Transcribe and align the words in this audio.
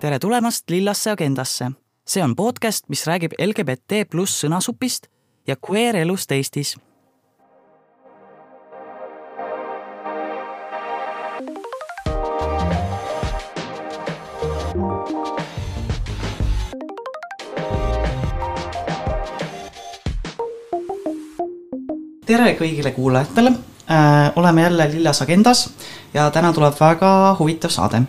tere 0.00 0.18
tulemast 0.18 0.70
Lillasse 0.70 1.10
agendasse. 1.10 1.70
see 2.06 2.22
on 2.22 2.36
podcast, 2.36 2.84
mis 2.88 3.06
räägib 3.06 3.32
LGBT 3.38 4.04
pluss 4.10 4.44
sõnasupist 4.44 5.08
ja 5.46 5.56
queer 5.56 5.96
elust 5.96 6.32
Eestis. 6.32 6.76
tere 22.26 22.54
kõigile 22.54 22.92
kuulajatele 22.92 23.50
äh,. 23.90 24.32
oleme 24.36 24.62
jälle 24.62 24.90
Lillas 24.92 25.22
agendas 25.22 25.70
ja 26.14 26.30
täna 26.30 26.52
tuleb 26.52 26.74
väga 26.80 27.36
huvitav 27.38 27.70
saade 27.74 28.02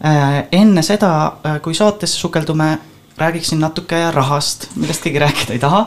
enne 0.00 0.82
seda, 0.82 1.10
äh, 1.44 1.60
kui 1.62 1.74
saatesse 1.74 2.18
sukeldume, 2.18 2.78
räägiksin 3.18 3.58
natuke 3.58 4.10
rahast, 4.14 4.68
millest 4.76 5.02
keegi 5.02 5.18
rääkida 5.18 5.52
ei 5.52 5.58
taha. 5.58 5.80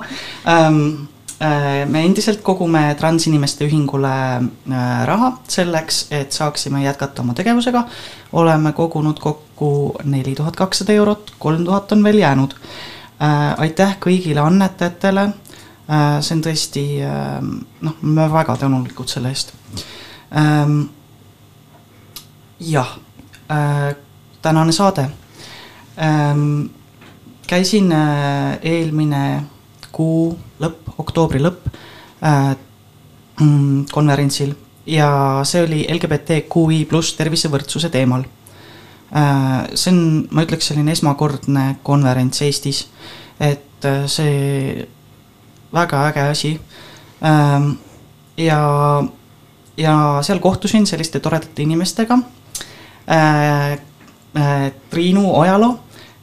Ähm, 0.47 1.07
äh, 1.39 1.85
me 1.87 2.03
endiselt 2.03 2.41
kogume 2.43 2.95
transinimeste 2.99 3.65
ühingule 3.65 4.13
raha 5.05 5.31
selleks, 5.47 6.07
et 6.11 6.31
saaksime 6.31 6.83
jätkata 6.83 7.21
oma 7.21 7.33
tegevusega. 7.33 7.85
oleme 8.33 8.71
kogunud 8.73 9.19
kokku 9.19 9.95
neli 10.03 10.35
tuhat 10.35 10.55
kakssada 10.55 10.93
eurot, 10.93 11.33
kolm 11.39 11.65
tuhat 11.65 11.91
on 11.91 12.03
veel 12.03 12.17
jäänud. 12.17 12.55
aitäh 13.57 13.97
kõigile 13.99 14.39
annetajatele. 14.39 15.29
see 16.21 16.35
on 16.35 16.41
tõesti, 16.41 16.85
noh, 17.81 17.95
me 18.01 18.31
väga 18.31 18.57
tänulikud 18.57 19.07
selle 19.07 19.29
eest. 19.29 19.53
Ähm, 20.35 20.89
jah 22.61 22.87
äh, 22.87 23.10
tänane 24.41 24.71
saade 24.71 25.09
ähm,. 25.97 26.69
käisin 27.47 27.91
äh, 27.91 28.59
eelmine 28.61 29.43
kuu 29.91 30.37
lõpp, 30.59 30.93
oktoobri 30.97 31.41
lõpp 31.43 31.67
äh, 32.23 32.55
konverentsil 33.91 34.53
ja 34.85 35.41
see 35.43 35.65
oli 35.65 35.81
LGBTQI 35.91 36.85
pluss 36.89 37.17
tervisevõrdsuse 37.19 37.89
teemal 37.89 38.23
äh,. 39.15 39.67
see 39.75 39.93
on, 39.93 40.01
ma 40.31 40.45
ütleks, 40.47 40.71
selline 40.71 40.95
esmakordne 40.95 41.75
konverents 41.83 42.41
Eestis, 42.41 42.85
et 43.39 43.89
see 44.07 44.87
väga 45.73 46.05
äge 46.09 46.27
asi 46.29 46.53
ähm,. 47.25 47.73
ja, 48.37 48.61
ja 49.77 49.95
seal 50.23 50.39
kohtusin 50.39 50.87
selliste 50.87 51.19
toredate 51.19 51.67
inimestega 51.67 52.21
Triinu 54.89 55.35
Ojalo, 55.35 55.79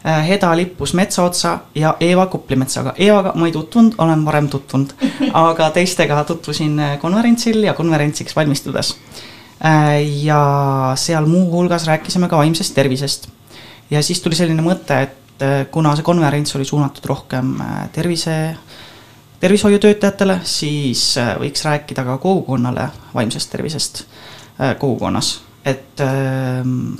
äh, 0.06 0.28
Heda 0.28 0.56
Lippus 0.56 0.94
Metsaotsa 0.94 1.58
ja 1.74 1.96
Eeva 2.00 2.26
Kuplimetsaga. 2.26 2.94
Eevaga 2.98 3.32
ma 3.34 3.46
ei 3.46 3.52
tutvunud, 3.52 3.94
olen 3.98 4.24
varem 4.24 4.48
tutvunud, 4.48 4.94
aga 5.32 5.70
teistega 5.70 6.24
tutvusin 6.24 6.80
konverentsil 7.00 7.62
ja 7.62 7.74
konverentsiks 7.74 8.36
valmistudes. 8.36 8.96
ja 10.22 10.92
seal 10.94 11.26
muuhulgas 11.26 11.86
rääkisime 11.86 12.28
ka 12.28 12.36
vaimsest 12.36 12.74
tervisest. 12.74 13.28
ja 13.90 14.02
siis 14.02 14.20
tuli 14.20 14.34
selline 14.34 14.62
mõte, 14.62 15.00
et 15.02 15.66
kuna 15.70 15.96
see 15.96 16.06
konverents 16.06 16.54
oli 16.56 16.64
suunatud 16.64 17.04
rohkem 17.04 17.56
tervise, 17.92 18.56
tervishoiutöötajatele, 19.40 20.40
siis 20.44 21.18
võiks 21.40 21.64
rääkida 21.64 22.04
ka 22.04 22.18
kogukonnale 22.18 22.88
vaimsest 23.14 23.50
tervisest 23.50 24.04
kogukonnas 24.78 25.47
et 25.68 26.02
ähm, 26.04 26.96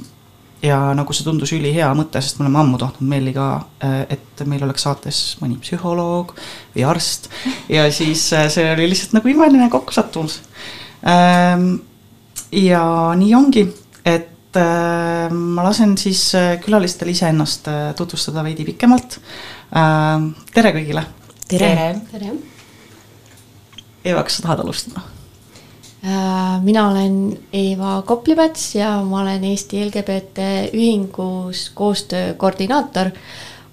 ja 0.63 0.79
nagu 0.97 1.15
see 1.15 1.27
tundus 1.27 1.53
ülihea 1.55 1.89
mõte, 1.97 2.21
sest 2.23 2.39
me 2.39 2.47
oleme 2.47 2.61
ammu 2.63 2.79
tahtnud 2.81 3.11
Melli 3.11 3.33
ka, 3.37 3.49
äh, 3.85 4.01
et 4.15 4.43
meil 4.49 4.65
oleks 4.67 4.87
saates 4.87 5.21
mõni 5.43 5.59
psühholoog 5.63 6.35
või 6.75 6.87
arst 6.89 7.29
ja 7.71 7.87
siis 7.95 8.25
äh, 8.37 8.49
see 8.53 8.67
oli 8.73 8.89
lihtsalt 8.91 9.15
nagu 9.19 9.31
imeline 9.31 9.69
kokkusattumus. 9.73 10.41
Ähm, 11.07 11.71
ja 12.55 12.83
nii 13.19 13.37
ongi, 13.39 13.65
et 14.03 14.59
äh, 14.59 15.29
ma 15.31 15.67
lasen 15.69 15.95
siis 16.01 16.25
külalistel 16.65 17.13
iseennast 17.15 17.71
tutvustada 17.99 18.43
veidi 18.47 18.67
pikemalt. 18.67 19.21
Ähm, 19.79 20.33
tere 20.55 20.75
kõigile. 20.75 21.07
tere, 21.49 21.93
tere.. 22.11 22.35
Eva, 24.09 24.25
kas 24.25 24.39
sa 24.39 24.49
tahad 24.49 24.65
alustada? 24.65 25.18
Äh, 26.05 26.63
mina 26.63 26.89
olen 26.89 27.39
Eeva 27.53 28.03
Koplimets 28.07 28.75
ja 28.75 29.03
ma 29.03 29.21
olen 29.21 29.45
Eesti 29.45 29.85
LGBT 29.85 30.39
Ühingus 30.73 31.71
koostöö 31.75 32.35
koordinaator. 32.35 33.11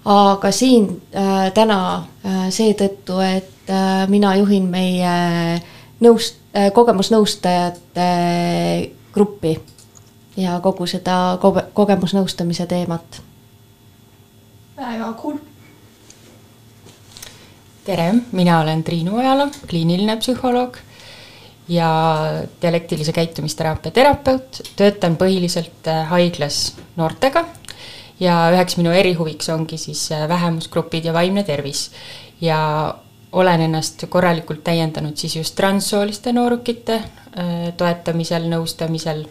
aga 0.04 0.50
siin 0.50 1.02
äh, 1.16 1.52
täna 1.54 1.96
äh, 1.96 2.48
seetõttu, 2.50 3.20
et 3.20 3.70
äh, 3.70 4.08
mina 4.08 4.34
juhin 4.36 4.68
meie 4.70 5.62
nõust- 6.02 6.42
äh,, 6.56 6.72
kogemusnõustajate 6.72 8.06
gruppi 9.12 9.58
ja 10.36 10.60
kogu 10.60 10.86
seda 10.86 11.38
koge-, 11.42 11.66
kogemusnõustamise 11.74 12.66
teemat. 12.66 13.22
väga 14.76 15.12
cool. 15.22 15.38
tere, 17.84 18.14
mina 18.32 18.60
olen 18.60 18.82
Triinu 18.84 19.16
Ojala, 19.16 19.48
kliiniline 19.66 20.16
psühholoog 20.16 20.76
ja 21.68 21.88
dialektilise 22.62 23.12
käitumisteraapia 23.12 23.90
terapeut, 23.90 24.60
töötan 24.76 25.16
põhiliselt 25.16 25.88
äh, 25.88 26.06
haiglas 26.08 26.76
noortega 26.96 27.44
ja 28.20 28.36
üheks 28.54 28.78
minu 28.78 28.92
erihuviks 28.94 29.48
ongi 29.50 29.78
siis 29.78 30.06
äh, 30.12 30.28
vähemusgrupid 30.28 31.04
ja 31.04 31.12
vaimne 31.12 31.42
tervis. 31.42 31.90
ja 32.40 32.94
olen 33.32 33.60
ennast 33.60 34.04
korralikult 34.08 34.64
täiendanud 34.64 35.16
siis 35.16 35.36
just 35.36 35.54
transsooliste 35.54 36.32
noorukite 36.32 36.94
äh, 36.94 37.72
toetamisel, 37.76 38.46
nõustamisel 38.50 39.26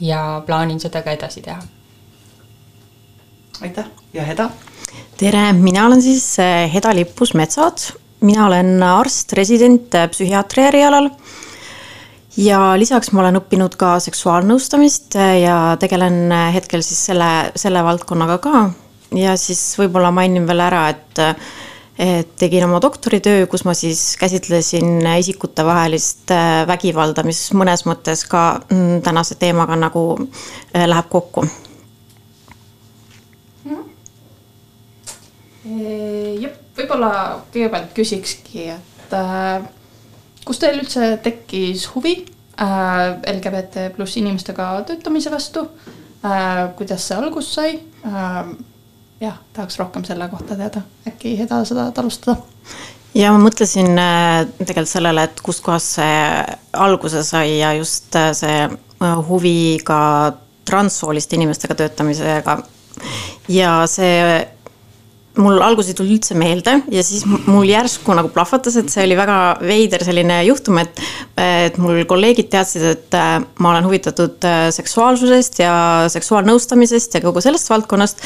ja 0.00 0.42
plaanin 0.46 0.80
seda 0.80 1.02
ka 1.02 1.10
edasi 1.16 1.42
teha. 1.42 1.62
aitäh 3.62 3.88
ja 4.12 4.24
Heda! 4.24 4.50
tere, 5.16 5.52
mina 5.52 5.86
olen 5.86 6.02
siis 6.02 6.36
Heda 6.74 6.94
Lippus 6.94 7.34
Metsaots 7.34 7.92
mina 8.22 8.46
olen 8.46 8.82
arst, 8.82 9.32
resident 9.32 9.94
psühhiaatri 10.10 10.62
erialal 10.68 11.10
ja 12.36 12.60
lisaks 12.78 13.12
ma 13.12 13.24
olen 13.24 13.40
õppinud 13.42 13.76
ka 13.80 13.96
seksuaalnõustamist 14.02 15.16
ja 15.16 15.76
tegelen 15.80 16.32
hetkel 16.54 16.84
siis 16.84 17.00
selle, 17.10 17.52
selle 17.56 17.84
valdkonnaga 17.84 18.38
ka. 18.42 18.62
ja 19.16 19.36
siis 19.36 19.60
võib-olla 19.80 20.12
mainin 20.14 20.46
veel 20.48 20.62
ära, 20.64 20.86
et, 20.94 21.22
et 21.98 22.32
tegin 22.40 22.64
oma 22.68 22.80
doktoritöö, 22.80 23.46
kus 23.50 23.66
ma 23.68 23.74
siis 23.76 24.14
käsitlesin 24.20 25.04
isikutevahelist 25.18 26.32
vägivalda, 26.68 27.24
mis 27.26 27.44
mõnes 27.52 27.84
mõttes 27.88 28.24
ka 28.28 28.62
mm, 28.70 29.02
tänase 29.04 29.36
teemaga 29.40 29.76
nagu 29.76 30.06
äh, 30.22 30.88
läheb 30.88 31.12
kokku. 31.12 31.46
jah 33.62 33.84
võib-olla 36.76 37.12
kõigepealt 37.52 37.92
küsikski, 37.96 38.68
et 38.72 39.16
äh, 39.16 39.64
kus 40.46 40.60
teil 40.62 40.80
üldse 40.82 41.16
tekkis 41.22 41.88
huvi 41.94 42.16
äh, 42.60 43.20
LGBT 43.36 43.88
pluss 43.96 44.18
inimestega 44.20 44.74
töötamise 44.88 45.32
vastu 45.34 45.66
äh,? 46.24 46.68
kuidas 46.78 47.08
see 47.08 47.18
alguse 47.18 47.54
sai 47.54 47.74
äh,? 48.06 48.52
jah, 49.22 49.38
tahaks 49.54 49.78
rohkem 49.78 50.04
selle 50.04 50.28
kohta 50.28 50.56
teada, 50.58 50.82
äkki 51.08 51.36
Heda 51.38 51.62
seda 51.68 51.90
alustada? 51.96 52.36
ja 53.14 53.32
ma 53.34 53.40
mõtlesin 53.42 53.98
äh, 54.00 54.44
tegelikult 54.62 54.92
sellele, 54.92 55.26
et 55.28 55.42
kustkohast 55.44 55.98
see 55.98 56.16
alguse 56.72 57.24
sai 57.26 57.58
ja 57.60 57.74
just 57.78 58.16
äh, 58.18 58.32
see 58.36 58.64
äh, 58.66 59.12
huvi 59.28 59.78
ka 59.84 60.00
transsooliste 60.68 61.36
inimestega 61.36 61.74
töötamisega. 61.74 62.58
ja 63.50 63.74
see 63.90 64.46
mul 65.40 65.62
alguses 65.64 65.92
ei 65.92 65.96
tulnud 65.96 66.16
üldse 66.18 66.36
meelde 66.36 66.74
ja 66.92 67.02
siis 67.06 67.24
mul 67.24 67.64
järsku 67.68 68.12
nagu 68.16 68.28
plahvatas, 68.34 68.76
et 68.76 68.90
see 68.92 69.04
oli 69.06 69.16
väga 69.16 69.36
veider 69.64 70.04
selline 70.04 70.42
juhtum, 70.44 70.80
et, 70.82 71.00
et 71.40 71.78
mul 71.80 72.02
kolleegid 72.08 72.50
teadsid, 72.52 72.84
et 72.90 73.16
äh, 73.16 73.30
ma 73.62 73.72
olen 73.72 73.88
huvitatud 73.88 74.44
äh, 74.48 74.66
seksuaalsusest 74.74 75.62
ja 75.62 75.74
seksuaalnõustamisest 76.12 77.16
ja 77.16 77.24
kogu 77.24 77.40
sellest 77.44 77.70
valdkonnast. 77.72 78.20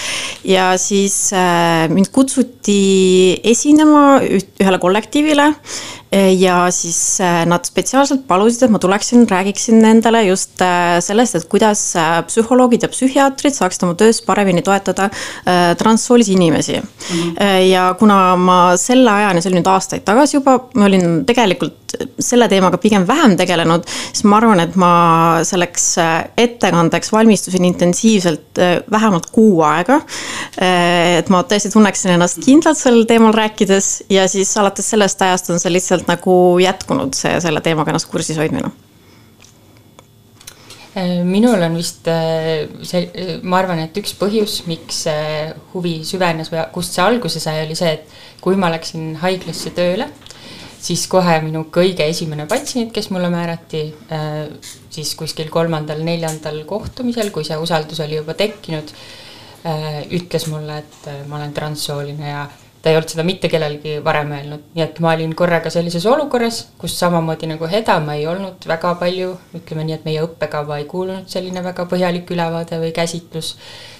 ja 0.44 0.72
siis 0.80 1.30
äh, 1.36 1.86
mind 1.92 2.10
kutsuti 2.14 2.80
esinema 3.54 4.18
ühele 4.26 4.82
kollektiivile 4.82 5.52
ja 6.12 6.70
siis 6.70 7.18
nad 7.50 7.66
spetsiaalselt 7.66 8.26
palusid, 8.28 8.62
et 8.62 8.70
ma 8.72 8.78
tuleksin, 8.78 9.26
räägiksin 9.28 9.80
nendele 9.82 10.22
just 10.28 10.62
sellest, 11.04 11.34
et 11.34 11.48
kuidas 11.50 11.82
psühholoogid 12.28 12.86
ja 12.86 12.90
psühhiaatrid 12.92 13.56
saaksid 13.56 13.82
oma 13.88 13.96
töös 13.98 14.22
paremini 14.22 14.62
toetada 14.62 15.08
transsoolisi 15.78 16.32
inimesi 16.32 16.78
mm. 16.78 16.86
-hmm. 17.16 17.40
ja 17.70 17.94
kuna 17.98 18.36
ma 18.36 18.76
selle 18.76 19.10
ajani, 19.10 19.42
see 19.42 19.50
oli 19.50 19.60
nüüd 19.60 19.72
aastaid 19.72 20.06
tagasi 20.06 20.36
juba, 20.36 20.58
ma 20.74 20.86
olin 20.86 21.24
tegelikult 21.26 21.86
selle 22.20 22.48
teemaga 22.48 22.78
pigem 22.80 23.06
vähem 23.08 23.36
tegelenud, 23.38 23.86
siis 23.86 24.24
ma 24.28 24.36
arvan, 24.40 24.60
et 24.60 24.76
ma 24.76 24.90
selleks 25.46 25.84
ettekandeks 26.36 27.12
valmistusin 27.12 27.64
intensiivselt 27.64 28.60
vähemalt 28.92 29.30
kuu 29.32 29.62
aega. 29.66 30.00
et 30.60 31.28
ma 31.32 31.42
tõesti 31.42 31.70
tunneksin 31.72 32.14
ennast 32.16 32.42
kindlalt 32.44 32.78
sel 32.78 33.04
teemal 33.08 33.34
rääkides 33.36 33.90
ja 34.10 34.26
siis 34.28 34.56
alates 34.56 34.90
sellest 34.90 35.22
ajast 35.22 35.50
on 35.50 35.60
see 35.60 35.72
lihtsalt 35.72 35.95
nagu 36.04 36.58
jätkunud, 36.60 37.16
see 37.16 37.38
selle 37.40 37.62
teemaga 37.64 37.94
ennast 37.94 38.10
kursis 38.12 38.36
hoidmine? 38.36 38.68
Minul 41.28 41.60
on 41.60 41.74
vist 41.76 42.06
see, 42.08 43.00
ma 43.44 43.58
arvan, 43.60 43.82
et 43.84 43.98
üks 44.00 44.14
põhjus, 44.16 44.62
miks 44.64 45.02
huvi 45.74 45.98
süvenes 46.08 46.48
või 46.52 46.62
kust 46.72 46.96
see 46.96 47.04
alguse 47.04 47.42
sai, 47.42 47.66
oli 47.66 47.76
see, 47.76 47.98
et 47.98 48.40
kui 48.40 48.56
ma 48.56 48.70
läksin 48.72 49.10
haiglasse 49.20 49.74
tööle, 49.76 50.06
siis 50.80 51.04
kohe 51.12 51.34
minu 51.44 51.66
kõige 51.72 52.06
esimene 52.08 52.46
patsient, 52.48 52.94
kes 52.96 53.10
mulle 53.12 53.28
määrati, 53.28 53.82
siis 54.88 55.12
kuskil 55.20 55.52
kolmandal-neljandal 55.52 56.62
kohtumisel, 56.68 57.28
kui 57.34 57.44
see 57.44 57.60
usaldus 57.60 58.00
oli 58.00 58.16
juba 58.16 58.32
tekkinud, 58.38 58.94
ütles 60.16 60.48
mulle, 60.48 60.80
et 60.80 61.10
ma 61.28 61.42
olen 61.42 61.52
transsooline 61.52 62.30
ja 62.30 62.46
ta 62.86 62.92
ei 62.92 62.96
olnud 63.00 63.10
seda 63.10 63.24
mitte 63.26 63.48
kellelegi 63.50 63.96
varem 64.06 64.28
öelnud, 64.36 64.66
nii 64.76 64.82
et 64.84 64.98
ma 65.02 65.10
olin 65.16 65.32
korraga 65.34 65.72
sellises 65.74 66.04
olukorras, 66.06 66.60
kus 66.78 66.94
samamoodi 67.00 67.48
nagu 67.50 67.66
Heda 67.66 67.96
ma 68.04 68.14
ei 68.14 68.28
olnud 68.30 68.62
väga 68.70 68.92
palju, 69.00 69.32
ütleme 69.58 69.88
nii, 69.88 69.96
et 69.98 70.06
meie 70.06 70.22
õppekava 70.22 70.78
ei 70.78 70.86
kuulunud 70.86 71.26
selline 71.32 71.64
väga 71.66 71.88
põhjalik 71.90 72.30
ülevaade 72.30 72.78
või 72.78 72.92
käsitlus, 72.94 73.56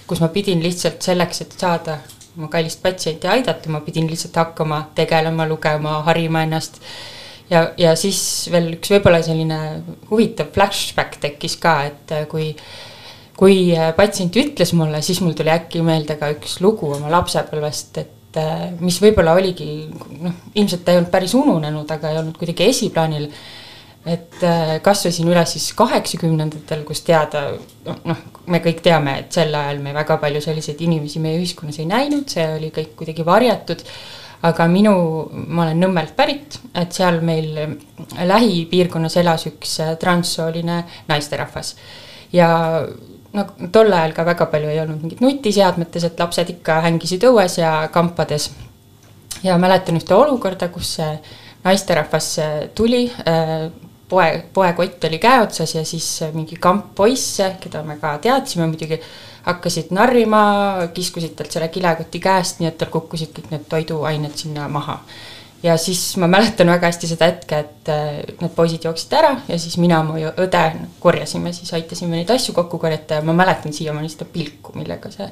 kus 0.07 0.23
ma 0.23 0.31
pidin 0.31 0.63
lihtsalt 0.63 1.03
selleks, 1.03 1.43
et 1.43 1.59
saada 1.59 1.97
oma 2.37 2.47
kallist 2.53 2.79
patsienti 2.79 3.27
aidata, 3.27 3.67
ma 3.75 3.83
pidin 3.83 4.07
lihtsalt 4.07 4.39
hakkama 4.39 4.85
tegelema, 4.95 5.49
lugema, 5.51 5.99
harima 6.07 6.47
ennast. 6.47 6.79
ja, 7.51 7.67
ja 7.75 7.95
siis 7.99 8.21
veel 8.55 8.77
üks 8.77 8.95
võib-olla 8.95 9.19
selline 9.19 9.61
huvitav 10.07 10.53
flashback 10.55 11.19
tekkis 11.27 11.59
ka, 11.59 11.81
et 11.91 12.19
kui 12.31 12.53
kui 13.37 13.73
patsient 13.99 14.39
ütles 14.39 14.71
mulle, 14.73 15.03
siis 15.03 15.19
mul 15.21 15.35
tuli 15.35 15.51
äkki 15.51 15.83
meelde 15.83 16.15
ka 16.17 16.31
üks 16.39 16.61
lugu 16.63 16.95
oma 16.95 17.11
lapsepõlvest, 17.19 17.99
et 17.99 18.13
äh, 18.13 18.16
mis 18.79 18.97
võib-olla 19.01 19.35
oligi 19.37 19.87
noh, 20.21 20.35
ilmselt 20.55 20.83
ta 20.85 20.93
ei 20.93 20.99
olnud 20.99 21.13
päris 21.13 21.33
ununenud, 21.37 21.89
aga 21.91 22.11
ei 22.11 22.19
olnud 22.21 22.37
kuidagi 22.37 22.67
esiplaanil. 22.73 23.29
et 24.07 24.43
äh, 24.43 24.77
kasvasin 24.81 25.27
üles 25.27 25.51
siis 25.51 25.73
kaheksakümnendatel, 25.75 26.83
kus 26.87 27.01
teada 27.03 27.49
noh, 28.05 28.21
me 28.47 28.61
kõik 28.63 28.79
teame, 28.83 29.17
et 29.23 29.33
sel 29.35 29.55
ajal 29.55 29.81
me 29.83 29.93
väga 29.93 30.17
palju 30.21 30.41
selliseid 30.41 30.81
inimesi 30.81 31.19
meie 31.19 31.39
ühiskonnas 31.41 31.79
ei 31.79 31.89
näinud, 31.89 32.29
see 32.31 32.45
oli 32.53 32.71
kõik 32.71 32.95
kuidagi 32.99 33.25
varjatud 33.27 33.83
aga 34.45 34.67
minu, 34.69 34.93
ma 35.49 35.65
olen 35.65 35.81
Nõmmelt 35.81 36.13
pärit, 36.17 36.59
et 36.77 36.93
seal 36.93 37.21
meil 37.25 37.55
lähipiirkonnas 38.29 39.17
elas 39.21 39.47
üks 39.49 39.79
äh, 39.83 39.95
transsooline 39.99 40.83
naisterahvas. 41.09 41.75
ja 42.31 42.49
no 43.37 43.45
tol 43.73 43.93
ajal 43.93 44.15
ka 44.17 44.25
väga 44.27 44.47
palju 44.51 44.71
ei 44.73 44.79
olnud 44.83 45.03
mingit 45.03 45.21
nutiseadmetes, 45.23 46.07
et 46.07 46.19
lapsed 46.19 46.53
ikka 46.57 46.81
hängisid 46.87 47.25
õues 47.29 47.59
ja 47.61 47.73
kampades. 47.93 48.51
ja 49.43 49.57
mäletan 49.61 49.99
ühte 49.99 50.15
olukorda, 50.15 50.69
kus 50.73 50.97
naisterahvas 51.63 52.31
tuli, 52.75 53.05
äh, 53.27 53.69
poe, 54.09 54.43
poekott 54.53 55.03
oli 55.03 55.19
käe 55.21 55.41
otsas 55.41 55.75
ja 55.75 55.85
siis 55.85 56.09
mingi 56.33 56.57
kamp 56.59 56.95
poisse, 56.95 57.55
keda 57.61 57.83
me 57.83 57.97
ka 58.01 58.17
teadsime 58.23 58.67
muidugi, 58.67 58.99
hakkasid 59.47 59.93
narrima, 59.95 60.43
kiskusid 60.93 61.37
talt 61.37 61.53
selle 61.53 61.69
kilekoti 61.71 62.19
käest, 62.19 62.59
nii 62.59 62.67
et 62.67 62.77
tal 62.77 62.91
kukkusid 62.91 63.31
kõik 63.35 63.51
need 63.53 63.67
toiduained 63.71 64.35
sinna 64.35 64.67
maha 64.71 64.99
ja 65.63 65.77
siis 65.77 66.17
ma 66.17 66.27
mäletan 66.27 66.69
väga 66.69 66.91
hästi 66.91 67.07
seda 67.09 67.29
hetke, 67.31 67.59
et 67.59 67.89
äh, 67.89 68.17
need 68.41 68.53
poisid 68.55 68.83
jooksid 68.85 69.13
ära 69.17 69.33
ja 69.47 69.59
siis 69.59 69.77
mina, 69.81 70.01
mu 70.05 70.17
õde 70.17 70.65
korjasime, 71.01 71.53
siis 71.53 71.73
aitasime 71.73 72.19
neid 72.19 72.33
asju 72.33 72.53
kokku 72.57 72.79
korjata 72.81 73.19
ja 73.19 73.25
ma 73.25 73.33
mäletan 73.37 73.73
siiamaani 73.73 74.09
seda 74.13 74.27
pilku, 74.33 74.75
millega 74.77 75.11
see 75.13 75.29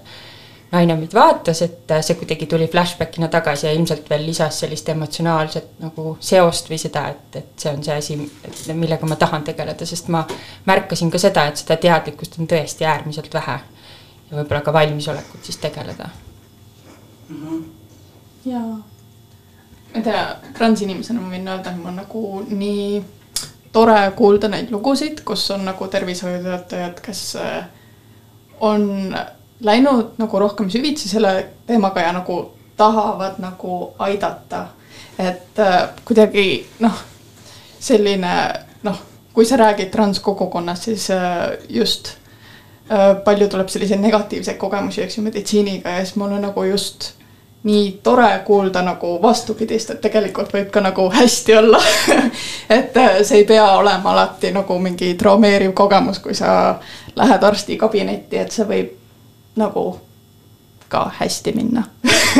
naine 0.71 0.95
meid 0.97 1.13
vaatas, 1.13 1.61
et 1.61 1.91
äh, 1.93 2.01
see 2.05 2.17
kuidagi 2.19 2.47
tuli 2.49 2.67
flashback'ina 2.71 3.29
tagasi 3.31 3.67
ja 3.67 3.75
ilmselt 3.75 4.09
veel 4.09 4.25
lisas 4.25 4.59
sellist 4.63 4.89
emotsionaalset 4.89 5.77
nagu 5.83 6.15
seost 6.19 6.71
või 6.71 6.81
seda, 6.81 7.05
et, 7.13 7.39
et 7.41 7.53
see 7.61 7.75
on 7.75 7.85
see 7.85 7.99
asi, 8.01 8.17
millega 8.73 9.07
ma 9.09 9.19
tahan 9.21 9.45
tegeleda, 9.45 9.85
sest 9.85 10.09
ma 10.13 10.25
märkasin 10.65 11.13
ka 11.13 11.21
seda, 11.21 11.45
et 11.51 11.61
seda 11.61 11.77
teadlikkust 11.85 12.39
on 12.41 12.49
tõesti 12.49 12.89
äärmiselt 12.89 13.33
vähe. 13.33 13.59
ja 14.25 14.39
võib-olla 14.39 14.61
ka 14.65 14.73
valmisolekut 14.73 15.45
siis 15.45 15.61
tegeleda 15.61 16.09
mm. 17.29 17.37
-hmm. 17.37 17.63
jaa 18.45 18.94
ma 19.95 20.01
ei 20.01 20.03
tea, 20.03 20.23
transinimesena 20.57 21.21
ma 21.23 21.29
võin 21.31 21.47
öelda, 21.47 21.71
et 21.71 21.79
mul 21.79 21.95
nagu 21.95 22.21
nii 22.49 23.03
tore 23.71 24.11
kuulda 24.15 24.49
neid 24.51 24.71
lugusid, 24.71 25.21
kus 25.27 25.47
on 25.55 25.63
nagu 25.67 25.87
tervishoiutöötajad, 25.87 26.99
kes 27.03 27.21
äh, 27.39 27.65
on 28.59 29.15
läinud 29.63 30.19
nagu 30.19 30.39
rohkem 30.39 30.69
süvitsi 30.69 31.09
selle 31.09 31.33
teemaga 31.67 32.03
ja 32.03 32.11
nagu 32.15 32.39
tahavad 32.77 33.39
nagu 33.39 33.93
aidata. 33.99 34.67
et 35.19 35.59
äh, 35.59 35.89
kuidagi 36.05 36.67
noh, 36.83 36.99
selline 37.79 38.35
noh, 38.83 39.01
kui 39.33 39.45
sa 39.45 39.55
räägid 39.57 39.91
transkogukonnast, 39.91 40.83
siis 40.83 41.09
äh, 41.09 41.55
just 41.69 42.17
palju 43.25 43.47
tuleb 43.49 43.69
selliseid 43.73 43.97
negatiivseid 43.97 44.57
kogemusi, 44.61 45.01
eks 45.01 45.17
ju, 45.17 45.23
meditsiiniga 45.25 45.89
ja 45.89 46.03
siis 46.05 46.19
mul 46.21 46.35
on 46.35 46.43
nagu 46.45 46.63
just 46.63 47.15
nii 47.65 47.99
tore 48.03 48.39
kuulda 48.45 48.81
nagu 48.85 49.15
vastupidist, 49.21 49.89
et 49.89 50.01
tegelikult 50.01 50.53
võib 50.53 50.69
ka 50.73 50.83
nagu 50.85 51.07
hästi 51.09 51.55
olla 51.57 51.79
et 52.77 52.97
äh, 52.97 53.17
see 53.23 53.41
ei 53.41 53.47
pea 53.49 53.65
olema 53.79 54.11
alati 54.13 54.51
nagu 54.53 54.77
mingi 54.79 55.13
traumeeriv 55.17 55.73
kogemus, 55.73 56.19
kui 56.19 56.37
sa 56.37 56.75
lähed 57.15 57.43
arsti 57.43 57.77
kabinetti, 57.81 58.37
et 58.37 58.53
see 58.53 58.67
võib 58.69 58.93
nagu 59.57 59.85
ka 60.89 61.07
hästi 61.19 61.55
minna 61.57 61.87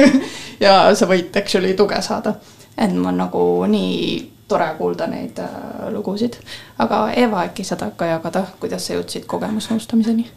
ja 0.66 0.77
sa 0.95 1.10
võid 1.10 1.33
actually 1.42 1.74
tuge 1.74 2.01
saada. 2.06 2.36
et 2.78 2.94
mul 2.94 3.10
on 3.10 3.18
nagu 3.25 3.42
nii 3.66 4.31
tore 4.48 4.69
kuulda 4.78 5.07
neid 5.07 5.42
äh, 5.42 5.89
lugusid. 5.89 6.38
aga 6.78 7.10
Eva, 7.18 7.44
äkki 7.50 7.63
sa 7.63 7.75
tahad 7.75 7.98
ka 7.98 8.06
jagada, 8.06 8.45
kuidas 8.60 8.88
sa 8.88 8.94
jõudsid 8.94 9.25
kogemusnõustamiseni? 9.25 10.30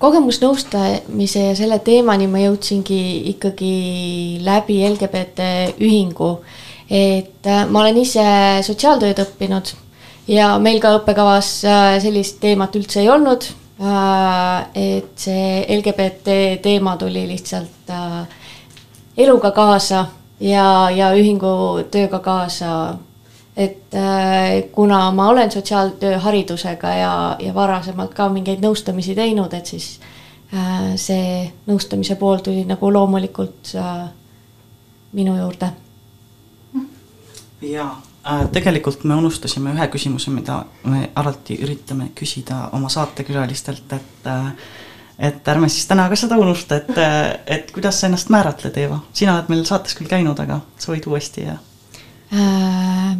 Kogemusnõustamise 0.00 1.42
ja 1.50 1.56
selle 1.58 1.76
teemani 1.84 2.24
ma 2.30 2.40
jõudsingi 2.40 3.00
ikkagi 3.34 3.72
läbi 4.40 4.78
LGBT 4.86 5.48
ühingu. 5.76 6.38
et 6.90 7.46
äh, 7.46 7.66
ma 7.68 7.82
olen 7.82 7.98
ise 8.00 8.24
sotsiaaltööd 8.66 9.20
õppinud 9.22 9.68
ja 10.26 10.56
meil 10.58 10.80
ka 10.80 10.94
õppekavas 10.96 11.50
äh, 11.68 11.98
sellist 12.02 12.40
teemat 12.40 12.74
üldse 12.80 13.02
ei 13.04 13.10
olnud. 13.12 13.44
Äh, 13.80 14.64
et 14.74 15.12
see 15.20 15.66
LGBT 15.76 16.38
teema 16.64 16.96
tuli 16.96 17.26
lihtsalt 17.28 17.92
eluga 19.16 19.52
kaasa 19.52 20.06
ja, 20.40 20.88
ja 20.90 21.12
ühingu 21.12 21.84
tööga 21.92 22.18
kaasa 22.24 22.96
et 23.56 23.94
äh, 23.94 24.70
kuna 24.72 25.10
ma 25.10 25.28
olen 25.28 25.50
sotsiaaltöö 25.50 26.18
haridusega 26.18 26.88
ja, 26.88 27.36
ja 27.38 27.54
varasemalt 27.54 28.14
ka 28.14 28.28
mingeid 28.28 28.62
nõustamisi 28.64 29.14
teinud, 29.14 29.54
et 29.54 29.66
siis 29.66 30.00
äh, 30.54 30.92
see 30.96 31.50
nõustamise 31.66 32.16
pool 32.20 32.42
tuli 32.44 32.64
nagu 32.68 32.92
loomulikult 32.92 33.74
äh, 33.74 34.04
minu 35.12 35.36
juurde. 35.36 35.72
ja 37.62 37.90
tegelikult 38.52 39.04
me 39.04 39.14
unustasime 39.16 39.72
ühe 39.74 39.86
küsimuse, 39.92 40.30
mida 40.30 40.64
me 40.84 41.10
alati 41.16 41.56
üritame 41.64 42.10
küsida 42.14 42.68
oma 42.72 42.88
saatekülalistelt, 42.88 43.92
et 43.92 44.30
et 45.20 45.48
ärme 45.48 45.68
siis 45.68 45.84
täna 45.88 46.06
ka 46.08 46.16
seda 46.16 46.38
unusta, 46.40 46.76
et, 46.80 47.00
et 47.46 47.72
kuidas 47.72 48.00
sa 48.00 48.08
ennast 48.08 48.30
määratled, 48.32 48.76
Eeva, 48.76 49.02
sina 49.12 49.34
oled 49.34 49.50
meil 49.52 49.66
saates 49.68 49.96
küll 49.98 50.08
käinud, 50.08 50.38
aga 50.40 50.62
sa 50.80 50.92
võid 50.94 51.08
uuesti 51.10 51.44
ja 51.44 51.58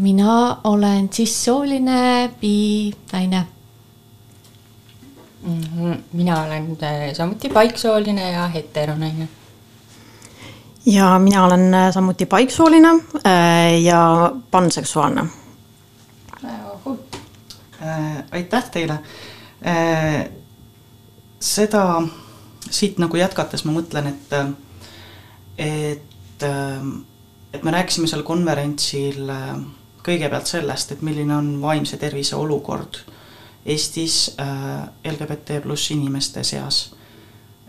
mina 0.00 0.60
olen 0.64 1.08
sissooline 1.12 2.30
bi-naine 2.40 3.46
mm. 5.42 5.60
-hmm. 5.60 5.98
mina 6.12 6.42
olen 6.42 6.76
äh, 6.82 7.14
samuti 7.14 7.48
paiksooline 7.48 8.30
ja 8.30 8.48
heteronaine. 8.48 9.28
ja 10.86 11.18
mina 11.18 11.44
olen 11.44 11.74
äh, 11.74 11.92
samuti 11.92 12.26
paiksooline 12.26 12.88
ja 13.82 14.32
panseksuaalne. 14.50 15.24
aitäh 18.30 18.70
teile. 18.70 18.98
seda 21.40 22.02
siit 22.70 22.98
nagu 22.98 23.16
jätkates 23.16 23.64
ma 23.64 23.72
mõtlen, 23.72 24.06
et, 24.06 24.32
et 25.58 26.42
et 27.52 27.62
me 27.62 27.70
rääkisime 27.74 28.08
seal 28.10 28.22
konverentsil 28.26 29.28
äh, 29.30 29.54
kõigepealt 30.06 30.50
sellest, 30.50 30.94
et 30.94 31.02
milline 31.06 31.34
on 31.36 31.56
vaimse 31.62 31.98
tervise 32.00 32.36
olukord 32.38 33.02
Eestis 33.66 34.36
äh, 34.40 34.86
LGBT 35.04 35.60
pluss 35.62 35.90
inimeste 35.92 36.44
seas. 36.44 36.90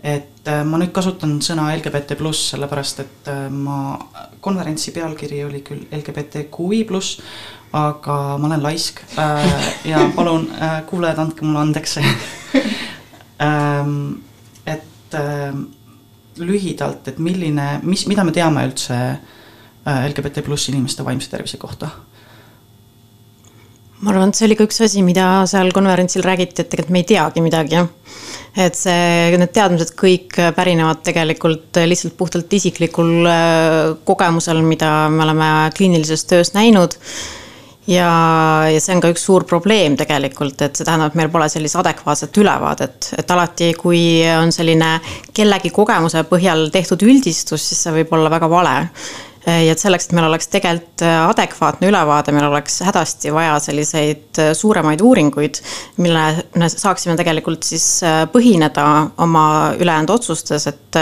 et 0.02 0.48
äh, 0.48 0.62
ma 0.64 0.78
nüüd 0.78 0.92
kasutan 0.94 1.36
sõna 1.44 1.68
LGBT 1.76 2.16
pluss, 2.18 2.50
sellepärast 2.54 3.02
et 3.04 3.28
ma, 3.50 3.98
konverentsi 4.40 4.94
pealkiri 4.94 5.44
oli 5.44 5.60
küll 5.66 5.84
LGBTQI 5.92 6.84
pluss, 6.88 7.20
aga 7.72 8.38
ma 8.38 8.48
olen 8.48 8.62
laisk 8.62 9.00
ja 9.88 10.00
palun, 10.16 10.48
kuulajad, 10.90 11.22
andke 11.22 11.46
mulle 11.46 11.62
andeks 11.62 11.96
ähm, 13.46 13.94
et 14.66 15.16
lühidalt, 16.36 17.06
et 17.08 17.22
milline, 17.22 17.68
mis, 17.86 18.04
mida 18.10 18.24
me 18.24 18.34
teame 18.34 18.66
üldse 18.66 18.98
LGBT 19.86 20.44
pluss 20.46 20.68
inimeste 20.70 21.04
vaimse 21.04 21.30
tervise 21.30 21.58
kohta. 21.58 21.90
Ma 24.02 24.10
arvan, 24.10 24.32
et 24.32 24.38
see 24.38 24.48
oli 24.48 24.56
ka 24.58 24.64
üks 24.66 24.80
asi, 24.82 25.02
mida 25.06 25.44
seal 25.46 25.68
konverentsil 25.74 26.24
räägiti, 26.26 26.58
et 26.58 26.70
tegelikult 26.70 26.94
me 26.94 27.02
ei 27.04 27.06
teagi 27.06 27.42
midagi. 27.44 27.82
et 28.52 28.74
see, 28.76 29.36
need 29.40 29.52
teadmised 29.54 29.94
kõik 29.96 30.34
pärinevad 30.56 31.00
tegelikult 31.06 31.78
lihtsalt 31.88 32.16
puhtalt 32.18 32.52
isiklikul 32.52 33.28
äh, 33.30 33.94
kogemusel, 34.04 34.60
mida 34.66 35.08
me 35.08 35.22
oleme 35.24 35.46
kliinilises 35.76 36.26
töös 36.28 36.52
näinud. 36.52 36.98
Ja, 37.86 38.10
ja 38.70 38.78
see 38.82 38.94
on 38.94 39.00
ka 39.02 39.10
üks 39.10 39.24
suur 39.26 39.46
probleem 39.48 39.96
tegelikult, 39.98 40.60
et 40.62 40.76
see 40.76 40.86
tähendab, 40.86 41.14
et 41.14 41.18
meil 41.18 41.30
pole 41.32 41.48
sellist 41.50 41.78
adekvaatset 41.80 42.36
ülevaadet, 42.42 43.08
et 43.18 43.34
alati, 43.34 43.72
kui 43.78 44.02
on 44.36 44.54
selline 44.54 44.96
kellegi 45.34 45.72
kogemuse 45.74 46.22
põhjal 46.30 46.68
tehtud 46.74 47.02
üldistus, 47.06 47.70
siis 47.70 47.86
see 47.86 48.02
võib 48.02 48.14
olla 48.18 48.30
väga 48.34 48.50
vale. 48.50 48.76
Äh, 48.82 49.31
ja 49.46 49.72
et 49.74 49.82
selleks, 49.82 50.06
et 50.06 50.14
meil 50.14 50.28
oleks 50.28 50.46
tegelikult 50.52 51.02
äh, 51.02 51.16
adekvaatne 51.26 51.88
ülevaade, 51.90 52.34
meil 52.34 52.46
oleks 52.46 52.78
hädasti 52.86 53.32
vaja 53.34 53.56
selliseid 53.62 54.38
äh, 54.38 54.52
suuremaid 54.54 55.02
uuringuid, 55.02 55.58
mille 56.02 56.24
me 56.58 56.68
saaksime 56.70 57.16
tegelikult 57.18 57.66
siis 57.66 57.86
põhineda 58.32 58.84
oma 59.22 59.44
ülejäänud 59.80 60.12
otsustes, 60.14 60.68
et, 60.70 61.00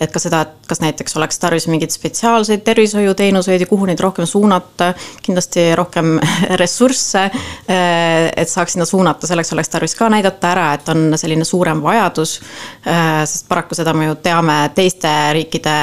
et 0.00 0.12
ka 0.12 0.22
seda, 0.22 0.44
et 0.46 0.70
kas 0.70 0.82
näiteks 0.84 1.18
oleks 1.18 1.42
tarvis 1.42 1.66
mingeid 1.70 1.90
spetsiaalseid 1.90 2.62
tervishoiuteenuseid 2.66 3.64
ja 3.64 3.70
kuhu 3.70 3.88
neid 3.90 4.00
rohkem 4.02 4.28
suunata, 4.28 4.92
kindlasti 5.26 5.70
rohkem 5.78 6.14
ressursse, 6.62 7.26
et 7.66 8.50
saaks 8.50 8.76
sinna 8.76 8.86
suunata, 8.86 9.26
selleks 9.26 9.52
oleks 9.56 9.72
tarvis 9.72 9.96
ka 9.98 10.10
näidata 10.12 10.52
ära, 10.54 10.70
et 10.78 10.88
on 10.94 11.18
selline 11.18 11.46
suurem 11.48 11.82
vajadus, 11.82 12.38
sest 12.84 13.48
paraku 13.50 13.78
seda 13.78 13.94
me 13.96 14.10
ju 14.10 14.18
teame 14.22 14.62
teiste 14.76 15.10
riikide 15.34 15.76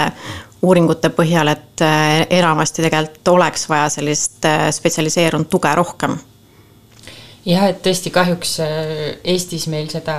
uuringute 0.65 1.11
põhjal, 1.13 1.51
et 1.51 1.83
äh, 1.85 2.23
enamasti 2.39 2.85
tegelikult 2.85 3.33
oleks 3.35 3.67
vaja 3.69 3.89
sellist 3.93 4.45
äh, 4.47 4.67
spetsialiseerunud 4.73 5.49
tuge 5.51 5.73
rohkem. 5.77 6.17
jah, 7.45 7.67
et 7.69 7.83
tõesti 7.85 8.13
kahjuks 8.13 8.57
äh, 8.65 8.93
Eestis 9.23 9.67
meil 9.71 9.89
seda 9.93 10.17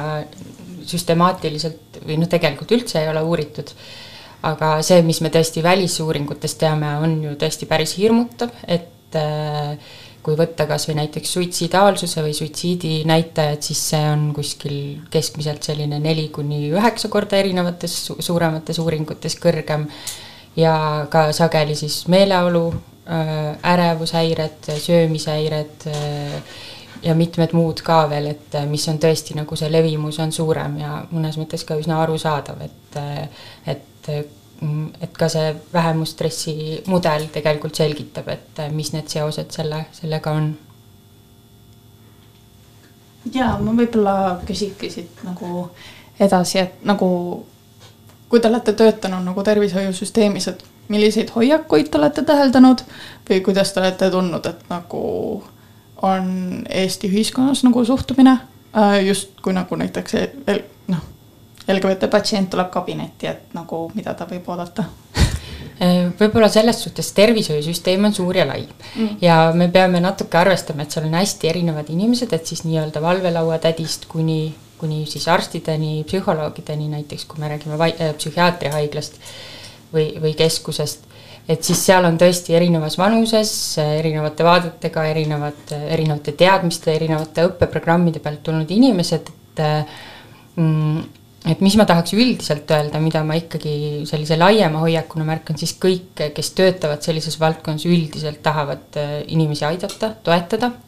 süstemaatiliselt 0.88 2.02
või 2.06 2.20
noh, 2.20 2.30
tegelikult 2.30 2.70
üldse 2.76 3.02
ei 3.02 3.10
ole 3.10 3.22
uuritud. 3.22 3.72
aga 4.48 4.78
see, 4.86 5.02
mis 5.02 5.20
me 5.24 5.32
tõesti 5.34 5.62
välisuuringutest 5.62 6.60
teame, 6.60 6.94
on 7.02 7.18
ju 7.24 7.34
tõesti 7.40 7.66
päris 7.66 7.96
hirmutav, 7.98 8.54
et 8.68 9.18
kui 10.22 10.36
võtta 10.36 10.66
kas 10.68 10.84
või 10.88 10.98
näiteks 10.98 11.30
suitsidaalsuse 11.32 12.22
või 12.22 12.34
suitsiidi 12.36 13.00
näitajad, 13.08 13.62
siis 13.64 13.80
see 13.90 14.04
on 14.12 14.28
kuskil 14.36 14.76
keskmiselt 15.10 15.64
selline 15.64 15.98
neli 16.04 16.28
kuni 16.34 16.68
üheksa 16.68 17.08
korda 17.08 17.40
erinevates 17.40 17.94
suuremates 18.12 18.78
uuringutes 18.82 19.38
kõrgem 19.40 19.88
ja 20.58 21.06
ka 21.10 21.32
sageli 21.32 21.74
siis 21.74 22.08
meeleolu, 22.08 22.74
äh, 23.10 23.72
ärevushäired, 23.72 24.78
söömishäired 24.78 25.86
äh, 25.86 26.42
ja 27.02 27.14
mitmed 27.14 27.52
muud 27.52 27.82
ka 27.86 28.02
veel, 28.10 28.26
et 28.34 28.54
äh, 28.54 28.66
mis 28.66 28.88
on 28.90 28.98
tõesti 28.98 29.36
nagu 29.38 29.56
see 29.56 29.70
levimus 29.72 30.18
on 30.18 30.32
suurem 30.34 30.80
ja 30.82 31.02
mõnes 31.12 31.38
mõttes 31.38 31.64
ka 31.66 31.78
üsna 31.78 32.00
arusaadav, 32.02 32.62
et, 32.66 32.98
et, 33.66 34.08
et 35.00 35.18
ka 35.18 35.28
see 35.30 35.52
vähemusstressi 35.72 36.54
mudel 36.90 37.28
tegelikult 37.34 37.78
selgitab, 37.78 38.32
et 38.34 38.64
mis 38.74 38.90
need 38.96 39.06
seosed 39.12 39.54
selle, 39.54 39.84
sellega 40.00 40.32
on. 40.40 40.50
ja 43.34 43.52
ma 43.62 43.76
võib-olla 43.78 44.16
küsikski 44.48 44.90
siit 44.90 45.22
nagu 45.22 45.68
edasi, 46.18 46.58
et 46.58 46.82
nagu 46.88 47.08
kui 48.28 48.40
te 48.40 48.48
olete 48.48 48.72
töötanud 48.72 49.24
nagu 49.24 49.42
tervishoiusüsteemis, 49.44 50.48
et 50.48 50.64
milliseid 50.88 51.30
hoiakuid 51.34 51.90
te 51.90 51.98
olete 51.98 52.22
täheldanud 52.22 52.82
või 53.28 53.40
kuidas 53.44 53.72
te 53.72 53.80
olete 53.80 54.10
tundnud, 54.10 54.46
et 54.46 54.68
nagu 54.70 55.02
on 56.02 56.28
Eesti 56.68 57.10
ühiskonnas 57.10 57.64
nagu 57.66 57.84
suhtumine 57.84 58.38
äh, 58.76 59.00
justkui 59.06 59.52
nagu 59.52 59.76
näiteks 59.76 60.16
noh, 60.92 61.04
LGBT 61.68 62.10
patsient 62.10 62.50
tuleb 62.50 62.70
kabinetti, 62.72 63.26
et 63.26 63.54
nagu 63.56 63.88
mida 63.94 64.14
ta 64.14 64.28
võib 64.30 64.48
oodata 64.48 64.84
äh, 65.82 66.06
võib-olla 66.20 66.48
selles 66.52 66.82
suhtes 66.84 67.12
tervishoiusüsteem 67.16 68.08
on 68.08 68.14
suur 68.14 68.36
ja 68.36 68.46
lai 68.48 68.62
mm. 68.68 69.18
ja 69.24 69.40
me 69.54 69.68
peame 69.72 70.00
natuke 70.04 70.40
arvestama, 70.40 70.84
et 70.84 70.94
seal 70.94 71.08
on 71.10 71.18
hästi 71.18 71.52
erinevad 71.52 71.90
inimesed, 71.92 72.32
et 72.32 72.46
siis 72.46 72.64
nii-öelda 72.68 73.02
valvelauatädist 73.02 74.08
kuni 74.08 74.54
kuni 74.78 75.04
siis 75.10 75.28
arstideni, 75.28 76.02
psühholoogideni 76.08 76.88
näiteks, 76.92 77.26
kui 77.28 77.42
me 77.42 77.50
räägime 77.52 77.78
vai-, 77.80 77.96
äh, 78.00 78.14
psühhiaatriahaiglast 78.18 79.20
või, 79.92 80.08
või 80.22 80.34
keskusest, 80.38 81.04
et 81.48 81.64
siis 81.64 81.80
seal 81.88 82.04
on 82.04 82.18
tõesti 82.20 82.56
erinevas 82.56 82.98
vanuses, 83.00 83.52
erinevate 83.82 84.46
vaadetega, 84.46 85.04
erinevad, 85.12 85.76
erinevate 85.78 86.34
teadmiste, 86.38 86.92
erinevate 86.94 87.46
õppeprogrammide 87.48 88.20
pealt 88.24 88.42
tulnud 88.46 88.70
inimesed, 88.78 89.30
et 89.32 89.64
mm, 90.56 91.06
et 91.48 91.60
mis 91.62 91.76
ma 91.78 91.86
tahaks 91.88 92.12
üldiselt 92.16 92.70
öelda, 92.74 93.00
mida 93.00 93.22
ma 93.24 93.36
ikkagi 93.38 94.02
sellise 94.08 94.36
laiema 94.36 94.82
hoiakuna 94.82 95.24
märkan, 95.28 95.58
siis 95.60 95.76
kõik, 95.80 96.26
kes 96.34 96.50
töötavad 96.58 97.04
sellises 97.04 97.38
valdkonnas, 97.40 97.86
üldiselt 97.88 98.42
tahavad 98.44 98.98
äh, 98.98 99.20
inimesi 99.32 99.64
aidata, 99.68 100.12
toetada. 100.26 100.72
Äh, 100.74 100.87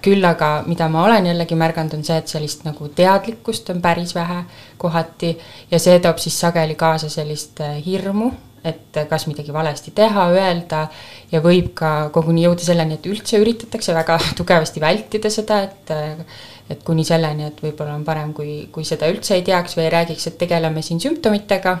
küll 0.00 0.24
aga, 0.24 0.50
mida 0.64 0.86
ma 0.88 1.04
olen 1.04 1.26
jällegi 1.28 1.56
märganud, 1.58 1.98
on 1.98 2.04
see, 2.06 2.16
et 2.22 2.30
sellist 2.30 2.62
nagu 2.64 2.86
teadlikkust 2.96 3.68
on 3.74 3.82
päris 3.84 4.14
vähe 4.16 4.44
kohati 4.80 5.34
ja 5.70 5.80
see 5.82 5.98
toob 6.00 6.22
siis 6.22 6.38
sageli 6.40 6.76
kaasa 6.80 7.10
sellist 7.12 7.60
äh, 7.60 7.76
hirmu, 7.84 8.30
et 8.64 8.96
kas 9.08 9.26
midagi 9.28 9.52
valesti 9.52 9.92
teha, 9.96 10.24
öelda 10.32 10.86
ja 11.32 11.42
võib 11.44 11.74
ka 11.76 12.08
koguni 12.14 12.46
jõuda 12.46 12.64
selleni, 12.64 12.96
et 12.96 13.10
üldse 13.12 13.40
üritatakse 13.42 13.96
väga 13.96 14.16
tugevasti 14.40 14.80
vältida 14.80 15.32
seda, 15.32 15.60
et 15.68 15.92
äh, 15.96 16.24
et 16.70 16.84
kuni 16.86 17.02
selleni, 17.04 17.48
et 17.50 17.60
võib-olla 17.60 17.96
on 17.98 18.04
parem, 18.06 18.30
kui, 18.32 18.68
kui 18.70 18.86
seda 18.86 19.08
üldse 19.10 19.34
ei 19.34 19.42
teaks 19.42 19.74
või 19.74 19.88
ei 19.88 19.92
räägiks, 19.96 20.28
et 20.30 20.36
tegeleme 20.38 20.84
siin 20.86 21.00
sümptomitega, 21.02 21.72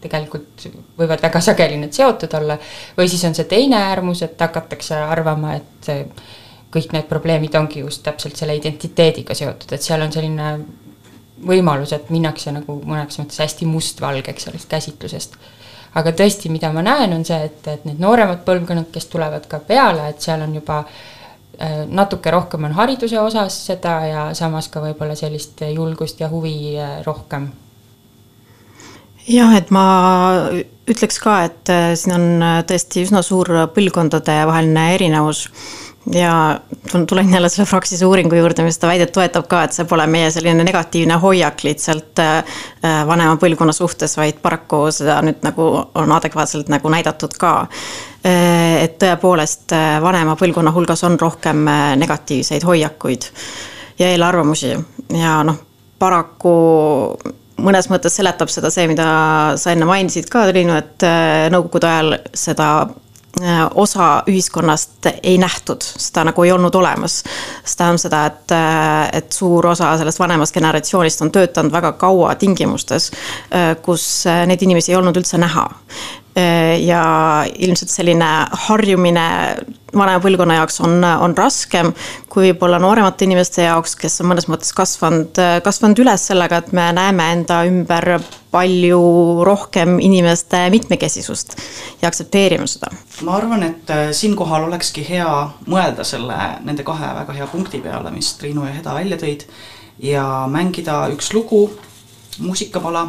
tegelikult 0.00 0.64
võivad 0.96 1.20
väga 1.20 1.42
sageli 1.44 1.76
need 1.76 1.92
seotud 1.92 2.32
olla, 2.40 2.56
või 2.96 3.10
siis 3.12 3.26
on 3.28 3.36
see 3.36 3.44
teine 3.50 3.76
äärmus, 3.90 4.22
et 4.24 4.40
hakatakse 4.40 4.96
arvama, 4.96 5.58
et 5.60 5.90
kõik 6.74 6.92
need 6.92 7.08
probleemid 7.08 7.54
ongi 7.56 7.80
just 7.80 8.02
täpselt 8.04 8.36
selle 8.36 8.56
identiteediga 8.58 9.34
seotud, 9.36 9.72
et 9.72 9.84
seal 9.84 10.02
on 10.04 10.12
selline 10.12 10.48
võimalus, 11.46 11.92
et 11.94 12.10
minnakse 12.10 12.52
nagu 12.52 12.78
mõnes 12.86 13.18
mõttes 13.20 13.40
hästi 13.42 13.68
mustvalgeks 13.68 14.48
sellest 14.48 14.68
käsitlusest. 14.70 15.38
aga 15.98 16.12
tõesti, 16.12 16.50
mida 16.52 16.72
ma 16.72 16.82
näen, 16.84 17.12
on 17.16 17.24
see, 17.24 17.38
et, 17.48 17.62
et 17.66 17.84
need 17.88 18.00
nooremad 18.02 18.42
põlvkonnad, 18.46 18.90
kes 18.92 19.08
tulevad 19.10 19.46
ka 19.48 19.58
peale, 19.64 20.10
et 20.10 20.20
seal 20.20 20.42
on 20.44 20.54
juba 20.54 20.82
äh, 20.82 21.86
natuke 21.86 22.30
rohkem 22.30 22.68
on 22.68 22.76
hariduse 22.76 23.20
osas 23.20 23.56
seda 23.70 23.94
ja 24.06 24.26
samas 24.34 24.68
ka 24.68 24.82
võib-olla 24.84 25.16
sellist 25.18 25.64
julgust 25.72 26.20
ja 26.20 26.28
huvi 26.28 26.76
äh, 26.76 27.00
rohkem. 27.06 27.48
jah, 29.28 29.56
et 29.56 29.70
ma 29.70 29.86
ütleks 30.88 31.18
ka, 31.22 31.42
et 31.48 31.72
äh, 31.72 31.92
siin 31.96 32.18
on 32.18 32.48
tõesti 32.68 33.06
üsna 33.06 33.22
suur 33.22 33.48
põlvkondade 33.74 34.42
vaheline 34.50 34.90
erinevus 34.94 35.46
ja 36.12 36.60
tulen 37.06 37.32
jälle 37.32 37.48
selle 37.48 37.68
Praxise 37.70 38.06
uuringu 38.06 38.34
juurde, 38.34 38.62
mis 38.62 38.76
seda 38.78 38.88
väidet 38.88 39.12
toetab 39.12 39.46
ka, 39.48 39.62
et 39.64 39.76
see 39.76 39.86
pole 39.88 40.06
meie 40.10 40.30
selline 40.32 40.64
negatiivne 40.64 41.18
hoiak 41.20 41.62
lihtsalt 41.64 42.20
äh, 42.22 42.36
äh, 42.84 43.00
vanema 43.06 43.36
põlvkonna 43.40 43.72
suhtes, 43.76 44.16
vaid 44.16 44.40
paraku 44.42 44.86
seda 44.94 45.18
nüüd 45.24 45.42
nagu 45.44 45.68
on 45.94 46.12
adekvaatselt 46.16 46.70
nagu 46.72 46.92
näidatud 46.92 47.34
ka. 47.40 47.54
Äh, 48.26 48.84
et 48.84 48.98
tõepoolest 49.02 49.74
vanema 50.02 50.36
põlvkonna 50.40 50.72
hulgas 50.74 51.04
on 51.04 51.18
rohkem 51.20 51.66
negatiivseid 52.00 52.64
hoiakuid 52.64 53.28
ja 53.98 54.12
eelarvamusi 54.12 54.72
ja 55.18 55.40
noh, 55.44 55.58
paraku 55.98 56.54
mõnes 57.58 57.88
mõttes 57.90 58.14
seletab 58.14 58.50
seda 58.52 58.70
see, 58.70 58.86
mida 58.88 59.08
sa 59.58 59.74
enne 59.74 59.88
mainisid 59.88 60.28
ka, 60.30 60.46
Triinu, 60.48 60.76
et 60.78 61.04
nõukogude 61.50 61.90
ajal 61.90 62.18
seda 62.38 62.68
osa 63.74 64.22
ühiskonnast 64.26 65.06
ei 65.22 65.38
nähtud, 65.38 65.84
seda 65.84 66.24
nagu 66.24 66.42
ei 66.42 66.52
olnud 66.52 66.74
olemas. 66.74 67.22
see 67.64 67.76
tähendab 67.76 68.00
seda, 68.02 68.24
et, 68.26 68.52
äh, 68.52 69.08
et 69.12 69.32
suur 69.32 69.66
osa 69.66 69.96
sellest 69.98 70.18
vanemast 70.18 70.54
generatsioonist 70.54 71.22
on 71.22 71.30
töötanud 71.30 71.72
väga 71.72 71.92
kaua 71.92 72.34
tingimustes, 72.34 73.10
äh, 73.52 73.76
kus 73.82 74.24
neid 74.46 74.62
inimesi 74.62 74.92
ei 74.92 74.96
olnud 74.96 75.16
üldse 75.16 75.38
näha 75.38 75.68
ja 76.80 77.02
ilmselt 77.58 77.90
selline 77.90 78.28
harjumine 78.68 79.26
vanema 79.96 80.20
põlvkonna 80.22 80.58
jaoks 80.58 80.80
on, 80.84 80.98
on 81.02 81.34
raskem 81.36 81.92
kui 82.28 82.48
võib-olla 82.48 82.78
nooremate 82.82 83.26
inimeste 83.26 83.64
jaoks, 83.64 83.94
kes 83.98 84.20
on 84.22 84.30
mõnes 84.32 84.48
mõttes 84.50 84.72
kasvanud, 84.76 85.38
kasvanud 85.64 86.02
üles 86.04 86.26
sellega, 86.30 86.60
et 86.60 86.74
me 86.76 86.88
näeme 86.94 87.30
enda 87.34 87.62
ümber 87.68 88.18
palju 88.52 89.00
rohkem 89.44 89.98
inimeste 90.00 90.60
mitmekesisust 90.72 91.56
ja 92.02 92.08
aktsepteerime 92.08 92.68
seda. 92.70 92.92
ma 93.26 93.36
arvan, 93.36 93.64
et 93.66 93.90
äh, 93.92 94.10
siinkohal 94.16 94.68
olekski 94.68 95.04
hea 95.08 95.32
mõelda 95.66 96.06
selle, 96.06 96.38
nende 96.64 96.86
kahe 96.86 97.12
väga 97.22 97.36
hea 97.40 97.48
punkti 97.50 97.82
peale, 97.84 98.12
mis 98.14 98.34
Triinu 98.40 98.66
ja 98.68 98.76
Heda 98.76 98.94
välja 98.96 99.20
tõid 99.20 99.48
ja 100.02 100.24
mängida 100.50 101.06
üks 101.12 101.32
lugu, 101.34 101.66
muusikapala 102.38 103.08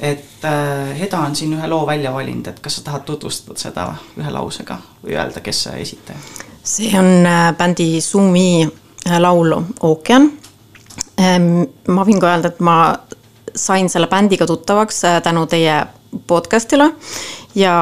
et 0.00 0.44
äh, 0.44 0.98
Heda 0.98 1.18
on 1.24 1.36
siin 1.36 1.54
ühe 1.56 1.68
loo 1.68 1.86
välja 1.86 2.12
valinud, 2.12 2.46
et 2.50 2.60
kas 2.60 2.78
sa 2.78 2.84
tahad 2.84 3.06
tutvustada 3.08 3.60
seda 3.60 3.86
ühe 4.20 4.32
lausega 4.32 4.78
või 5.04 5.16
öelda, 5.16 5.40
kes 5.44 5.62
see 5.66 5.82
esitaja? 5.82 6.18
see 6.66 6.90
on 6.98 7.26
äh, 7.26 7.52
bändi 7.56 8.00
Sumi 8.00 8.66
äh, 8.66 9.20
laulu 9.20 9.62
Ookean. 9.86 10.30
Ähm, 11.20 11.62
ma 11.88 12.04
võin 12.04 12.20
ka 12.20 12.34
öelda, 12.34 12.52
et 12.52 12.60
ma 12.60 12.96
sain 13.56 13.88
selle 13.88 14.08
bändiga 14.10 14.46
tuttavaks 14.46 15.00
tänu 15.24 15.46
teie 15.48 15.78
podcast'ile 16.28 16.90
ja 17.56 17.76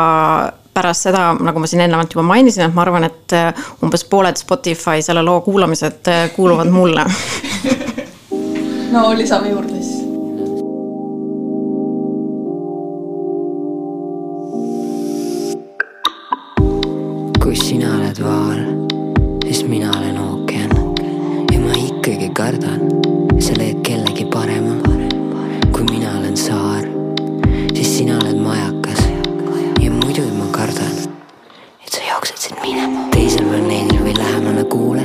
pärast 0.74 1.08
seda, 1.08 1.32
nagu 1.34 1.58
ma 1.58 1.66
siin 1.70 1.82
eelnevalt 1.82 2.14
juba 2.14 2.22
mainisin, 2.28 2.68
et 2.68 2.74
ma 2.74 2.84
arvan, 2.84 3.08
et 3.08 3.34
umbes 3.82 4.06
pooled 4.10 4.38
Spotify 4.38 5.02
selle 5.02 5.22
loo 5.26 5.40
kuulamised 5.42 6.12
kuuluvad 6.36 6.70
mulle 6.70 7.06
no 8.94 9.10
lisame 9.18 9.50
juurde 9.50 9.82
siis 9.82 10.03
siis 19.54 19.68
mina 19.68 19.90
olen 19.98 20.18
ookean. 20.18 20.70
Ja 21.52 21.60
ma 21.60 21.72
ikkagi 21.78 22.30
kardan, 22.34 22.80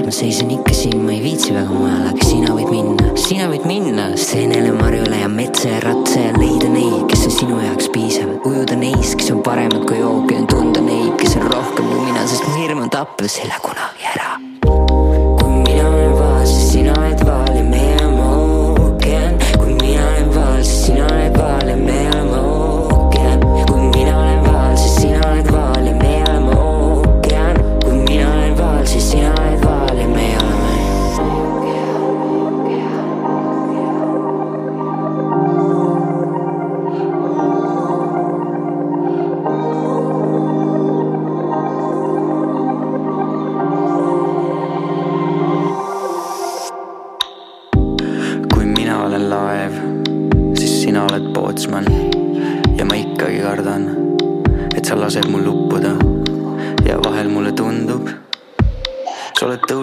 ma 0.09 0.13
seisan 0.13 0.49
ikka 0.49 0.73
siin, 0.73 1.03
ma 1.05 1.11
ei 1.13 1.21
viitsi 1.21 1.51
väga 1.53 1.69
mujale, 1.69 2.07
aga 2.09 2.25
sina 2.25 2.55
võid 2.57 2.71
minna, 2.73 3.11
sina 3.13 3.45
võid 3.51 3.67
minna 3.69 4.07
seenele, 4.17 4.71
marjule 4.73 5.19
ja 5.21 5.27
metsa 5.29 5.69
ja 5.69 5.83
ratsa 5.83 6.23
ja 6.23 6.31
leida 6.33 6.71
neid, 6.73 7.03
kes 7.11 7.27
on 7.29 7.35
sinu 7.35 7.59
jaoks 7.61 7.91
piisavad, 7.93 8.41
ujuda 8.49 8.79
neis, 8.81 9.13
kes 9.19 9.29
on 9.35 9.43
paremad 9.45 9.85
kui 9.85 10.01
ookean, 10.01 10.49
tunda 10.49 10.81
neid, 10.81 11.13
kes 11.21 11.37
on 11.37 11.45
rohkem 11.53 11.93
kui 11.93 12.07
mina, 12.07 12.25
sest 12.25 12.49
mu 12.49 12.57
hirm 12.57 12.81
on 12.87 12.89
tappa, 12.97 13.29
lähe 13.29 13.61
kunagi 13.67 14.09
ära. 14.15 15.08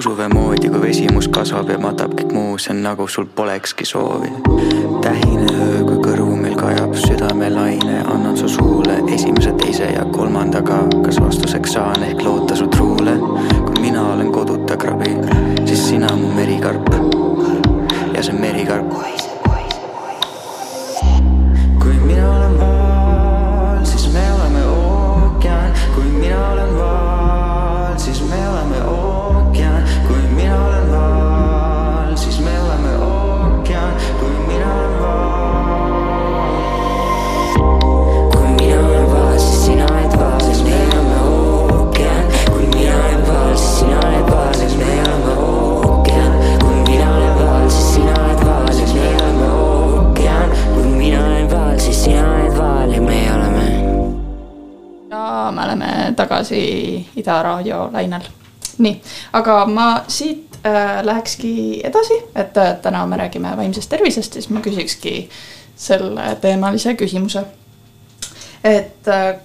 Tõusuvee 0.07 0.29
moodi, 0.31 0.69
kui 0.71 0.81
vesimus 0.81 1.27
kasvab 1.35 1.71
ja 1.73 1.79
matab 1.83 2.13
kõik 2.15 2.31
muu, 2.31 2.53
see 2.63 2.71
on 2.71 2.85
nagu 2.85 3.09
sul 3.11 3.27
polekski 3.27 3.85
soovi. 3.85 4.31
tähine 5.03 5.49
öö, 5.51 5.83
kui 5.83 5.99
kõrvu 6.05 6.37
meil 6.39 6.55
kajab 6.55 6.95
südamelaine, 6.95 8.05
annan 8.15 8.37
su 8.39 8.49
suule 8.49 9.01
esimese, 9.11 9.53
teise 9.59 9.91
ja 9.91 10.05
kolmandaga, 10.05 10.85
kas 11.03 11.19
vastuseks 11.21 11.73
saan 11.73 12.07
ehk 12.07 12.23
loota 12.23 12.57
su 12.57 12.67
truule. 12.67 13.19
kui 13.67 13.81
mina 13.81 14.13
olen 14.13 14.33
koduta 14.33 14.77
krabi, 14.77 15.17
siis 15.65 15.89
sina 15.89 16.15
mu 16.17 16.31
merikarp 16.35 16.95
ja 18.15 18.23
see 18.23 18.39
merikarp. 18.39 18.95
Tagasi 56.17 56.61
Ida 57.17 57.43
raadio 57.43 57.89
lainel. 57.93 58.27
nii, 58.79 59.01
aga 59.33 59.67
ma 59.67 60.05
siit 60.09 60.59
äh, 60.67 61.05
lähekski 61.05 61.81
edasi, 61.85 62.19
et 62.35 62.57
äh, 62.57 62.75
täna 62.83 63.07
me 63.07 63.17
räägime 63.17 63.57
vaimsest 63.57 63.89
tervisest, 63.89 64.33
siis 64.33 64.51
ma 64.51 64.61
küsikski 64.61 65.29
selleteemalise 65.77 66.95
küsimuse. 66.95 67.45
et 68.65 69.09
äh, 69.09 69.41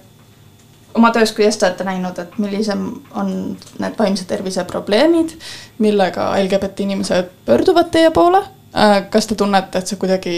oma 0.94 1.10
töös, 1.10 1.32
kuidas 1.32 1.56
te 1.56 1.66
olete 1.66 1.84
näinud, 1.84 2.18
et 2.18 2.38
millisem 2.38 2.88
on 3.14 3.30
need 3.78 3.98
vaimse 3.98 4.24
tervise 4.24 4.64
probleemid, 4.64 5.36
millega 5.78 6.32
LGBT 6.42 6.80
inimesed 6.80 7.30
pöörduvad 7.44 7.90
teie 7.90 8.10
poole 8.10 8.42
äh,? 8.76 9.10
kas 9.10 9.26
te 9.26 9.34
tunnete, 9.34 9.78
et 9.78 9.86
see 9.86 10.00
kuidagi 10.00 10.36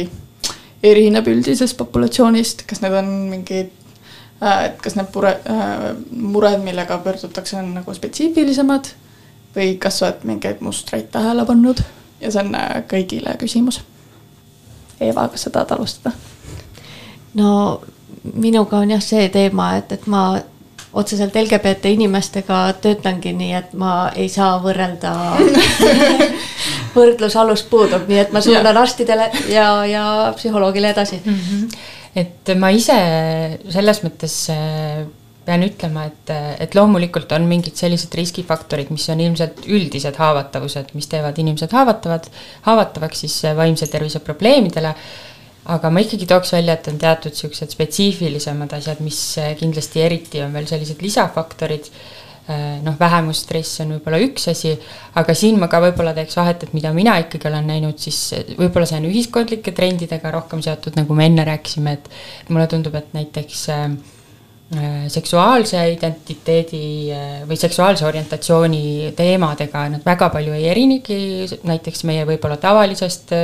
erineb 0.85 1.29
üldisest 1.33 1.77
populatsioonist, 1.81 2.67
kas 2.69 2.83
need 2.85 2.95
on 2.99 3.11
mingid 3.33 3.73
et 4.67 4.81
kas 4.83 4.97
need 4.99 5.09
pure, 5.13 5.37
mured, 6.11 6.61
millega 6.65 6.99
pöördutakse, 7.05 7.57
on 7.59 7.75
nagu 7.79 7.95
spetsiifilisemad 7.95 8.91
või 9.57 9.77
kas 9.81 9.99
sa 9.99 10.09
oled 10.09 10.25
mingeid 10.29 10.63
mustreid 10.65 11.11
tähele 11.15 11.45
pannud 11.47 11.83
ja 12.21 12.31
see 12.31 12.43
on 12.43 12.55
äh, 12.59 12.79
kõigile 12.91 13.37
küsimus. 13.41 13.81
Eeva, 15.01 15.29
kas 15.29 15.47
sa 15.47 15.51
tahad 15.55 15.77
alustada? 15.77 16.15
no 17.35 17.81
minuga 18.35 18.79
on 18.79 18.91
jah 18.95 19.03
see 19.03 19.29
teema, 19.29 19.75
et, 19.79 19.93
et 19.93 20.07
ma 20.07 20.25
otseselt 20.95 21.35
LGBT 21.35 21.91
inimestega 21.97 22.59
töötangi 22.83 23.33
nii, 23.35 23.53
et 23.59 23.73
ma 23.79 23.95
ei 24.15 24.29
saa 24.31 24.61
võrrelda 24.63 25.13
võrdlusalus 26.95 27.65
puudub, 27.71 28.07
nii 28.09 28.21
et 28.23 28.33
ma 28.33 28.43
suunan 28.45 28.79
arstidele 28.79 29.27
ja, 29.51 29.67
ja 29.91 30.05
psühholoogile 30.37 30.95
edasi 30.95 31.21
mm. 31.25 31.35
-hmm. 31.35 31.77
Et 32.15 32.55
ma 32.59 32.71
ise 32.75 32.97
selles 33.75 34.01
mõttes 34.05 34.39
äh, 34.55 35.05
pean 35.45 35.65
ütlema, 35.67 36.07
et, 36.09 36.33
et 36.65 36.75
loomulikult 36.77 37.33
on 37.37 37.47
mingid 37.49 37.77
sellised 37.77 38.15
riskifaktorid, 38.17 38.91
mis 38.95 39.05
on 39.13 39.21
ilmselt 39.21 39.67
üldised 39.69 40.17
haavatavused, 40.21 40.95
mis 40.97 41.09
teevad 41.11 41.39
inimesed 41.43 41.75
haavatavad, 41.77 42.31
haavatavaks 42.65 43.25
siis 43.27 43.37
vaimse 43.59 43.89
tervise 43.93 44.25
probleemidele. 44.25 44.95
aga 45.75 45.89
ma 45.91 46.01
ikkagi 46.05 46.27
tooks 46.29 46.53
välja, 46.53 46.75
et 46.77 46.89
on 46.93 46.99
teatud 47.01 47.33
siuksed 47.37 47.73
spetsiifilisemad 47.73 48.73
asjad, 48.77 49.01
mis 49.01 49.21
kindlasti 49.61 50.03
eriti 50.05 50.43
on 50.45 50.53
veel 50.53 50.67
sellised 50.69 51.01
lisafaktorid 51.01 51.89
noh, 52.85 52.97
vähemusstress 53.01 53.81
on 53.81 53.95
võib-olla 53.95 54.19
üks 54.21 54.51
asi, 54.53 54.75
aga 55.17 55.37
siin 55.37 55.57
ma 55.61 55.69
ka 55.73 55.81
võib-olla 55.81 56.13
teeks 56.17 56.37
vahet, 56.37 56.67
et 56.67 56.75
mida 56.77 56.93
mina 56.93 57.17
ikkagi 57.23 57.49
olen 57.49 57.71
näinud, 57.73 57.97
siis 58.01 58.19
võib-olla 58.59 58.89
see 58.89 58.99
on 59.01 59.07
ühiskondlike 59.09 59.73
trendidega 59.77 60.33
rohkem 60.35 60.61
seotud, 60.65 60.99
nagu 60.99 61.17
me 61.17 61.31
enne 61.31 61.47
rääkisime, 61.49 61.97
et 61.97 62.53
mulle 62.53 62.69
tundub, 62.69 62.99
et 63.01 63.17
näiteks 63.17 63.65
äh, 63.73 63.89
seksuaalse 65.09 65.81
identiteedi 65.93 66.85
või 67.49 67.57
seksuaalse 67.61 68.07
orientatsiooni 68.09 69.13
teemadega 69.17 69.89
nad 69.93 70.05
väga 70.05 70.31
palju 70.35 70.57
ei 70.57 70.65
erinegi 70.73 71.19
näiteks 71.69 72.03
meie 72.09 72.25
võib-olla 72.27 72.57
tavalisest 72.61 73.35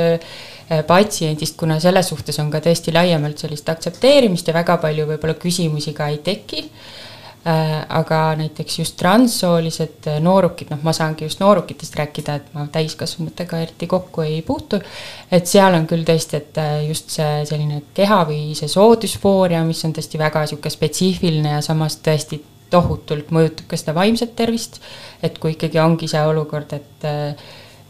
patsiendist, 0.87 1.55
kuna 1.59 1.77
selles 1.83 2.09
suhtes 2.09 2.37
on 2.41 2.49
ka 2.51 2.59
tõesti 2.63 2.93
laiemalt 2.95 3.41
sellist 3.41 3.69
aktsepteerimist 3.69 4.49
ja 4.49 4.57
väga 4.57 4.77
palju 4.81 5.07
võib-olla 5.13 5.37
küsimusi 5.39 5.93
ka 5.95 6.09
ei 6.11 6.19
teki. 6.25 6.65
Äh, 6.65 7.00
aga 7.45 8.19
näiteks 8.37 8.75
just 8.79 8.97
transsoolised 8.99 10.05
äh, 10.07 10.19
noorukid, 10.21 10.69
noh, 10.69 10.81
ma 10.85 10.93
saangi 10.93 11.25
just 11.25 11.39
noorukitest 11.41 11.95
rääkida, 11.97 12.35
et 12.37 12.51
ma 12.53 12.67
täiskasvanutega 12.69 13.63
eriti 13.63 13.87
kokku 13.89 14.21
ei 14.21 14.41
puutu. 14.45 14.77
et 15.31 15.47
seal 15.49 15.73
on 15.73 15.87
küll 15.89 16.05
tõesti, 16.05 16.37
et 16.37 16.59
äh, 16.61 16.75
just 16.85 17.09
see 17.09 17.41
selline 17.49 17.81
keha 17.97 18.21
või 18.29 18.53
see 18.57 18.69
soodüsfooria, 18.69 19.63
mis 19.65 19.81
on 19.85 19.95
tõesti 19.97 20.21
väga 20.21 20.45
sihuke 20.51 20.69
spetsiifiline 20.69 21.55
ja 21.57 21.63
samas 21.65 21.97
tõesti 22.05 22.43
tohutult 22.69 23.33
mõjutab 23.33 23.65
ka 23.67 23.79
seda 23.79 23.97
vaimset 23.97 24.35
tervist. 24.35 24.77
et 25.23 25.41
kui 25.41 25.55
ikkagi 25.57 25.81
ongi 25.81 26.07
see 26.07 26.21
olukord, 26.21 26.77
et 26.77 27.09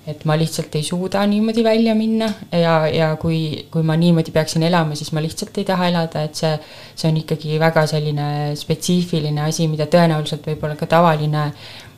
et 0.09 0.23
ma 0.25 0.35
lihtsalt 0.39 0.73
ei 0.75 0.83
suuda 0.83 1.21
niimoodi 1.29 1.63
välja 1.63 1.93
minna 1.95 2.31
ja, 2.51 2.87
ja 2.89 3.11
kui, 3.21 3.67
kui 3.71 3.83
ma 3.85 3.95
niimoodi 3.99 4.33
peaksin 4.33 4.63
elama, 4.65 4.97
siis 4.97 5.11
ma 5.13 5.21
lihtsalt 5.21 5.61
ei 5.61 5.67
taha 5.67 5.91
elada, 5.91 6.23
et 6.25 6.39
see, 6.39 6.55
see 6.95 7.11
on 7.11 7.19
ikkagi 7.21 7.59
väga 7.61 7.85
selline 7.89 8.27
spetsiifiline 8.57 9.45
asi, 9.45 9.69
mida 9.69 9.85
tõenäoliselt 9.91 10.49
võib-olla 10.49 10.79
ka 10.79 10.89
tavaline 10.89 11.45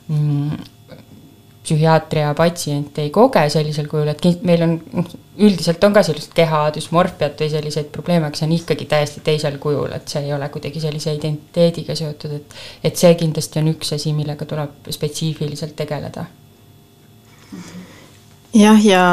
mm, 0.08 0.60
psühhiaatria 1.64 2.34
patsient 2.36 3.00
ei 3.00 3.08
koge 3.10 3.46
sellisel 3.48 3.88
kujul, 3.88 4.12
et 4.12 4.44
meil 4.44 4.66
on, 4.66 4.76
üldiselt 5.40 5.88
on 5.88 5.96
ka 5.96 6.04
sellist 6.04 6.36
keha 6.36 6.66
düsmorfiat 6.76 7.40
või 7.40 7.50
selliseid 7.56 7.88
probleeme, 7.94 8.28
aga 8.28 8.36
see 8.36 8.50
on 8.50 8.56
ikkagi 8.58 8.90
täiesti 8.90 9.24
teisel 9.24 9.56
kujul, 9.62 9.96
et 9.96 10.12
see 10.12 10.26
ei 10.28 10.36
ole 10.36 10.52
kuidagi 10.52 10.84
sellise 10.84 11.16
identiteediga 11.16 11.96
seotud, 11.96 12.36
et 12.36 12.62
et 12.90 13.00
see 13.00 13.16
kindlasti 13.16 13.64
on 13.64 13.72
üks 13.72 13.96
asi, 13.96 14.12
millega 14.12 14.44
tuleb 14.44 14.92
spetsiifiliselt 14.92 15.72
tegeleda 15.80 16.28
jah, 18.54 18.86
ja 18.86 19.04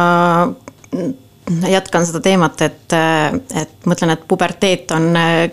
jätkan 1.67 2.05
seda 2.05 2.21
teemat, 2.23 2.61
et, 2.63 2.93
et 3.57 3.87
mõtlen, 3.89 4.13
et 4.13 4.23
puberteet 4.29 4.91
on 4.95 5.09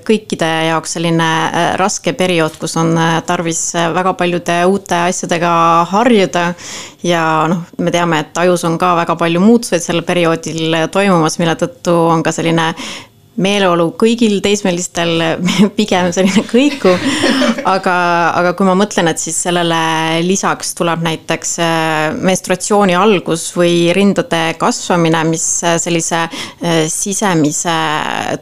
kõikide 0.07 0.49
jaoks 0.69 0.95
selline 0.99 1.29
raske 1.81 2.13
periood, 2.19 2.59
kus 2.61 2.77
on 2.79 2.93
tarvis 3.27 3.63
väga 3.95 4.13
paljude 4.19 4.59
uute 4.69 5.01
asjadega 5.09 5.51
harjuda. 5.91 6.45
ja 7.03 7.23
noh, 7.51 7.65
me 7.79 7.95
teame, 7.95 8.21
et 8.21 8.39
ajus 8.45 8.65
on 8.69 8.79
ka 8.79 8.95
väga 9.01 9.17
palju 9.19 9.43
muutuseid 9.43 9.83
sel 9.83 10.03
perioodil 10.07 10.77
toimumas, 10.93 11.39
mille 11.41 11.57
tõttu 11.59 11.97
on 12.13 12.23
ka 12.23 12.33
selline 12.37 12.75
meeleolu 13.39 13.93
kõigil 13.99 14.39
teismelistel 14.43 15.23
pigem 15.79 16.11
selline 16.15 16.45
kõikuv. 16.49 17.07
aga, 17.69 17.95
aga 18.39 18.53
kui 18.59 18.67
ma 18.69 18.75
mõtlen, 18.79 19.11
et 19.11 19.21
siis 19.23 19.37
sellele 19.47 19.79
lisaks 20.27 20.75
tuleb 20.79 21.05
näiteks 21.05 21.55
äh, 21.63 22.17
menstruatsiooni 22.19 22.97
algus 22.99 23.49
või 23.57 23.93
rindade 23.97 24.43
kasvamine, 24.61 25.23
mis 25.31 25.47
äh, 25.67 25.79
sellise 25.83 26.25
äh, 26.25 26.83
sisemise 26.91 27.77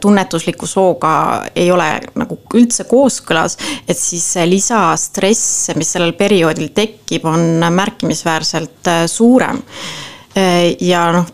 tunnetusliku 0.01 0.69
sooga 0.69 1.13
ei 1.55 1.69
ole 1.71 1.89
nagu 2.17 2.39
üldse 2.57 2.87
kooskõlas. 2.89 3.57
et 3.87 3.97
siis 3.97 4.25
lisastress, 4.45 5.71
mis 5.75 5.93
sellel 5.93 6.13
perioodil 6.17 6.73
tekib, 6.75 7.25
on 7.25 7.63
märkimisväärselt 7.73 8.89
suurem 9.09 9.61
ja 10.85 11.01
noh, 11.15 11.25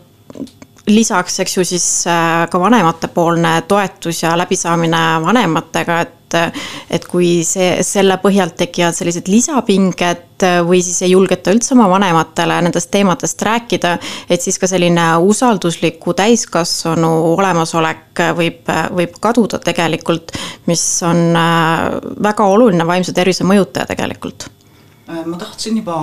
lisaks, 0.86 1.38
eks 1.40 1.56
ju, 1.56 1.64
siis 1.64 1.86
äh, 2.10 2.44
ka 2.50 2.60
vanematepoolne 2.60 3.62
toetus 3.68 4.22
ja 4.22 4.36
läbisaamine 4.38 5.06
vanematega, 5.24 6.00
et 6.00 6.20
et 6.90 7.04
kui 7.06 7.44
see, 7.46 7.76
selle 7.86 8.16
põhjalt 8.18 8.56
tekivad 8.58 8.96
sellised 8.96 9.28
lisapinged 9.30 10.42
või 10.66 10.80
siis 10.82 11.02
ei 11.06 11.12
julgeta 11.12 11.52
üldse 11.54 11.76
oma 11.76 11.86
vanematele 11.92 12.56
nendest 12.66 12.90
teemadest 12.90 13.42
rääkida, 13.46 13.92
et 14.28 14.42
siis 14.42 14.58
ka 14.58 14.66
selline 14.66 15.04
usaldusliku 15.22 16.14
täiskasvanu 16.18 17.12
olemasolek 17.36 18.24
võib, 18.34 18.72
võib 18.98 19.14
kaduda 19.22 19.60
tegelikult, 19.62 20.34
mis 20.66 20.82
on 21.06 21.38
äh, 21.38 21.86
väga 22.30 22.48
oluline 22.50 22.86
vaimse 22.88 23.14
tervise 23.14 23.46
mõjutaja 23.46 23.86
tegelikult. 23.94 24.48
Äh, 25.06 25.22
ma 25.22 25.38
tahtsin 25.38 25.78
juba 25.84 26.00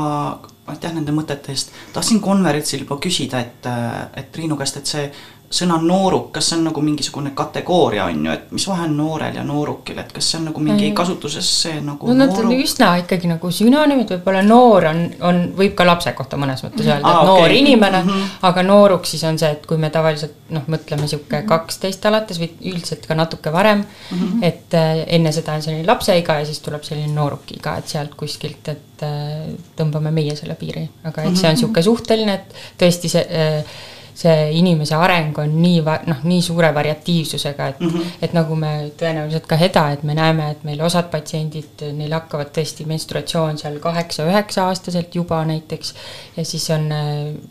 aitäh 0.72 0.94
nende 0.96 1.14
mõtete 1.16 1.54
eest. 1.54 1.72
tahtsin 1.94 2.22
konverentsil 2.24 2.86
juba 2.86 2.98
küsida, 3.04 3.40
et, 3.40 3.70
et 4.18 4.32
Triinu 4.32 4.58
käest, 4.60 4.78
et 4.82 4.92
see 4.96 5.06
sõna 5.52 5.76
nooruk, 5.84 6.30
kas 6.36 6.48
see 6.50 6.58
on 6.58 6.64
nagu 6.70 6.82
mingisugune 6.84 7.34
kategooria 7.36 8.06
on 8.08 8.26
ju, 8.26 8.32
et 8.34 8.52
mis 8.56 8.66
vahe 8.70 8.86
on 8.88 8.94
noorel 8.96 9.36
ja 9.36 9.44
noorukil, 9.44 9.98
et 10.00 10.14
kas 10.16 10.30
see 10.32 10.40
on 10.40 10.48
nagu 10.48 10.64
mingi 10.64 10.92
kasutuses 10.96 11.50
see 11.64 11.82
nagu 11.84 12.08
no 12.08 12.16
nad 12.16 12.32
on 12.40 12.54
üsna 12.56 12.94
ikkagi 13.02 13.28
nagu 13.28 13.52
sünonüümid, 13.58 14.14
võib-olla 14.16 14.44
noor 14.48 14.88
on, 14.94 15.04
on, 15.28 15.42
võib 15.58 15.76
ka 15.78 15.88
lapse 15.88 16.14
kohta 16.16 16.40
mõnes 16.40 16.64
mõttes 16.64 16.88
öelda, 16.88 17.04
et 17.04 17.20
okay. 17.20 17.28
noor 17.28 17.56
inimene 17.58 18.02
mm, 18.04 18.10
-hmm. 18.10 18.40
aga 18.50 18.66
nooruk 18.70 19.12
siis 19.12 19.26
on 19.28 19.40
see, 19.42 19.52
et 19.58 19.68
kui 19.68 19.82
me 19.82 19.92
tavaliselt 19.92 20.50
noh, 20.56 20.66
mõtleme 20.72 21.08
sihuke 21.12 21.42
mhm. 21.42 21.50
kaksteist 21.52 22.08
alates 22.08 22.40
või 22.40 22.52
üldiselt 22.72 23.06
ka 23.08 23.20
natuke 23.20 23.52
varem 23.52 23.84
mm, 23.84 24.18
-hmm. 24.18 24.44
et 24.48 24.80
äh, 24.80 25.04
enne 25.20 25.36
seda 25.36 25.60
on 25.60 25.68
selline 25.68 25.88
lapseiga 25.88 26.40
ja 26.40 26.48
siis 26.48 26.64
tuleb 26.64 26.88
selline 26.88 27.12
noorukiga, 27.14 27.76
et 27.78 27.92
sealt 27.92 28.16
kuskilt, 28.16 28.72
et 28.72 29.04
äh, 29.04 29.52
tõmbame 29.76 30.16
meie 30.16 30.36
selle 30.36 30.56
piiri, 30.56 30.88
aga 31.04 31.28
et 31.28 31.36
see 31.36 31.50
on 31.50 31.58
mhm. 31.58 31.66
sihuke 31.66 31.84
suhteline, 31.84 32.40
et 32.40 32.62
tõesti 32.80 33.12
see 33.12 33.28
äh, 33.28 33.82
see 34.22 34.52
inimese 34.60 34.96
areng 34.96 35.38
on 35.42 35.56
nii 35.62 35.82
va-, 35.86 36.00
noh, 36.08 36.22
nii 36.28 36.42
suure 36.46 36.70
variatiivsusega, 36.76 37.68
et 37.74 37.80
mm, 37.80 37.90
-hmm. 37.90 38.16
et 38.22 38.34
nagu 38.38 38.56
me 38.56 38.72
tõenäoliselt 39.00 39.48
ka 39.50 39.58
Heda, 39.58 39.86
et 39.92 40.04
me 40.04 40.16
näeme, 40.18 40.50
et 40.52 40.64
meil 40.68 40.82
osad 40.86 41.10
patsiendid, 41.12 41.86
neil 41.98 42.14
hakkavad 42.14 42.54
tõesti 42.58 42.86
menstruatsioon 42.88 43.58
seal 43.58 43.80
kaheksa-üheksa-aastaselt 43.84 45.16
juba 45.16 45.44
näiteks. 45.46 45.94
ja 46.38 46.46
siis 46.46 46.70
on, 46.70 46.90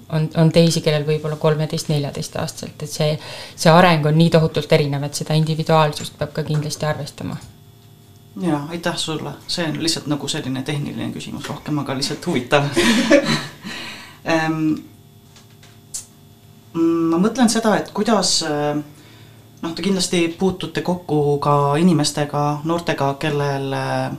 on, 0.09 0.29
on 0.37 0.53
teisi, 0.53 0.81
kellel 0.81 1.07
võib-olla 1.07 1.37
kolmeteist-neljateist-aastaselt, 1.37 2.83
et 2.83 2.91
see, 2.91 3.19
see 3.57 3.73
areng 3.73 4.07
on 4.07 4.19
nii 4.19 4.31
tohutult 4.31 4.73
erinev, 4.73 5.03
et 5.03 5.15
seda 5.15 5.35
individuaalsust 5.35 6.19
peab 6.19 6.33
ka 6.33 6.43
kindlasti 6.43 6.87
arvestama 6.87 7.37
ja 8.41 8.61
aitäh 8.71 8.97
sulle, 8.97 9.33
see 9.47 9.67
on 9.67 9.83
lihtsalt 9.83 10.07
nagu 10.07 10.29
selline 10.29 10.63
tehniline 10.63 11.11
küsimus 11.13 11.49
rohkem, 11.49 11.79
aga 11.83 11.97
lihtsalt 11.99 12.27
huvitav 12.27 12.65
Mm, 14.25 14.75
ma 16.79 17.19
mõtlen 17.19 17.51
seda, 17.51 17.75
et 17.81 17.91
kuidas 17.95 18.41
äh, 18.47 18.79
noh, 19.63 19.75
te 19.75 19.85
kindlasti 19.85 20.27
puutute 20.39 20.85
kokku 20.87 21.39
ka 21.43 21.55
inimestega, 21.81 22.45
noortega, 22.69 23.15
kellel, 23.23 23.73
äh, 23.75 24.13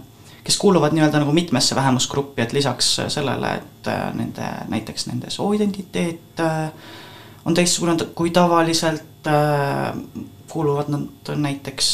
kes 0.43 0.57
kuuluvad 0.59 0.95
nii-öelda 0.95 1.21
nagu 1.21 1.35
mitmesse 1.35 1.77
vähemusgruppi, 1.77 2.43
et 2.43 2.53
lisaks 2.53 2.93
sellele, 3.13 3.55
et 3.61 3.91
äh, 3.91 4.03
nende, 4.17 4.51
näiteks 4.73 5.07
nende 5.07 5.31
sooidentiteet 5.31 6.43
on 7.45 7.55
teistsugune 7.57 7.95
kui 8.15 8.29
tavaliselt, 8.29 9.25
kuuluvad 10.51 10.91
nad 10.93 11.31
näiteks 11.41 11.87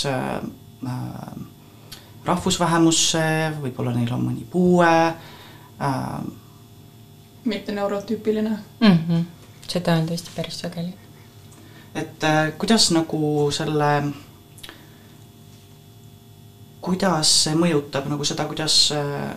rahvusvähemusse, 2.28 3.24
võib-olla 3.62 3.94
neil 3.96 4.12
on 4.12 4.26
mõni 4.26 4.44
puue. 4.52 4.92
mitte 7.46 7.72
neurotüüpiline 7.72 8.58
mm. 8.82 9.00
-hmm 9.08 9.37
seda 9.72 9.98
on 10.00 10.08
tõesti 10.10 10.34
päris 10.36 10.62
sageli. 10.64 10.94
et 11.96 12.24
äh, 12.24 12.52
kuidas 12.58 12.90
nagu 12.96 13.50
selle, 13.52 13.92
kuidas 16.82 17.32
see 17.44 17.56
mõjutab 17.58 18.10
nagu 18.12 18.28
seda, 18.28 18.46
kuidas 18.50 18.92
äh,, 18.96 19.32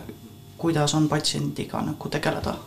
kuidas 0.61 0.93
on 0.93 1.07
patsiendiga 1.09 1.81
nagu 1.81 2.09
tegeleda? 2.13 2.57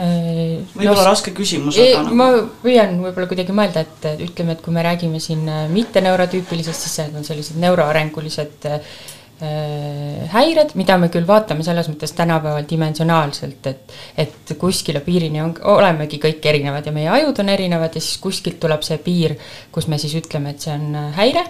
Äh, 0.00 0.64
võib-olla 0.74 1.02
no, 1.02 1.06
raske 1.10 1.34
küsimus, 1.36 1.78
aga 1.78 2.02
nagu... 2.06 2.16
ma 2.16 2.30
püüan 2.62 2.96
võib-olla 3.02 3.28
kuidagi 3.30 3.54
mõelda, 3.54 3.84
et 3.84 4.24
ütleme, 4.26 4.56
et 4.56 4.64
kui 4.64 4.74
me 4.74 4.84
räägime 4.86 5.20
siin 5.22 5.46
äh, 5.48 5.66
mitte 5.70 6.02
neurotüüpilisest, 6.04 6.86
siis 6.86 7.00
need 7.04 7.20
on 7.20 7.26
sellised 7.26 7.60
neuroarengulised 7.60 8.70
Äh, 8.70 8.80
häired, 9.40 10.74
mida 10.76 10.96
me 11.00 11.08
küll 11.12 11.26
vaatame 11.28 11.64
selles 11.64 11.88
mõttes 11.88 12.12
tänapäeval 12.16 12.66
dimensionaalselt, 12.68 13.66
et, 13.70 13.94
et 14.20 14.52
kuskile 14.60 15.00
piirini 15.04 15.40
on, 15.40 15.54
olemegi 15.72 16.18
kõik 16.20 16.44
erinevad 16.50 16.86
ja 16.86 16.92
meie 16.92 17.08
ajud 17.08 17.40
on 17.40 17.52
erinevad 17.52 17.96
ja 17.96 18.02
siis 18.02 18.18
kuskilt 18.20 18.58
tuleb 18.60 18.84
see 18.84 18.98
piir, 19.00 19.36
kus 19.72 19.88
me 19.88 19.98
siis 20.02 20.14
ütleme, 20.20 20.52
et 20.52 20.66
see 20.66 20.74
on 20.74 20.98
äh, 20.98 21.08
häire, 21.16 21.44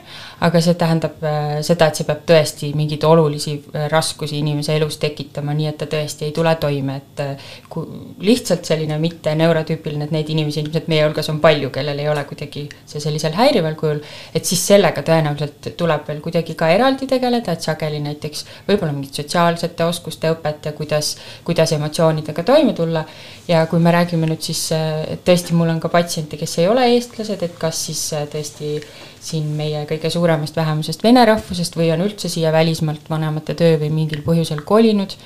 aga 0.47 0.63
see 0.63 0.77
tähendab 0.79 1.25
äh, 1.27 1.49
seda, 1.67 1.91
et 1.91 1.99
see 1.99 2.07
peab 2.09 2.23
tõesti 2.29 2.71
mingeid 2.79 3.05
olulisi 3.09 3.57
raskusi 3.91 4.39
inimese 4.39 4.77
elus 4.79 5.01
tekitama, 5.03 5.55
nii 5.59 5.71
et 5.73 5.81
ta 5.83 5.91
tõesti 5.91 6.29
ei 6.29 6.37
tule 6.37 6.55
toime, 6.63 7.01
et 7.01 7.25
kui 7.71 7.89
lihtsalt 8.27 8.71
selline 8.71 9.01
mitte 9.03 9.35
neurotüüpiline, 9.39 10.07
et 10.07 10.15
neid 10.15 10.31
inimesi 10.31 10.63
ilmselt 10.63 10.89
meie 10.93 11.05
hulgas 11.09 11.31
on 11.33 11.43
palju, 11.43 11.73
kellel 11.75 11.99
ei 11.99 12.09
ole 12.13 12.25
kuidagi 12.29 12.67
see 12.87 13.03
sellisel 13.03 13.35
häirival 13.35 13.75
kujul, 13.81 14.03
et 14.35 14.47
siis 14.47 14.63
sellega 14.73 15.03
tõenäoliselt 15.07 15.73
tuleb 15.81 16.07
veel 16.09 16.23
kuidagi 16.25 16.55
ka 16.59 16.71
eraldi 16.75 17.09
tegeleda, 17.11 17.57
et 17.57 17.67
sa 17.67 17.77
sageli 17.81 18.01
näiteks 18.05 18.45
võib-olla 18.69 18.93
mingit 18.93 19.17
sotsiaalsete 19.17 19.85
oskuste 19.85 20.31
õpet 20.35 20.69
ja 20.69 20.73
kuidas, 20.77 21.17
kuidas 21.45 21.73
emotsioonidega 21.73 22.43
toime 22.45 22.75
tulla. 22.77 23.05
ja 23.49 23.65
kui 23.67 23.81
me 23.81 23.91
räägime 23.91 24.29
nüüd 24.31 24.43
siis, 24.45 24.69
et 24.73 25.25
tõesti, 25.27 25.55
mul 25.57 25.71
on 25.73 25.81
ka 25.81 25.89
patsiente, 25.89 26.37
kes 26.37 26.59
ei 26.59 26.69
ole 26.69 26.85
eestlased, 26.95 27.43
et 27.43 27.57
kas 27.59 27.87
siis 27.87 28.03
tõesti 28.33 28.81
siin 29.21 29.49
meie 29.57 29.85
kõige 29.89 30.11
suuremast 30.11 30.57
vähemusest 30.57 31.03
vene 31.05 31.25
rahvusest 31.25 31.77
või 31.77 31.91
on 31.95 32.05
üldse 32.05 32.29
siia 32.29 32.53
välismaalt 32.53 33.11
vanemate 33.11 33.55
töö 33.55 33.79
või 33.81 33.91
mingil 33.95 34.23
põhjusel 34.27 34.63
kolinud. 34.65 35.17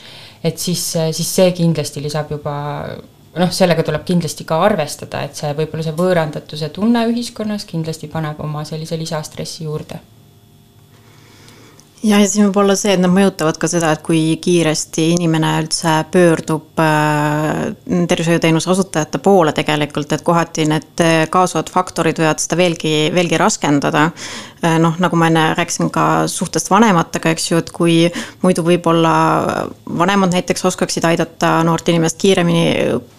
et 0.44 0.58
siis, 0.58 0.92
siis 1.12 1.34
see 1.34 1.52
kindlasti 1.52 2.02
lisab 2.02 2.30
juba 2.30 2.54
noh, 3.34 3.50
sellega 3.50 3.82
tuleb 3.82 4.04
kindlasti 4.06 4.44
ka 4.44 4.62
arvestada, 4.62 5.24
et 5.24 5.36
see 5.36 5.52
võib-olla 5.52 5.84
see 5.84 5.96
võõrandatuse 5.98 6.68
tunne 6.72 7.06
ühiskonnas 7.10 7.64
kindlasti 7.66 8.08
paneb 8.08 8.40
oma 8.40 8.64
sellise 8.64 8.98
lisastressi 8.98 9.64
juurde 9.64 10.00
ja, 12.04 12.18
ja 12.20 12.28
siin 12.28 12.48
võib 12.48 12.58
olla 12.62 12.74
see, 12.78 12.94
et 12.94 13.02
nad 13.02 13.12
mõjutavad 13.12 13.58
ka 13.60 13.68
seda, 13.70 13.92
et 13.94 14.02
kui 14.04 14.36
kiiresti 14.42 15.06
inimene 15.14 15.54
üldse 15.62 15.94
pöördub 16.12 16.80
äh, 16.82 17.62
tervishoiuteenuse 18.10 18.70
osutajate 18.74 19.20
poole 19.24 19.54
tegelikult, 19.56 20.12
et 20.12 20.24
kohati 20.26 20.66
need 20.68 21.04
äh, 21.04 21.24
kaasuvad 21.32 21.72
faktorid 21.72 22.20
võivad 22.20 22.42
seda 22.42 22.58
veelgi, 22.60 22.94
veelgi 23.14 23.40
raskendada 23.40 24.06
äh,. 24.10 24.76
noh, 24.82 24.98
nagu 25.02 25.18
ma 25.20 25.30
enne 25.30 25.46
rääkisin 25.58 25.90
ka 25.94 26.26
suhtest 26.30 26.70
vanematega, 26.72 27.32
eks 27.34 27.50
ju, 27.50 27.62
et 27.62 27.72
kui 27.74 27.96
muidu 28.44 28.64
võib-olla 28.66 29.14
vanemad 29.88 30.34
näiteks 30.36 30.68
oskaksid 30.72 31.06
aidata 31.08 31.56
noort 31.66 31.88
inimest 31.92 32.20
kiiremini, 32.20 32.66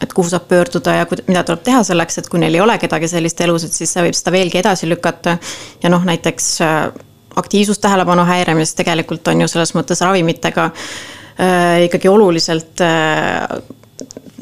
et 0.01 0.13
kuhu 0.13 0.29
saab 0.29 0.47
pöörduda 0.51 0.99
ja 0.99 1.09
mida 1.25 1.45
tuleb 1.47 1.65
teha 1.65 1.81
selleks, 1.87 2.21
et 2.21 2.29
kui 2.29 2.41
neil 2.41 2.57
ei 2.57 2.63
ole 2.65 2.77
kedagi 2.81 3.09
sellist 3.09 3.41
elus, 3.45 3.65
et 3.65 3.73
siis 3.73 3.93
see 3.93 4.05
võib 4.05 4.17
seda 4.17 4.33
veelgi 4.35 4.61
edasi 4.61 4.89
lükata. 4.89 5.37
ja 5.83 5.93
noh, 5.93 6.05
näiteks 6.05 6.53
aktiivsustähelepanu 7.35 8.25
häire, 8.27 8.55
mis 8.57 8.75
tegelikult 8.75 9.27
on 9.27 9.41
ju 9.43 9.47
selles 9.51 9.73
mõttes 9.77 10.01
ravimitega 10.05 10.69
äh, 10.71 11.85
ikkagi 11.87 12.11
oluliselt 12.11 12.83
äh, 12.83 13.47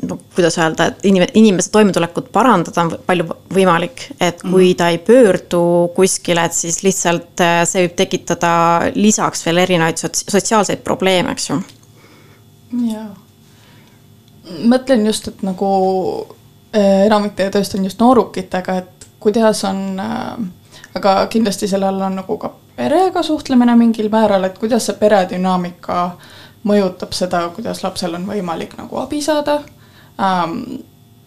no 0.07 0.19
kuidas 0.35 0.57
öelda, 0.57 0.85
et 0.85 1.05
inim-, 1.05 1.27
inimese 1.33 1.71
toimetulekut 1.71 2.29
parandada 2.31 2.83
on 2.83 2.91
palju 3.05 3.27
võimalik, 3.53 4.07
et 4.19 4.41
kui 4.41 4.69
mhm. 4.69 4.77
ta 4.79 4.89
ei 4.93 4.99
pöördu 5.03 5.63
kuskile, 5.95 6.45
et 6.47 6.57
siis 6.57 6.81
lihtsalt 6.85 7.43
äh, 7.43 7.61
see 7.69 7.85
võib 7.85 7.97
tekitada 7.99 8.53
lisaks 8.95 9.45
veel 9.47 9.63
erinevaid 9.65 10.01
sots-, 10.01 10.25
sotsiaalseid 10.31 10.83
probleeme, 10.85 11.35
eks 11.35 11.49
ju. 11.49 11.59
jaa. 12.89 13.09
mõtlen 14.69 15.05
just, 15.07 15.29
et 15.31 15.45
nagu 15.45 15.69
äh, 16.75 17.05
enamik 17.07 17.37
teie 17.37 17.53
tööst 17.53 17.77
on 17.77 17.87
just 17.87 18.01
noorukitega, 18.03 18.81
et 18.83 19.07
kuidas 19.23 19.63
on 19.69 19.85
äh, 20.03 20.35
aga 20.95 21.27
kindlasti 21.27 21.67
selle 21.67 21.87
all 21.87 22.01
on 22.01 22.15
nagu 22.21 22.37
ka 22.37 22.51
perega 22.75 23.23
suhtlemine 23.23 23.75
mingil 23.75 24.09
määral, 24.09 24.43
et 24.43 24.57
kuidas 24.57 24.87
see 24.89 24.97
peredünaamika 24.99 25.99
mõjutab 26.67 27.13
seda, 27.13 27.47
kuidas 27.55 27.83
lapsel 27.83 28.15
on 28.17 28.27
võimalik 28.27 28.77
nagu 28.77 28.97
abi 29.01 29.21
saada 29.21 29.61
ähm,. 30.21 30.83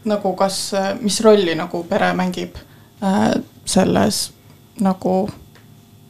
nagu 0.06 0.32
kas, 0.38 0.72
mis 1.00 1.20
rolli 1.20 1.54
nagu 1.58 1.82
pere 1.84 2.12
mängib 2.14 2.58
äh, 3.02 3.32
selles 3.64 4.30
nagu 4.80 5.28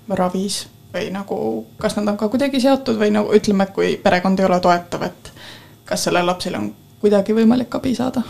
ravis 0.09 0.67
või 0.93 1.11
nagu, 1.13 1.39
kas 1.79 1.97
nad 1.97 2.09
on 2.09 2.17
ka 2.17 2.29
kuidagi 2.29 2.61
seotud 2.61 2.99
või 3.01 3.11
nagu 3.13 3.33
ütleme, 3.35 3.67
kui 3.73 3.97
perekond 3.97 4.41
ei 4.41 4.47
ole 4.47 4.61
toetav, 4.61 5.03
et 5.03 5.33
kas 5.85 6.05
sellel 6.05 6.27
lapsel 6.27 6.59
on 6.59 6.75
kuidagi 7.01 7.35
võimalik 7.37 7.75
abi 7.79 7.95
saada 7.95 8.23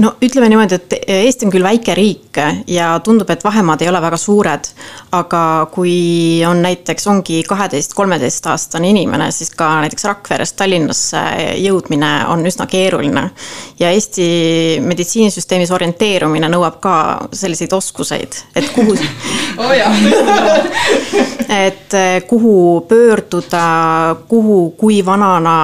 no 0.00 0.14
ütleme 0.24 0.48
niimoodi, 0.48 0.76
et 0.78 0.94
Eesti 1.12 1.46
on 1.46 1.52
küll 1.52 1.64
väike 1.64 1.94
riik 1.96 2.38
ja 2.70 2.94
tundub, 3.04 3.28
et 3.30 3.42
vahemaad 3.44 3.82
ei 3.84 3.90
ole 3.90 4.00
väga 4.00 4.16
suured. 4.16 4.70
aga 5.12 5.68
kui 5.72 6.40
on 6.48 6.62
näiteks, 6.64 7.06
ongi 7.06 7.42
kaheteist, 7.44 7.92
kolmeteistaastane 7.94 8.88
inimene, 8.88 9.28
siis 9.32 9.50
ka 9.52 9.68
näiteks 9.84 10.04
Rakverest 10.08 10.56
Tallinnasse 10.56 11.20
jõudmine 11.60 12.12
on 12.32 12.46
üsna 12.48 12.66
keeruline. 12.66 13.30
ja 13.78 13.90
Eesti 13.90 14.80
meditsiinisüsteemis 14.80 15.70
orienteerumine 15.70 16.48
nõuab 16.48 16.80
ka 16.80 16.94
selliseid 17.32 17.72
oskuseid, 17.72 18.40
et 18.56 18.72
kuhu 18.72 18.96
oh 19.60 19.72
et 21.66 21.98
kuhu 22.28 22.80
pöörduda, 22.88 24.16
kuhu, 24.28 24.70
kui 24.70 25.04
vanana 25.04 25.56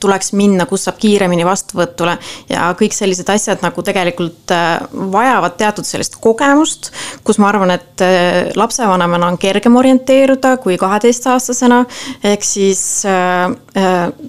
tuleks 0.00 0.32
minna, 0.32 0.66
kus 0.66 0.84
saab 0.84 0.96
kiiremini 1.00 1.44
vastuvõtule 1.44 2.16
ja 2.48 2.72
kõik 2.78 2.92
sellised 2.96 3.28
asjad 3.28 3.33
nagu 3.64 3.82
tegelikult 3.84 4.52
äh, 4.54 4.82
vajavad 5.12 5.56
teatud 5.58 5.86
sellist 5.86 6.18
kogemust, 6.22 6.90
kus 7.24 7.38
ma 7.42 7.48
arvan, 7.50 7.74
et 7.74 8.04
äh, 8.04 8.50
lapsevanemana 8.56 9.30
on 9.32 9.38
kergem 9.40 9.76
orienteeruda 9.80 10.56
kui 10.62 10.76
kaheteistaastasena. 10.80 11.84
ehk 12.24 12.46
siis 12.46 13.04
äh, 13.08 13.50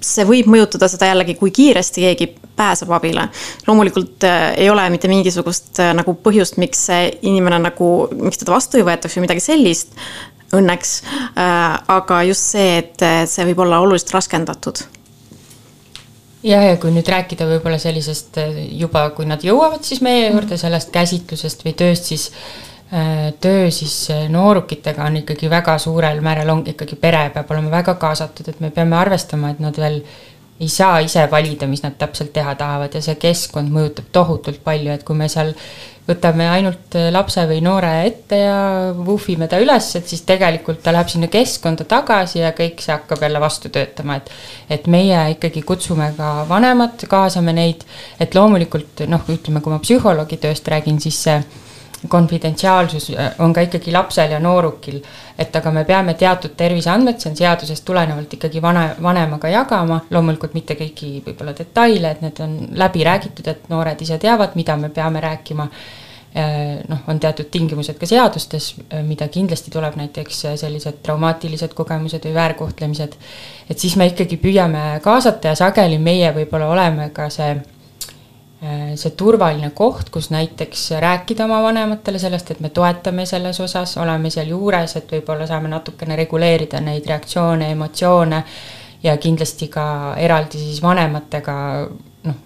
see 0.02 0.26
võib 0.28 0.50
mõjutada 0.52 0.88
seda 0.90 1.10
jällegi, 1.12 1.36
kui 1.38 1.50
kiiresti 1.54 2.06
keegi 2.06 2.30
pääseb 2.56 2.90
abile. 2.90 3.28
loomulikult 3.66 4.24
ei 4.56 4.70
ole 4.70 4.88
mitte 4.90 5.08
mingisugust 5.08 5.82
nagu 5.94 6.16
põhjust, 6.22 6.56
miks 6.62 6.86
see 6.88 7.10
inimene 7.28 7.60
nagu, 7.68 8.08
miks 8.16 8.40
teda 8.40 8.54
vastu 8.56 8.80
ei 8.80 8.86
võetaks 8.86 9.16
või 9.16 9.26
midagi 9.26 9.44
sellist 9.44 9.92
õnneks. 10.56 10.98
aga 11.36 12.22
just 12.28 12.52
see, 12.54 12.78
et 12.80 13.08
see 13.28 13.48
võib 13.50 13.66
olla 13.66 13.82
oluliselt 13.84 14.14
raskendatud 14.16 14.86
ja, 16.46 16.60
ja 16.62 16.76
kui 16.80 16.92
nüüd 16.94 17.08
rääkida 17.10 17.48
võib-olla 17.48 17.78
sellisest 17.82 18.38
äh, 18.42 18.62
juba, 18.78 19.08
kui 19.16 19.26
nad 19.28 19.42
jõuavad 19.44 19.84
siis 19.86 20.02
meie 20.04 20.28
juurde 20.28 20.54
mhm. 20.54 20.62
sellest 20.62 20.92
käsitlusest 20.94 21.66
või 21.66 21.74
tööst, 21.78 22.10
siis 22.12 22.28
äh, 22.92 23.32
töö 23.42 23.68
siis 23.74 23.96
äh, 24.14 24.26
noorukitega 24.32 25.04
on 25.06 25.20
ikkagi 25.22 25.50
väga 25.52 25.78
suurel 25.82 26.22
määral 26.24 26.54
on 26.54 26.64
ikkagi 26.74 26.98
pere 27.00 27.26
peab 27.34 27.50
olema 27.54 27.74
väga 27.78 27.96
kaasatud, 28.00 28.52
et 28.52 28.62
me 28.64 28.72
peame 28.74 28.98
arvestama, 28.98 29.52
et 29.54 29.62
nad 29.62 29.78
veel 29.80 30.02
ei 30.60 30.68
saa 30.72 31.00
ise 31.04 31.26
valida, 31.30 31.66
mis 31.68 31.82
nad 31.84 31.98
täpselt 31.98 32.32
teha 32.32 32.54
tahavad 32.56 32.94
ja 32.96 33.02
see 33.04 33.18
keskkond 33.20 33.72
mõjutab 33.72 34.08
tohutult 34.12 34.62
palju, 34.64 34.94
et 34.94 35.04
kui 35.04 35.16
me 35.18 35.28
seal 35.28 35.52
võtame 36.06 36.46
ainult 36.48 36.94
äh, 36.96 37.08
lapse 37.12 37.42
või 37.50 37.60
noore 37.64 37.90
ette 38.06 38.38
ja 38.40 38.56
vuhvime 38.94 39.48
ta 39.50 39.58
üles, 39.62 39.88
et 39.98 40.08
siis 40.08 40.22
tegelikult 40.28 40.80
ta 40.84 40.94
läheb 40.94 41.10
sinna 41.12 41.28
keskkonda 41.32 41.84
tagasi 41.90 42.40
ja 42.40 42.54
kõik 42.56 42.80
see 42.84 42.94
hakkab 42.94 43.26
jälle 43.26 43.42
vastu 43.42 43.72
töötama, 43.74 44.20
et 44.20 44.30
et 44.78 44.86
meie 44.90 45.18
ikkagi 45.34 45.62
kutsume 45.66 46.12
ka 46.16 46.46
vanemad, 46.48 47.04
kaasame 47.10 47.52
neid, 47.56 47.84
et 48.20 48.34
loomulikult 48.34 49.04
noh, 49.10 49.28
ütleme, 49.28 49.60
kui 49.60 49.74
ma 49.74 49.82
psühholoogi 49.82 50.38
tööst 50.42 50.68
räägin, 50.72 51.02
siis 51.02 51.20
see 51.26 51.40
konfidentsiaalsus 52.08 53.10
äh, 53.10 53.34
on 53.38 53.52
ka 53.52 53.60
ikkagi 53.66 53.92
lapsel 53.92 54.30
ja 54.30 54.40
noorukil. 54.40 55.02
et 55.38 55.56
aga 55.56 55.70
me 55.70 55.84
peame 55.84 56.14
teatud 56.14 56.54
terviseandmed, 56.56 57.18
see 57.20 57.30
on 57.30 57.36
seadusest 57.36 57.84
tulenevalt 57.84 58.32
ikkagi 58.32 58.62
vane, 58.62 58.86
vanemaga 59.02 59.48
jagama, 59.52 60.00
loomulikult 60.10 60.54
mitte 60.56 60.74
kõiki 60.78 61.10
võib-olla 61.26 61.52
detaile, 61.58 62.10
et 62.10 62.22
need 62.24 62.40
on 62.40 62.56
läbi 62.72 63.04
räägitud, 63.04 63.48
et 63.52 63.68
noored 63.68 64.00
ise 64.00 64.18
teavad, 64.18 64.56
mida 64.56 64.76
me 64.80 64.88
peame 64.88 65.20
rääkima. 65.20 65.68
Äh, 66.36 66.80
noh, 66.88 67.04
on 67.08 67.20
teatud 67.20 67.48
tingimused 67.52 68.00
ka 68.00 68.08
seadustes, 68.08 68.74
äh, 68.88 69.04
mida 69.04 69.28
kindlasti 69.28 69.70
tuleb 69.72 69.96
näiteks 70.00 70.42
sellised 70.60 71.02
traumaatilised 71.04 71.76
kogemused 71.76 72.24
või 72.24 72.34
väärkohtlemised. 72.34 73.14
et 73.70 73.78
siis 73.78 73.96
me 73.96 74.06
ikkagi 74.06 74.36
püüame 74.36 75.00
kaasata 75.04 75.48
ja 75.48 75.54
sageli 75.54 75.98
meie 75.98 76.32
võib-olla 76.32 76.68
oleme 76.72 77.10
ka 77.10 77.30
see 77.30 77.56
see 78.60 79.12
turvaline 79.12 79.70
koht, 79.76 80.08
kus 80.10 80.30
näiteks 80.32 80.90
rääkida 81.00 81.44
oma 81.44 81.58
vanematele 81.62 82.18
sellest, 82.18 82.50
et 82.50 82.60
me 82.64 82.70
toetame 82.72 83.26
selles 83.28 83.60
osas, 83.60 83.96
oleme 84.00 84.30
seal 84.32 84.48
juures, 84.48 84.96
et 84.96 85.12
võib-olla 85.12 85.46
saame 85.46 85.68
natukene 85.68 86.16
reguleerida 86.16 86.80
neid 86.80 87.06
reaktsioone, 87.06 87.68
emotsioone 87.76 88.42
ja 89.02 89.16
kindlasti 89.20 89.68
ka 89.68 90.14
eraldi 90.16 90.62
siis 90.62 90.80
vanematega 90.82 91.56
noh, 92.24 92.38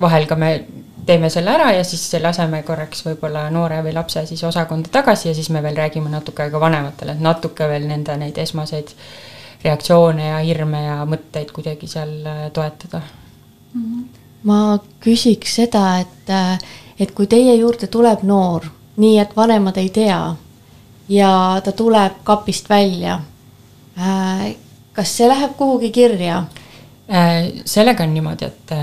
vahel 0.00 0.28
ka 0.30 0.38
me 0.38 0.52
teeme 1.06 1.30
selle 1.32 1.50
ära 1.56 1.72
ja 1.74 1.82
siis 1.84 2.04
laseme 2.22 2.62
korraks 2.62 3.02
võib-olla 3.08 3.48
noore 3.50 3.80
või 3.82 3.96
lapse 3.96 4.22
siis 4.30 4.44
osakonda 4.46 4.92
tagasi 4.92 5.32
ja 5.32 5.34
siis 5.34 5.50
me 5.50 5.62
veel 5.64 5.76
räägime 5.76 6.12
natuke 6.12 6.46
ka 6.52 6.60
vanematele, 6.62 7.18
et 7.18 7.24
natuke 7.24 7.66
veel 7.68 7.88
nende 7.90 8.14
neid 8.20 8.38
esmaseid 8.38 8.94
reaktsioone 9.64 10.30
ja 10.30 10.38
hirme 10.38 10.86
ja 10.86 11.02
mõtteid 11.08 11.50
kuidagi 11.56 11.90
seal 11.90 12.14
äh, 12.22 12.48
toetada 12.54 13.02
mm. 13.74 13.82
-hmm 13.82 14.19
ma 14.48 14.78
küsiks 15.00 15.58
seda, 15.60 15.84
et, 16.00 16.30
et 17.00 17.10
kui 17.16 17.28
teie 17.30 17.54
juurde 17.58 17.90
tuleb 17.92 18.22
noor, 18.28 18.66
nii 19.00 19.18
et 19.20 19.36
vanemad 19.36 19.76
ei 19.80 19.90
tea 19.92 20.20
ja 21.10 21.60
ta 21.64 21.72
tuleb 21.72 22.22
kapist 22.24 22.70
välja, 22.70 23.20
äh, 23.98 24.50
kas 24.92 25.16
see 25.16 25.28
läheb 25.28 25.56
kuhugi 25.58 25.90
kirja? 25.90 26.44
Äh, 27.10 27.62
sellega 27.64 28.04
on 28.06 28.14
niimoodi, 28.14 28.46
et 28.48 28.74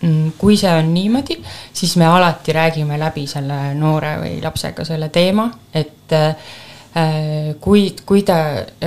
mm, 0.00 0.32
kui 0.38 0.56
see 0.56 0.72
on 0.72 0.92
niimoodi, 0.94 1.38
siis 1.72 1.96
me 2.00 2.08
alati 2.08 2.52
räägime 2.52 2.98
läbi 2.98 3.26
selle 3.30 3.74
noore 3.78 4.16
või 4.22 4.38
lapsega 4.42 4.86
selle 4.88 5.10
teema, 5.12 5.50
et 5.74 6.14
äh, 6.16 6.54
kui, 7.60 7.88
kui 8.06 8.22
ta, 8.22 8.38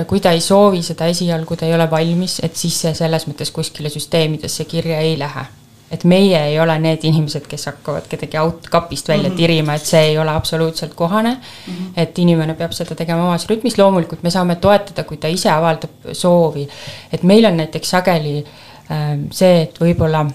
kui 0.08 0.20
ta 0.20 0.32
ei 0.32 0.40
soovi 0.40 0.82
seda 0.82 1.06
esialgu, 1.12 1.56
ta 1.56 1.68
ei 1.68 1.76
ole 1.76 1.90
valmis, 1.90 2.40
et 2.42 2.56
siis 2.56 2.80
see 2.80 2.96
selles 2.96 3.28
mõttes 3.28 3.52
kuskile 3.54 3.92
süsteemidesse 3.92 4.64
kirja 4.64 4.98
ei 5.04 5.18
lähe 5.20 5.46
et 5.90 6.04
meie 6.04 6.40
ei 6.50 6.58
ole 6.60 6.74
need 6.82 7.04
inimesed, 7.08 7.46
kes 7.48 7.68
hakkavad 7.70 8.08
kedagi 8.10 8.36
aut-, 8.40 8.68
kapist 8.70 9.08
välja 9.08 9.28
mm 9.28 9.34
-hmm. 9.34 9.36
tirima, 9.36 9.74
et 9.74 9.86
see 9.86 10.02
ei 10.10 10.18
ole 10.18 10.30
absoluutselt 10.30 10.94
kohane 10.94 11.30
mm. 11.30 11.74
-hmm. 11.74 11.92
et 11.96 12.18
inimene 12.18 12.54
peab 12.54 12.72
seda 12.72 12.94
tegema 12.94 13.24
omas 13.24 13.48
rütmis, 13.48 13.78
loomulikult 13.78 14.22
me 14.22 14.30
saame 14.30 14.56
toetada, 14.56 15.04
kui 15.04 15.16
ta 15.16 15.28
ise 15.28 15.50
avaldab 15.50 16.12
soovi. 16.12 16.68
et 17.12 17.22
meil 17.22 17.44
on 17.44 17.56
näiteks 17.56 17.90
sageli 17.90 18.44
äh, 18.90 19.18
see, 19.30 19.62
et 19.62 19.80
võib-olla 19.80 20.26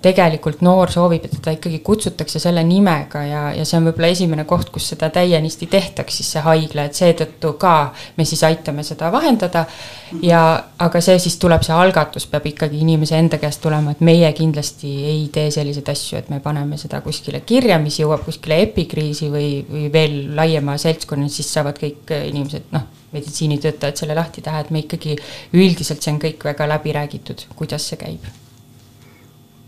tegelikult 0.00 0.62
noor 0.64 0.88
soovib, 0.92 1.26
et 1.26 1.34
teda 1.36 1.52
ikkagi 1.56 1.80
kutsutakse 1.84 2.40
selle 2.40 2.62
nimega 2.64 3.22
ja, 3.26 3.42
ja 3.52 3.66
see 3.68 3.76
on 3.76 3.90
võib-olla 3.90 4.08
esimene 4.14 4.46
koht, 4.48 4.70
kus 4.72 4.86
seda 4.92 5.10
täienisti 5.12 5.68
tehtaks, 5.70 6.16
siis 6.20 6.30
see 6.36 6.44
haigla, 6.44 6.86
et 6.88 6.96
seetõttu 6.96 7.52
ka 7.60 7.74
me 8.16 8.24
siis 8.28 8.40
aitame 8.48 8.84
seda 8.86 9.10
vahendada. 9.12 9.66
ja, 10.22 10.40
aga 10.80 11.02
see 11.04 11.18
siis 11.22 11.36
tuleb, 11.42 11.64
see 11.66 11.76
algatus 11.76 12.26
peab 12.30 12.46
ikkagi 12.48 12.80
inimese 12.80 13.18
enda 13.20 13.38
käest 13.42 13.60
tulema, 13.62 13.92
et 13.92 14.00
meie 14.06 14.32
kindlasti 14.38 14.94
ei 15.12 15.28
tee 15.32 15.50
selliseid 15.52 15.92
asju, 15.92 16.18
et 16.22 16.32
me 16.32 16.40
paneme 16.40 16.80
seda 16.80 17.02
kuskile 17.04 17.42
kirja, 17.44 17.78
mis 17.82 18.00
jõuab 18.00 18.24
kuskile 18.24 18.62
epikriisi 18.64 19.28
või, 19.32 19.52
või 19.68 19.86
veel 19.92 20.20
laiema 20.36 20.78
seltskonna, 20.80 21.28
siis 21.28 21.52
saavad 21.52 21.78
kõik 21.78 22.14
inimesed, 22.16 22.72
noh, 22.72 22.88
meditsiinitöötajad 23.12 24.04
selle 24.04 24.16
lahti 24.16 24.40
teha, 24.46 24.64
et 24.64 24.70
me 24.70 24.86
ikkagi 24.86 25.18
üldiselt 25.52 26.00
see 26.00 26.14
on 26.14 26.22
kõik 26.22 26.52
väga 26.52 26.70
läbi 26.70 26.94
räägitud, 26.96 27.50
kuidas 27.58 27.90
see 27.90 28.00
käib 28.00 28.39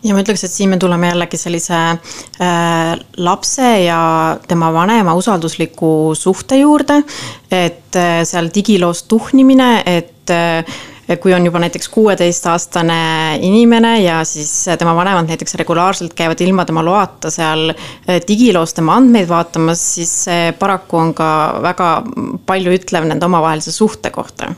ja 0.02 0.14
ma 0.14 0.22
ütleks, 0.22 0.44
et 0.46 0.52
siin 0.52 0.72
me 0.72 0.78
tuleme 0.82 1.12
jällegi 1.12 1.38
sellise 1.40 1.80
äh, 1.92 2.94
lapse 3.22 3.68
ja 3.84 4.00
tema 4.48 4.72
vanema 4.74 5.14
usaldusliku 5.18 6.12
suhte 6.18 6.58
juurde. 6.62 7.02
et 7.50 7.96
äh, 7.96 8.22
seal 8.24 8.48
digiloos 8.54 9.02
tuhnimine, 9.10 9.82
et 9.86 10.30
äh, 10.30 10.64
kui 11.20 11.34
on 11.34 11.44
juba 11.44 11.58
näiteks 11.60 11.88
kuueteistaastane 11.92 13.38
inimene 13.42 14.00
ja 14.00 14.22
siis 14.24 14.68
tema 14.78 14.94
vanemad 14.96 15.28
näiteks 15.28 15.54
regulaarselt 15.60 16.14
käivad 16.14 16.40
ilma 16.40 16.64
tema 16.64 16.84
loata 16.84 17.30
seal 17.30 17.70
äh, 17.70 18.20
digiloos 18.28 18.74
tema 18.74 18.96
andmeid 18.96 19.28
vaatamas, 19.28 19.82
siis 19.94 20.16
see 20.26 20.52
paraku 20.58 20.96
on 20.96 21.14
ka 21.14 21.30
väga 21.62 21.94
palju 22.46 22.74
ütlev 22.78 23.08
nende 23.08 23.28
omavahelise 23.28 23.72
suhte 23.74 24.10
kohta 24.10 24.54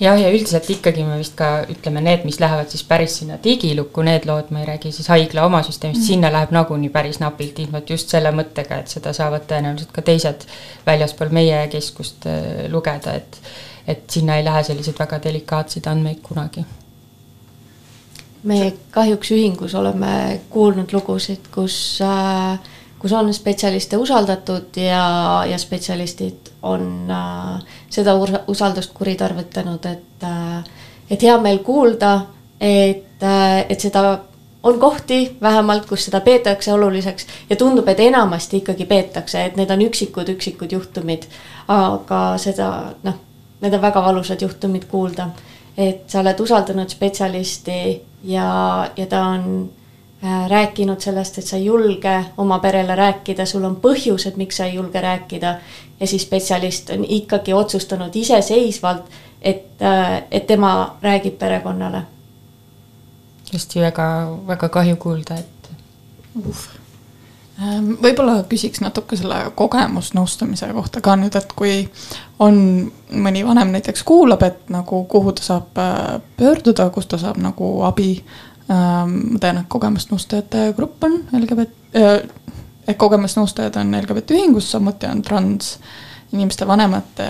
jah, 0.00 0.18
ja 0.20 0.30
üldiselt 0.30 0.68
ikkagi 0.70 1.04
me 1.06 1.18
vist 1.18 1.34
ka 1.38 1.50
ütleme, 1.70 2.02
need, 2.04 2.24
mis 2.28 2.38
lähevad 2.40 2.70
siis 2.72 2.84
päris 2.86 3.18
sinna 3.20 3.38
digilukku, 3.44 4.02
need 4.06 4.28
lood, 4.30 4.52
ma 4.54 4.62
ei 4.62 4.68
räägi 4.70 4.92
siis 4.94 5.08
haigla 5.12 5.46
oma 5.46 5.62
süsteemist 5.66 6.00
mm, 6.00 6.04
-hmm. 6.04 6.12
sinna 6.14 6.32
läheb 6.32 6.54
nagunii 6.54 6.90
päris 6.94 7.20
napilt 7.20 7.58
infot 7.58 7.90
just 7.90 8.08
selle 8.08 8.32
mõttega, 8.34 8.78
et 8.78 8.88
seda 8.88 9.12
saavad 9.12 9.46
tõenäoliselt 9.50 9.92
ka 9.92 10.02
teised 10.02 10.46
väljaspool 10.86 11.34
meie 11.34 11.66
keskust 11.68 12.26
äh, 12.26 12.68
lugeda, 12.72 13.14
et 13.14 13.40
et 13.88 14.10
sinna 14.10 14.36
ei 14.36 14.44
lähe 14.44 14.62
selliseid 14.64 14.98
väga 14.98 15.18
delikaatseid 15.24 15.86
andmeid 15.86 16.18
kunagi. 16.22 16.64
me 18.42 18.72
kahjuks 18.90 19.30
ühingus 19.30 19.74
oleme 19.74 20.40
kuulnud 20.50 20.92
lugusid, 20.92 21.48
kus 21.54 22.00
äh, 22.02 22.58
kus 22.98 23.12
on 23.12 23.34
spetsialiste 23.34 23.96
usaldatud 23.96 24.76
ja, 24.76 25.44
ja 25.46 25.58
spetsialistid 25.58 26.52
on 26.62 27.10
äh, 27.10 27.60
seda 27.90 28.14
usaldust 28.46 28.92
kuritarvitanud, 28.94 29.86
et 29.86 30.24
äh,, 30.24 30.64
et 31.10 31.22
hea 31.22 31.38
meel 31.40 31.62
kuulda, 31.66 32.20
et 32.60 33.22
äh,, 33.22 33.64
et 33.68 33.80
seda 33.80 34.18
on 34.62 34.80
kohti 34.80 35.36
vähemalt, 35.42 35.86
kus 35.86 36.04
seda 36.04 36.20
peetakse 36.20 36.72
oluliseks 36.72 37.26
ja 37.50 37.56
tundub, 37.56 37.88
et 37.88 38.00
enamasti 38.00 38.62
ikkagi 38.62 38.84
peetakse, 38.84 39.44
et 39.44 39.56
need 39.56 39.70
on 39.70 39.82
üksikud, 39.86 40.28
üksikud 40.34 40.72
juhtumid. 40.72 41.28
aga 41.68 42.20
seda 42.40 42.68
noh, 43.04 43.14
need 43.60 43.74
on 43.74 43.82
väga 43.82 44.02
valusad 44.02 44.42
juhtumid 44.42 44.88
kuulda, 44.90 45.28
et 45.76 46.10
sa 46.10 46.20
oled 46.20 46.40
usaldanud 46.40 46.88
spetsialisti 46.90 47.80
ja, 48.24 48.88
ja 48.96 49.06
ta 49.06 49.24
on 49.34 49.70
rääkinud 50.22 51.00
sellest, 51.00 51.38
et 51.38 51.46
sa 51.46 51.56
ei 51.56 51.64
julge 51.64 52.24
oma 52.36 52.58
perele 52.58 52.94
rääkida, 52.96 53.46
sul 53.46 53.64
on 53.64 53.76
põhjused, 53.76 54.36
miks 54.36 54.56
sa 54.56 54.64
ei 54.64 54.74
julge 54.74 55.00
rääkida. 55.00 55.58
ja 56.00 56.06
siis 56.06 56.22
spetsialist 56.22 56.90
on 56.90 57.04
ikkagi 57.04 57.52
otsustanud 57.52 58.16
iseseisvalt, 58.16 59.04
et, 59.42 59.82
äh, 59.82 60.22
et 60.30 60.46
tema 60.46 60.96
räägib 61.02 61.38
perekonnale. 61.38 62.02
hästi 63.52 63.80
väga, 63.80 64.38
väga 64.46 64.68
kahju 64.68 64.96
kuulda, 64.96 65.34
et 65.34 65.70
uh 66.46 66.68
võib-olla 68.02 68.44
küsiks 68.46 68.78
natuke 68.80 69.16
selle 69.16 69.50
kogemusnõustamise 69.54 70.68
kohta 70.72 71.00
ka 71.00 71.16
nüüd, 71.16 71.34
et 71.34 71.52
kui 71.58 71.88
on 72.38 72.60
mõni 73.10 73.42
vanem 73.46 73.72
näiteks 73.74 74.02
kuulab, 74.06 74.42
et 74.42 74.70
nagu 74.70 75.04
kuhu 75.04 75.32
ta 75.32 75.42
saab 75.42 75.78
äh, 75.82 76.20
pöörduda, 76.36 76.90
kus 76.90 77.06
ta 77.06 77.18
saab 77.18 77.40
nagu 77.42 77.82
abi 77.82 78.22
Ähm, 78.22 78.47
ma 78.68 79.40
tean, 79.40 79.62
et 79.62 79.68
kogemusnõustajate 79.72 80.72
grupp 80.76 81.04
on 81.08 81.18
LGBT, 81.32 81.72
äh, 81.96 82.18
ehk 82.88 83.00
kogemusnõustajad 83.00 83.78
on 83.80 83.96
LGBT 83.96 84.36
ühingus, 84.36 84.70
samuti 84.72 85.08
on 85.08 85.22
trans 85.24 85.76
inimeste 86.32 86.66
vanemate 86.68 87.28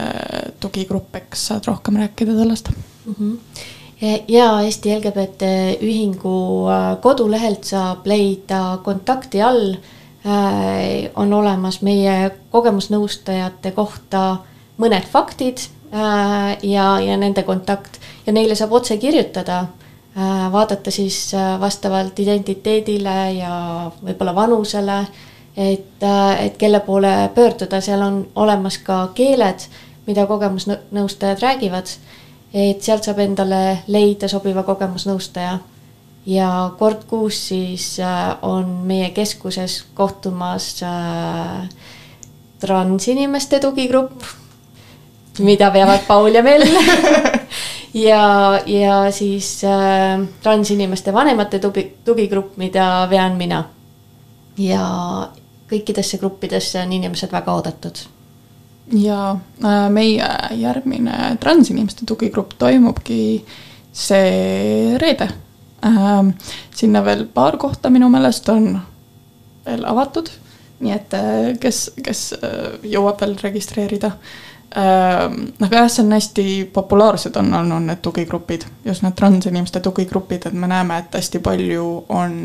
tugigrupp, 0.60 1.14
eks 1.20 1.46
saad 1.52 1.68
rohkem 1.70 2.00
rääkida 2.02 2.34
sellest 2.34 2.70
mm? 2.72 3.14
-hmm. 3.14 3.38
ja 4.28 4.48
Eesti 4.60 4.96
LGBT 4.96 5.52
Ühingu 5.82 6.68
äh, 6.70 7.00
kodulehelt 7.00 7.64
saab 7.64 8.06
leida 8.06 8.78
kontakti 8.82 9.42
all. 9.42 9.76
Äh, 10.26 11.10
on 11.14 11.32
olemas 11.32 11.82
meie 11.82 12.30
kogemusnõustajate 12.50 13.70
kohta 13.72 14.36
mõned 14.78 15.06
faktid 15.06 15.58
ja, 16.62 17.00
ja 17.00 17.16
nende 17.16 17.42
kontakt 17.42 17.96
ja 18.26 18.32
neile 18.32 18.54
saab 18.54 18.72
otse 18.72 18.96
kirjutada 18.96 19.62
Äh, 19.62 19.77
vaadata 20.52 20.90
siis 20.90 21.34
äh, 21.34 21.60
vastavalt 21.60 22.18
identiteedile 22.18 23.32
ja 23.32 23.90
võib-olla 24.02 24.34
vanusele, 24.34 25.00
et, 25.56 26.02
äh, 26.02 26.44
et 26.46 26.56
kelle 26.58 26.80
poole 26.80 27.30
pöörduda, 27.34 27.80
seal 27.80 28.02
on 28.02 28.20
olemas 28.34 28.78
ka 28.82 29.08
keeled, 29.14 29.68
mida 30.06 30.26
kogemusnõustajad 30.26 31.42
räägivad. 31.42 31.96
et 32.54 32.82
sealt 32.82 33.04
saab 33.04 33.18
endale 33.20 33.82
leida 33.86 34.28
sobiva 34.28 34.62
kogemusnõustaja. 34.62 35.58
ja 36.26 36.70
kord 36.78 37.04
kuus 37.06 37.48
siis 37.48 37.98
on 38.42 38.64
meie 38.84 39.10
keskuses 39.10 39.84
kohtumas 39.94 40.80
transinimeste 42.58 43.60
tugigrupp, 43.60 44.22
mida 45.38 45.72
veavad 45.72 46.00
Paul 46.06 46.34
ja 46.34 46.42
Mell 46.42 46.64
ja, 47.94 48.60
ja 48.66 49.10
siis 49.12 49.64
äh, 49.64 50.20
transinimeste 50.42 51.12
vanemate 51.12 51.58
tugi, 51.58 51.84
tugigrupp, 52.04 52.56
mida 52.56 53.06
vean 53.10 53.36
mina. 53.36 53.64
ja 54.58 54.84
kõikidesse 55.70 56.18
gruppidesse 56.18 56.80
on 56.82 56.92
inimesed 56.92 57.32
väga 57.32 57.54
oodatud. 57.54 57.98
ja 58.92 59.36
äh, 59.64 59.90
meie 59.90 60.28
järgmine 60.56 61.36
transinimeste 61.40 62.06
tugigrupp 62.06 62.58
toimubki 62.58 63.44
see 63.92 64.98
reede 64.98 65.28
äh,. 65.84 66.34
sinna 66.74 67.04
veel 67.04 67.26
paar 67.26 67.56
kohta 67.56 67.90
minu 67.90 68.08
meelest 68.08 68.48
on 68.48 68.80
veel 69.66 69.84
avatud, 69.84 70.30
nii 70.80 70.92
et 70.92 71.14
äh, 71.14 71.56
kes, 71.60 71.90
kes 72.02 72.34
jõuab 72.82 73.20
veel 73.20 73.36
registreerida 73.42 74.12
aga 74.74 75.76
jah, 75.76 75.88
see 75.88 76.04
on 76.04 76.12
hästi 76.12 76.44
populaarsed 76.72 77.36
on 77.36 77.54
olnud 77.54 77.86
need 77.88 78.02
tugigrupid, 78.04 78.66
just 78.84 79.02
need 79.02 79.16
transinimeste 79.16 79.80
tugigrupid, 79.80 80.46
et 80.46 80.52
me 80.52 80.68
näeme, 80.68 80.98
et 80.98 81.14
hästi 81.14 81.40
palju 81.40 81.86
on 82.08 82.38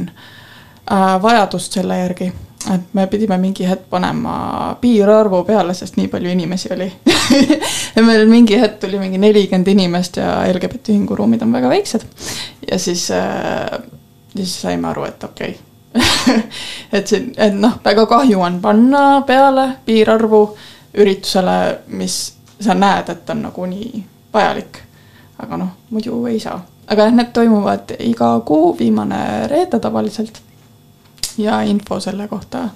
äh, 0.92 1.22
vajadust 1.22 1.80
selle 1.80 2.00
järgi. 2.00 2.32
et 2.74 2.94
me 2.94 3.08
pidime 3.12 3.36
mingi 3.38 3.66
hetk 3.68 3.90
panema 3.90 4.78
piirarvu 4.82 5.42
peale, 5.44 5.74
sest 5.76 5.98
nii 6.00 6.08
palju 6.08 6.30
inimesi 6.32 6.70
oli 6.72 6.88
ja 7.96 8.04
meil 8.04 8.24
mingi 8.30 8.56
hetk 8.60 8.80
tuli 8.80 9.00
mingi 9.00 9.18
nelikümmend 9.20 9.68
inimest 9.68 10.18
ja 10.18 10.38
LGBT 10.48 10.94
ühingu 10.96 11.18
ruumid 11.20 11.42
on 11.44 11.52
väga 11.52 11.70
väiksed. 11.70 12.08
ja 12.72 12.80
siis 12.80 13.12
äh,, 13.12 13.80
siis 14.36 14.62
saime 14.62 14.88
aru, 14.88 15.04
et 15.12 15.24
okei 15.24 15.50
okay. 15.50 15.74
et 16.96 17.08
see, 17.08 17.26
et 17.38 17.54
noh, 17.54 17.82
väga 17.84 18.06
kahju 18.10 18.40
on 18.40 18.62
panna 18.62 19.22
peale 19.28 19.68
piirarvu 19.86 20.46
üritusele, 20.94 21.80
mis 21.88 22.34
sa 22.60 22.74
näed, 22.74 23.10
et 23.10 23.30
on 23.30 23.42
nagunii 23.42 24.04
vajalik. 24.34 24.78
aga 25.40 25.58
noh, 25.58 25.70
muidu 25.90 26.26
ei 26.26 26.40
saa. 26.40 26.60
aga 26.88 27.08
jah, 27.08 27.14
need 27.14 27.32
toimuvad 27.34 27.96
iga 28.00 28.40
kuu, 28.46 28.78
viimane 28.80 29.48
reede 29.48 29.80
tavaliselt. 29.80 30.42
ja 31.38 31.62
info 31.62 32.00
selle 32.00 32.28
kohta 32.28 32.70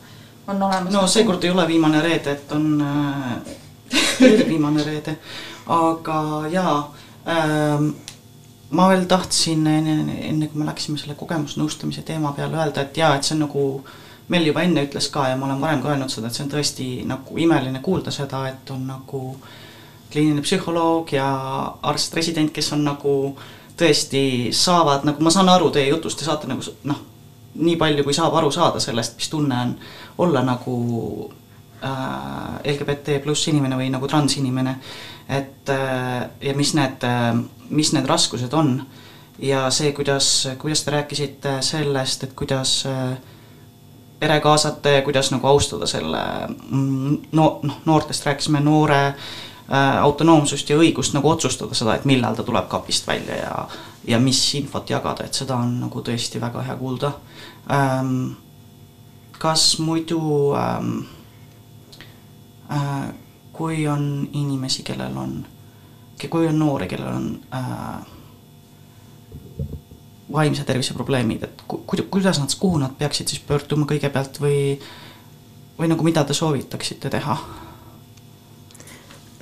on 0.48 0.64
olemas. 0.64 0.94
no 0.94 1.08
seekord 1.08 1.44
ei 1.44 1.50
ole 1.50 1.68
viimane 1.68 2.02
reede, 2.02 2.32
et 2.32 2.52
on 2.52 2.82
äh, 2.82 4.48
viimane 4.50 4.84
reede, 4.84 5.18
aga 5.68 6.48
jaa 6.52 6.96
ähm, 7.28 7.90
ma 8.70 8.90
veel 8.90 9.06
tahtsin 9.06 9.68
enne, 9.68 10.18
enne 10.30 10.48
kui 10.48 10.60
me 10.60 10.66
läksime 10.66 10.98
selle 10.98 11.16
kogemusnõustamise 11.16 12.02
teema 12.02 12.32
peale 12.32 12.58
öelda, 12.58 12.82
et 12.82 12.98
jaa, 12.98 13.16
et 13.16 13.24
see 13.24 13.36
on 13.36 13.46
nagu 13.46 13.64
äh, 13.78 14.07
Mel 14.28 14.50
juba 14.50 14.64
enne 14.66 14.84
ütles 14.84 15.08
ka 15.12 15.30
ja 15.30 15.38
ma 15.40 15.48
olen 15.48 15.62
varem 15.62 15.82
ka 15.82 15.94
öelnud 15.94 16.12
seda, 16.12 16.28
et 16.28 16.36
see 16.36 16.44
on 16.44 16.52
tõesti 16.52 16.88
nagu 17.08 17.38
imeline 17.40 17.80
kuulda 17.84 18.12
seda, 18.12 18.42
et 18.50 18.72
on 18.76 18.82
nagu 18.90 19.22
kliiniline 20.12 20.44
psühholoog 20.44 21.14
ja 21.16 21.28
arst-resident, 21.92 22.52
kes 22.56 22.74
on 22.76 22.84
nagu 22.88 23.14
tõesti 23.78 24.24
saavad, 24.56 25.06
nagu 25.08 25.24
ma 25.24 25.32
saan 25.32 25.50
aru 25.52 25.70
teie 25.72 25.92
jutust, 25.92 26.20
te 26.20 26.28
saate 26.28 26.50
nagu 26.50 26.64
noh, 26.90 27.02
nii 27.58 27.78
palju, 27.80 28.06
kui 28.06 28.16
saab 28.16 28.36
aru 28.38 28.52
saada 28.54 28.82
sellest, 28.84 29.18
mis 29.20 29.30
tunne 29.32 29.58
on 29.64 29.74
olla 30.26 30.44
nagu 30.46 30.78
äh, 31.84 32.74
LGBT 32.74 33.20
pluss 33.24 33.48
inimene 33.52 33.80
või 33.80 33.92
nagu 33.94 34.10
transinimene. 34.10 34.78
et 35.30 35.70
äh, 35.70 36.30
ja 36.42 36.54
mis 36.56 36.74
need 36.74 37.04
äh,, 37.04 37.36
mis 37.70 37.92
need 37.94 38.06
raskused 38.08 38.54
on 38.54 38.82
ja 39.40 39.70
see, 39.72 39.92
kuidas, 39.92 40.48
kuidas 40.58 40.84
te 40.84 40.92
rääkisite 40.92 41.58
sellest, 41.62 42.24
et 42.24 42.34
kuidas 42.34 42.86
äh, 42.86 43.18
pere 44.20 44.40
kaasata 44.40 44.90
ja 44.90 45.02
kuidas 45.02 45.32
nagu 45.32 45.48
austada 45.48 45.88
selle 45.88 46.22
mm, 46.70 47.18
no 47.32 47.60
noh, 47.64 47.82
noortest 47.86 48.26
rääkisime, 48.26 48.60
noore 48.60 49.02
äh, 49.08 50.00
autonoomsust 50.02 50.70
ja 50.70 50.78
õigust 50.78 51.14
nagu 51.14 51.30
otsustada 51.30 51.78
seda, 51.78 51.96
et 51.96 52.06
millal 52.06 52.36
ta 52.36 52.44
tuleb 52.44 52.68
kapist 52.72 53.08
välja 53.08 53.44
ja 53.44 53.68
ja 54.08 54.20
mis 54.24 54.40
infot 54.56 54.90
jagada, 54.90 55.26
et 55.28 55.36
seda 55.36 55.58
on 55.60 55.80
nagu 55.82 56.02
tõesti 56.02 56.42
väga 56.42 56.62
hea 56.64 56.76
kuulda 56.80 57.12
ähm,. 57.72 58.36
kas 59.38 59.80
muidu 59.80 60.56
ähm, 60.56 61.00
äh, 62.72 63.14
kui 63.58 63.88
on 63.88 64.30
inimesi, 64.34 64.84
kellel 64.84 65.18
on, 65.18 65.46
kui 66.30 66.48
on 66.48 66.60
noori, 66.60 66.88
kellel 66.88 67.14
on 67.14 67.40
äh, 67.54 68.17
vaimse 70.34 70.64
tervise 70.68 70.94
probleemid, 70.94 71.44
et 71.44 71.62
ku-, 71.68 71.84
kuidas 72.12 72.40
nad, 72.42 72.52
kuhu 72.60 72.82
nad 72.82 72.96
peaksid 73.00 73.32
siis 73.32 73.44
pöörduma 73.48 73.88
kõigepealt 73.90 74.42
või 74.44 74.60
või 75.78 75.90
nagu 75.92 76.04
mida 76.04 76.24
te 76.26 76.34
soovitaksite 76.34 77.10
teha? 77.14 77.38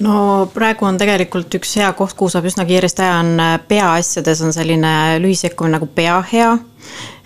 no 0.04 0.16
praegu 0.54 0.86
on 0.86 0.98
tegelikult 1.00 1.54
üks 1.56 1.78
hea 1.80 1.92
koht, 1.96 2.18
kuhu 2.20 2.30
saab 2.32 2.50
üsna 2.50 2.66
kiiresti 2.68 3.00
teha, 3.02 3.20
on 3.24 3.62
peaasjades 3.68 4.42
on 4.44 4.54
selline 4.54 4.92
lühisekkumine 5.24 5.78
nagu 5.78 5.88
peahea 5.88 6.58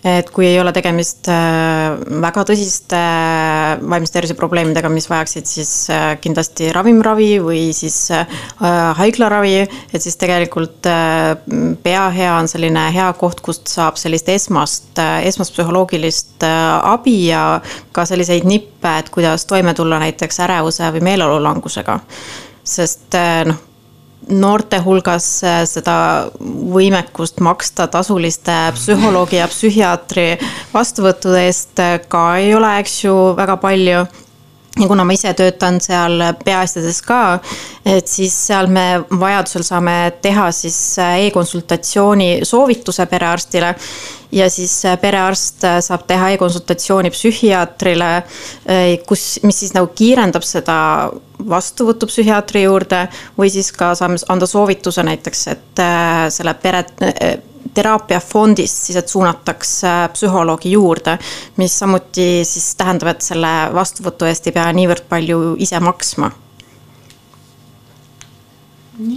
et 0.03 0.29
kui 0.31 0.47
ei 0.47 0.59
ole 0.61 0.71
tegemist 0.75 1.27
äh, 1.31 1.97
väga 2.23 2.43
tõsiste 2.47 2.97
äh, 2.99 3.81
vaimse 3.91 4.13
tervise 4.13 4.35
probleemidega, 4.39 4.91
mis 4.93 5.09
vajaksid 5.11 5.49
siis 5.49 5.73
äh, 5.91 6.13
kindlasti 6.21 6.71
ravimravi 6.75 7.31
või 7.43 7.61
siis 7.75 7.97
haiglaravi, 8.59 9.55
et 9.93 10.03
siis 10.03 10.15
tegelikult 10.19 10.87
peahea 11.83 12.33
on 12.37 12.47
selline 12.51 12.85
hea 12.95 13.07
koht, 13.19 13.41
kust 13.45 13.69
saab 13.71 13.99
sellist 13.99 14.29
esmast, 14.31 14.99
esmast 15.25 15.55
psühholoogilist 15.55 16.43
abi 16.45 17.15
ja 17.29 17.43
ka 17.95 18.05
selliseid 18.09 18.47
nippe, 18.49 18.91
et 19.01 19.11
kuidas 19.13 19.47
toime 19.49 19.73
tulla 19.77 19.99
näiteks 20.01 20.43
ärevuse 20.47 20.91
või 20.95 21.05
meeleolulangusega. 21.11 21.99
sest 22.63 23.15
noh 23.49 23.68
noorte 24.27 24.79
hulgas 24.83 25.27
äh, 25.43 25.61
seda 25.69 25.95
võimekust 26.43 27.39
maksta 27.43 27.87
tasuliste 27.87 28.55
psühholoogi 28.75 29.39
ja 29.39 29.47
psühhiaatri 29.49 30.31
vastuvõttude 30.73 31.45
eest 31.47 31.79
äh, 31.83 31.99
ka 32.07 32.23
ei 32.37 32.53
ole, 32.55 32.75
eks 32.83 33.03
ju, 33.05 33.15
väga 33.37 33.57
palju 33.61 34.03
ja 34.79 34.87
kuna 34.87 35.03
ma 35.03 35.15
ise 35.15 35.33
töötan 35.33 35.79
seal 35.83 36.21
peaasjades 36.43 37.01
ka, 37.03 37.21
et 37.85 38.07
siis 38.07 38.35
seal 38.47 38.69
me 38.71 38.85
vajadusel 39.09 39.65
saame 39.67 39.97
teha 40.21 40.49
siis 40.55 40.79
äh, 41.01 41.25
e-konsultatsiooni 41.27 42.39
soovituse 42.47 43.05
perearstile. 43.09 43.75
Ja 44.31 44.49
siis 44.49 44.75
perearst 45.01 45.65
saab 45.81 46.03
teha 46.07 46.29
e-konsultatsiooni 46.35 47.09
psühhiaatrile, 47.13 48.09
kus, 49.09 49.23
mis 49.43 49.63
siis 49.63 49.73
nagu 49.73 49.89
kiirendab 49.95 50.45
seda 50.45 50.77
vastuvõttu 51.49 52.07
psühhiaatri 52.09 52.63
juurde 52.63 53.05
või 53.37 53.49
siis 53.53 53.71
ka 53.75 53.93
saame 53.95 54.19
anda 54.29 54.47
soovituse 54.49 55.03
näiteks, 55.07 55.45
et 55.53 55.83
äh, 55.83 56.25
selle 56.33 56.53
pere 56.61 56.83
äh, 57.05 57.37
teraapiafondist 57.73 58.89
siis, 58.89 58.97
et 58.99 59.07
suunataks 59.11 59.73
äh, 59.87 60.01
psühholoogi 60.13 60.73
juurde, 60.75 61.17
mis 61.57 61.79
samuti 61.79 62.45
siis 62.47 62.73
tähendab, 62.79 63.13
et 63.13 63.25
selle 63.25 63.53
vastuvõtu 63.75 64.27
eest 64.29 64.49
ei 64.49 64.55
pea 64.55 64.67
niivõrd 64.75 65.07
palju 65.09 65.55
ise 65.59 65.79
maksma. 65.79 66.31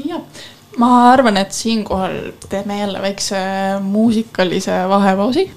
jah, 0.06 0.42
ma 0.78 0.90
arvan, 1.12 1.36
et 1.36 1.52
siinkohal 1.52 2.32
teeme 2.48 2.78
jälle 2.78 3.02
väikse 3.02 3.36
muusikalise 3.80 4.88
vahepausi. 4.88 5.50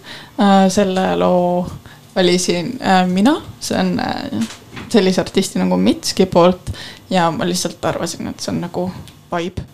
selle 0.70 1.16
loo 1.16 1.68
valisin 2.16 2.80
mina, 3.08 3.42
see 3.60 3.80
on 3.80 4.02
sellise 4.90 5.22
artisti 5.22 5.60
nagu 5.60 5.78
Mitski 5.78 6.26
poolt. 6.26 6.72
Ja 7.10 7.32
ma 7.32 7.46
lihtsalt 7.46 7.86
arvasin, 7.86 8.28
et 8.28 8.40
see 8.40 8.52
on 8.54 8.62
nagu 8.62 8.90
vibe 9.32 9.66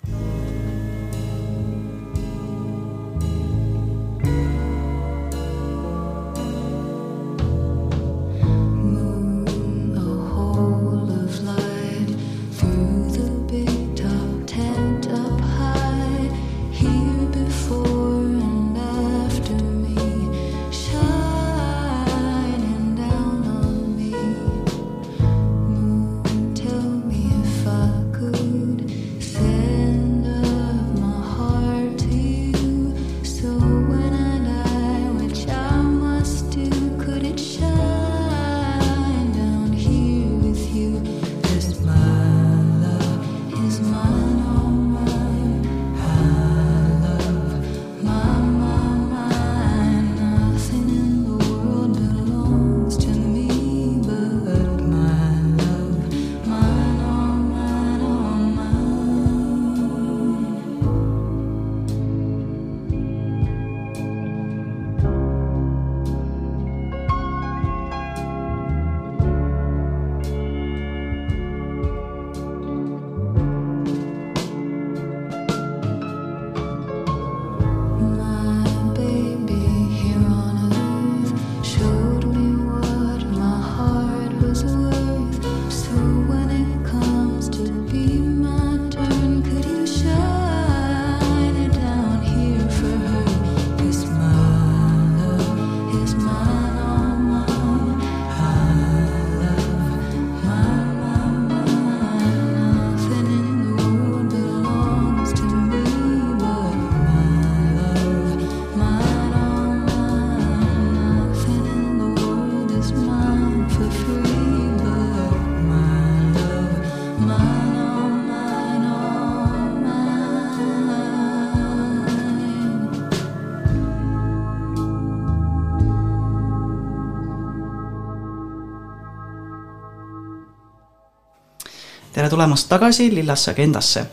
tulemast 132.32 132.68
tagasi 132.68 133.10
Lillasse 133.14 133.50
Agendasse. 133.50 134.06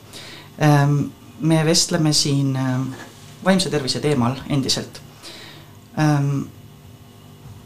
Ähm, 0.62 0.98
me 1.40 1.66
vestleme 1.66 2.14
siin 2.14 2.56
ähm, 2.56 2.88
vaimse 3.46 3.70
tervise 3.70 4.00
teemal 4.04 4.36
endiselt. 4.50 5.02
Ähm, 6.00 6.50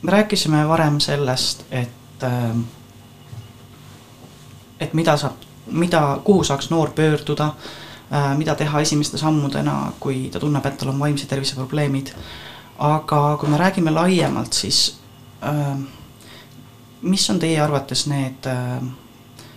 me 0.01 0.11
rääkisime 0.11 0.67
varem 0.67 0.99
sellest, 0.99 1.65
et, 1.71 2.23
et 4.79 4.93
mida 4.93 5.17
saab, 5.17 5.41
mida, 5.71 6.01
kuhu 6.23 6.43
saaks 6.43 6.69
noor 6.69 6.91
pöörduda, 6.91 7.53
mida 8.37 8.55
teha 8.55 8.81
esimeste 8.83 9.17
sammudena, 9.17 9.93
kui 9.99 10.27
ta 10.31 10.39
tunneb, 10.39 10.65
et 10.65 10.75
tal 10.77 10.91
on 10.91 10.99
vaimse 10.99 11.25
tervise 11.25 11.55
probleemid. 11.55 12.11
aga 12.79 13.37
kui 13.39 13.49
me 13.49 13.57
räägime 13.57 13.93
laiemalt, 13.93 14.53
siis 14.53 14.97
mis 17.01 17.29
on 17.29 17.39
teie 17.39 17.61
arvates 17.61 18.05
need 18.07 18.47
äh, 18.47 18.83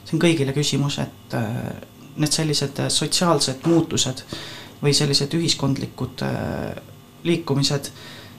see 0.07 0.17
on 0.17 0.23
kõigile 0.23 0.55
küsimus, 0.57 1.01
et 1.03 1.35
äh, 1.35 1.73
need 2.17 2.33
sellised 2.33 2.79
sotsiaalsed 2.93 3.67
muutused, 3.67 4.23
või 4.83 4.95
sellised 4.97 5.35
ühiskondlikud 5.35 6.23
äh, 6.25 6.77
liikumised, 7.27 7.91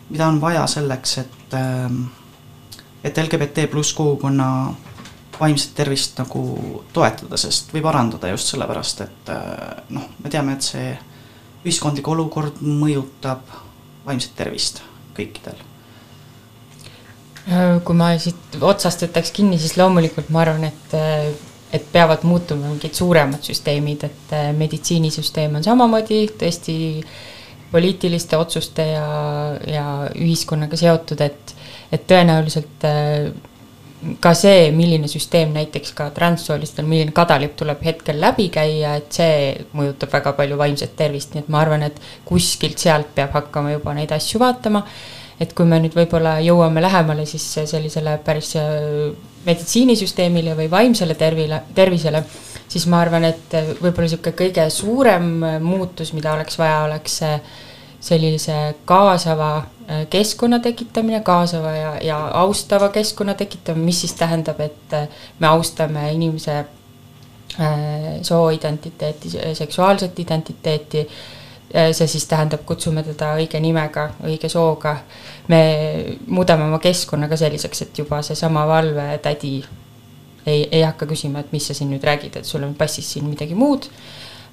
mida 0.09 0.29
on 0.31 0.39
vaja 0.41 0.63
selleks, 0.71 1.17
et 1.23 1.57
äh, 1.57 1.99
et 3.03 3.17
LGBT 3.17 3.67
pluss 3.71 3.93
kogukonna 3.93 4.47
vaimset 5.39 5.75
tervist 5.75 6.17
nagu 6.17 6.41
toetada, 6.93 7.37
sest, 7.37 7.71
või 7.73 7.83
parandada 7.85 8.31
just 8.31 8.51
sellepärast, 8.53 9.03
et 9.05 9.31
äh, 9.33 9.81
noh, 9.93 10.09
me 10.23 10.33
teame, 10.33 10.57
et 10.57 10.65
see 10.65 10.91
ühiskondlik 11.63 12.07
olukord 12.09 12.61
mõjutab 12.63 13.45
vaimset 14.07 14.33
tervist 14.37 14.81
kõikidel. 15.17 15.59
Äh, 17.47 17.77
kui 17.85 17.97
ma 17.97 18.11
siit 18.19 18.57
otsast 18.61 19.05
võtaks 19.05 19.33
kinni, 19.35 19.59
siis 19.61 19.77
loomulikult 19.77 20.31
ma 20.33 20.43
arvan, 20.45 20.67
et 20.71 20.97
äh, 20.97 21.29
et 21.73 21.83
peavad 21.91 22.23
muutuma 22.23 22.69
mingid 22.69 22.95
suuremad 22.95 23.43
süsteemid, 23.43 24.05
et 24.07 24.37
meditsiinisüsteem 24.57 25.57
on 25.59 25.65
samamoodi 25.65 26.21
tõesti 26.39 26.77
poliitiliste 27.71 28.37
otsuste 28.39 28.85
ja, 28.93 29.07
ja 29.67 29.85
ühiskonnaga 30.15 30.79
seotud, 30.79 31.21
et 31.21 31.55
et 31.91 32.03
tõenäoliselt 32.07 32.83
ka 34.21 34.31
see, 34.37 34.69
milline 34.75 35.09
süsteem 35.09 35.53
näiteks 35.55 35.93
ka 35.97 36.09
transsoolistel, 36.15 36.85
milline 36.85 37.13
kadalipp 37.15 37.55
tuleb 37.57 37.81
hetkel 37.85 38.19
läbi 38.21 38.47
käia, 38.53 38.93
et 38.99 39.15
see 39.15 39.53
mõjutab 39.77 40.13
väga 40.13 40.35
palju 40.37 40.59
vaimset 40.59 40.93
tervist, 40.99 41.33
nii 41.33 41.45
et 41.45 41.53
ma 41.53 41.63
arvan, 41.63 41.87
et 41.87 41.97
kuskilt 42.27 42.77
sealt 42.81 43.09
peab 43.15 43.33
hakkama 43.35 43.73
juba 43.73 43.95
neid 43.97 44.13
asju 44.13 44.41
vaatama. 44.43 44.83
et 45.39 45.51
kui 45.53 45.65
me 45.69 45.77
nüüd 45.77 45.93
võib-olla 45.93 46.39
jõuame 46.41 46.81
lähemale 46.81 47.25
siis 47.29 47.43
sellisele 47.69 48.15
päris 48.25 48.55
äh, 48.57 49.11
meditsiinisüsteemile 49.47 50.57
või 50.57 50.67
vaimsele 50.71 51.15
tervile, 51.15 51.61
tervisele, 51.75 52.23
siis 52.67 52.85
ma 52.91 53.01
arvan, 53.05 53.29
et 53.31 53.55
võib-olla 53.79 54.09
niisugune 54.09 54.35
kõige 54.35 54.67
suurem 54.73 55.31
muutus, 55.63 56.13
mida 56.13 56.35
oleks 56.35 56.59
vaja, 56.59 56.83
oleks 56.89 57.17
see 57.23 57.39
sellise 57.99 58.75
kaasava 58.85 59.57
äh, 59.57 60.07
keskkonna 60.09 60.59
tekitamine, 60.59 61.21
kaasava 61.21 61.71
ja, 61.71 61.93
ja 62.01 62.17
austava 62.27 62.89
keskkonna 62.89 63.33
tekitamine, 63.33 63.85
mis 63.85 64.01
siis 64.01 64.13
tähendab, 64.13 64.59
et 64.59 64.93
äh, 64.93 65.07
me 65.39 65.47
austame 65.47 66.11
inimese 66.13 66.57
äh, 66.59 66.67
sooidentiteeti, 68.21 69.29
seksuaalset 69.53 70.19
identiteeti, 70.19 71.07
see 71.71 72.07
siis 72.07 72.25
tähendab, 72.29 72.61
kutsume 72.65 73.03
teda 73.03 73.33
õige 73.35 73.59
nimega, 73.59 74.09
õige 74.23 74.49
sooga, 74.49 74.93
me 75.51 75.59
muudame 76.27 76.63
oma 76.63 76.79
keskkonna 76.79 77.27
ka 77.27 77.39
selliseks, 77.39 77.81
et 77.81 77.99
juba 78.03 78.21
seesama 78.23 78.63
valvetädi 78.69 79.57
ei, 80.47 80.61
ei 80.71 80.81
hakka 80.85 81.09
küsima, 81.09 81.43
et 81.43 81.51
mis 81.51 81.67
sa 81.67 81.75
siin 81.75 81.91
nüüd 81.91 82.07
räägid, 82.07 82.39
et 82.39 82.47
sul 82.47 82.63
on 82.63 82.71
passis 82.79 83.09
siin 83.13 83.27
midagi 83.27 83.55
muud 83.55 83.89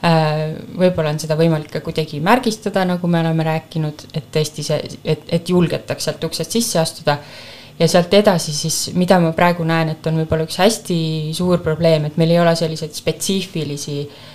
Äh, 0.04 0.58
võib-olla 0.76 1.14
on 1.14 1.18
seda 1.22 1.36
võimalik 1.38 1.70
ka 1.72 1.80
kuidagi 1.84 2.18
märgistada, 2.20 2.82
nagu 2.84 3.08
me 3.08 3.22
oleme 3.22 3.46
rääkinud, 3.46 4.02
et 4.12 4.26
tõesti 4.34 4.64
see, 4.66 4.76
et, 5.00 5.22
et 5.32 5.48
julgetaks 5.48 6.08
sealt 6.08 6.24
uksest 6.28 6.56
sisse 6.58 6.80
astuda. 6.80 7.18
ja 7.78 7.88
sealt 7.90 8.12
edasi 8.14 8.52
siis, 8.54 8.76
mida 8.94 9.16
ma 9.18 9.32
praegu 9.34 9.64
näen, 9.66 9.88
et 9.94 10.06
on 10.06 10.20
võib-olla 10.20 10.44
üks 10.46 10.60
hästi 10.60 10.98
suur 11.34 11.62
probleem, 11.62 12.04
et 12.04 12.18
meil 12.20 12.30
ei 12.30 12.38
ole 12.42 12.52
selliseid 12.58 12.92
spetsiifilisi 12.94 13.96
äh, 14.02 14.34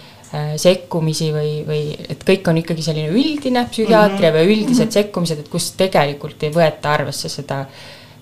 sekkumisi 0.61 1.31
või, 1.33 1.53
või 1.65 1.95
et 2.09 2.21
kõik 2.25 2.45
on 2.51 2.59
ikkagi 2.61 2.83
selline 2.85 3.09
üldine 3.09 3.63
psühhiaatria 3.71 4.29
mm 4.29 4.35
-hmm. 4.35 4.37
või 4.37 4.57
üldised 4.57 4.83
mm 4.83 4.89
-hmm. 4.89 4.97
sekkumised, 4.99 5.39
et 5.39 5.49
kus 5.49 5.71
tegelikult 5.79 6.43
ei 6.43 6.51
võeta 6.53 6.91
arvesse 6.93 7.29
seda 7.33 7.61
äh, 7.61 7.79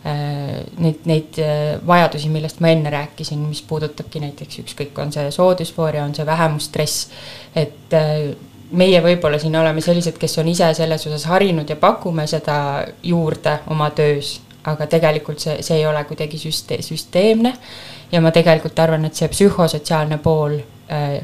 Äh, 0.08 0.64
neid, 0.78 1.08
neid 1.10 1.38
äh, 1.42 1.80
vajadusi, 1.88 2.30
millest 2.30 2.62
ma 2.64 2.70
enne 2.70 2.92
rääkisin, 2.94 3.40
mis 3.50 3.64
puudutabki 3.66 4.22
näiteks 4.22 4.60
ükskõik, 4.62 5.00
on 5.02 5.10
see 5.12 5.32
soodüsfooria, 5.34 6.04
on 6.06 6.14
see 6.16 6.26
vähemusstress, 6.26 7.08
et 7.58 7.96
äh, 7.98 8.30
meie 8.78 9.02
võib-olla 9.04 9.40
siin 9.42 9.58
oleme 9.58 9.82
sellised, 9.84 10.16
kes 10.22 10.38
on 10.40 10.52
ise 10.54 10.70
selles 10.78 11.08
osas 11.10 11.26
harinud 11.28 11.68
ja 11.68 11.76
pakume 11.82 12.28
seda 12.30 12.60
juurde 13.04 13.58
oma 13.74 13.90
töös, 13.98 14.36
aga 14.70 14.88
tegelikult 14.88 15.44
see, 15.44 15.58
see 15.66 15.82
ei 15.82 15.90
ole 15.90 16.06
kuidagi 16.08 16.40
süste-, 16.40 16.80
süsteemne 16.86 17.56
ja 18.12 18.22
ma 18.24 18.32
tegelikult 18.32 18.80
arvan, 18.80 19.10
et 19.10 19.18
see 19.18 19.28
psühhosotsiaalne 19.34 20.22
pool 20.24 20.60
äh, 20.94 21.18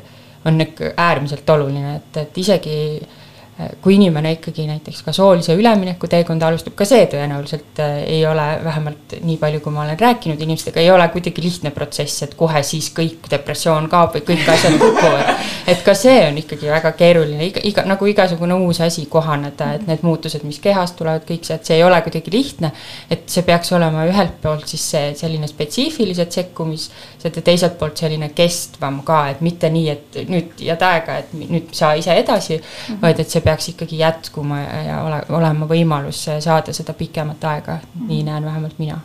on 0.46 0.62
ikka 0.62 0.94
äärmiselt 0.98 1.50
oluline, 1.50 1.96
et, 1.96 2.18
et 2.18 2.38
isegi 2.38 2.78
äh, 3.00 3.70
kui 3.82 3.96
inimene 3.96 4.34
ikkagi 4.38 4.66
näiteks 4.68 5.04
ka 5.06 5.14
soolise 5.16 5.56
ülemineku 5.60 6.10
teekonda 6.12 6.50
alustab, 6.50 6.76
ka 6.80 6.88
see 6.88 7.06
tõenäoliselt 7.12 7.82
äh, 7.84 8.00
ei 8.18 8.26
ole, 8.28 8.48
vähemalt 8.64 9.18
nii 9.22 9.38
palju, 9.42 9.62
kui 9.64 9.76
ma 9.76 9.86
olen 9.86 10.00
rääkinud 10.00 10.42
inimestega, 10.42 10.82
ei 10.82 10.92
ole 10.92 11.08
kuidagi 11.14 11.44
lihtne 11.46 11.72
protsess, 11.76 12.26
et 12.28 12.36
kohe 12.40 12.64
siis 12.68 12.92
kõik 12.96 13.30
depressioon 13.32 13.90
kaob 13.92 14.18
või 14.18 14.26
kõik 14.34 14.50
asjad 14.56 14.80
kukuvad. 14.82 15.34
Et 15.68 15.84
ka 15.86 15.94
see 15.98 16.20
on 16.28 16.38
ikkagi 16.40 16.70
väga 16.72 16.92
keeruline, 16.98 17.48
iga, 17.48 17.62
iga 17.64 17.86
nagu 17.88 18.08
igasugune 18.10 18.56
uus 18.66 18.82
asi 18.84 19.06
kohaneda, 19.12 19.70
et 19.78 19.86
need 19.88 20.04
muutused, 20.06 20.44
mis 20.48 20.60
kehast 20.64 20.98
tulevad, 21.00 21.26
kõik 21.28 21.48
see, 21.48 21.58
et 21.60 21.70
see 21.70 21.78
ei 21.80 21.86
ole 21.86 22.00
kuidagi 22.06 22.34
lihtne. 22.34 22.72
et 23.10 23.24
see 23.30 23.46
peaks 23.48 23.72
olema 23.76 24.06
ühelt 24.10 24.40
poolt 24.42 24.68
siis 24.68 24.84
see 24.96 25.14
selline 25.18 25.48
spetsiifilised 25.48 26.32
sekkumised 26.32 27.40
ja 27.40 27.46
teiselt 27.46 27.78
poolt 27.80 27.98
selline 27.98 28.30
kestvam 28.36 29.02
ka, 29.08 29.22
et 29.34 29.42
mitte 29.42 29.70
nii, 29.70 29.88
et 29.90 30.20
nüüd 30.30 30.66
jääd 30.68 30.86
aega, 30.90 31.18
et 31.24 31.34
nüüd 31.38 31.72
saa 31.72 31.94
ise 32.00 32.16
edasi 32.18 32.58
mm, 32.58 32.64
-hmm. 32.64 33.02
vaid 33.02 33.20
et 33.20 33.30
see 33.30 33.42
peaks 33.42 33.70
ikkagi 33.74 34.02
jätkuma 34.02 34.60
ja 34.60 35.02
ole, 35.04 35.24
olema 35.30 35.70
võimalus 35.70 36.28
saada 36.40 36.74
seda 36.74 36.94
pikemat 36.94 37.44
aega, 37.44 37.80
nii 38.00 38.24
mhm. 38.24 38.30
näen 38.32 38.46
vähemalt 38.46 38.80
mina 38.80 39.02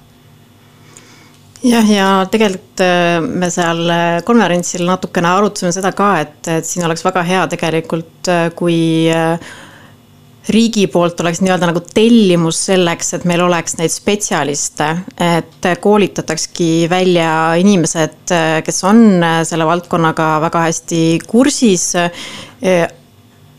jah, 1.65 1.91
ja 1.91 2.09
tegelikult 2.31 2.83
äh, 2.85 3.19
me 3.23 3.51
seal 3.53 3.85
äh, 3.91 4.19
konverentsil 4.27 4.85
natukene 4.89 5.31
arutasime 5.33 5.73
seda 5.75 5.93
ka, 5.97 6.13
et, 6.23 6.41
et 6.59 6.69
siin 6.69 6.87
oleks 6.87 7.05
väga 7.07 7.25
hea 7.27 7.47
tegelikult, 7.55 8.31
äh, 8.31 8.49
kui 8.59 8.79
riigi 10.49 10.87
poolt 10.89 11.19
oleks 11.21 11.43
nii-öelda 11.45 11.69
nagu 11.69 11.83
tellimus 11.93 12.63
selleks, 12.71 13.11
et 13.19 13.27
meil 13.29 13.43
oleks 13.45 13.77
neid 13.77 13.93
spetsialiste, 13.93 14.87
et 15.21 15.67
koolitatakski 15.85 16.87
välja 16.89 17.33
inimesed, 17.61 18.33
kes 18.65 18.81
on 18.89 19.21
selle 19.45 19.67
valdkonnaga 19.69 20.31
väga 20.47 20.63
hästi 20.71 21.03
kursis 21.29 21.91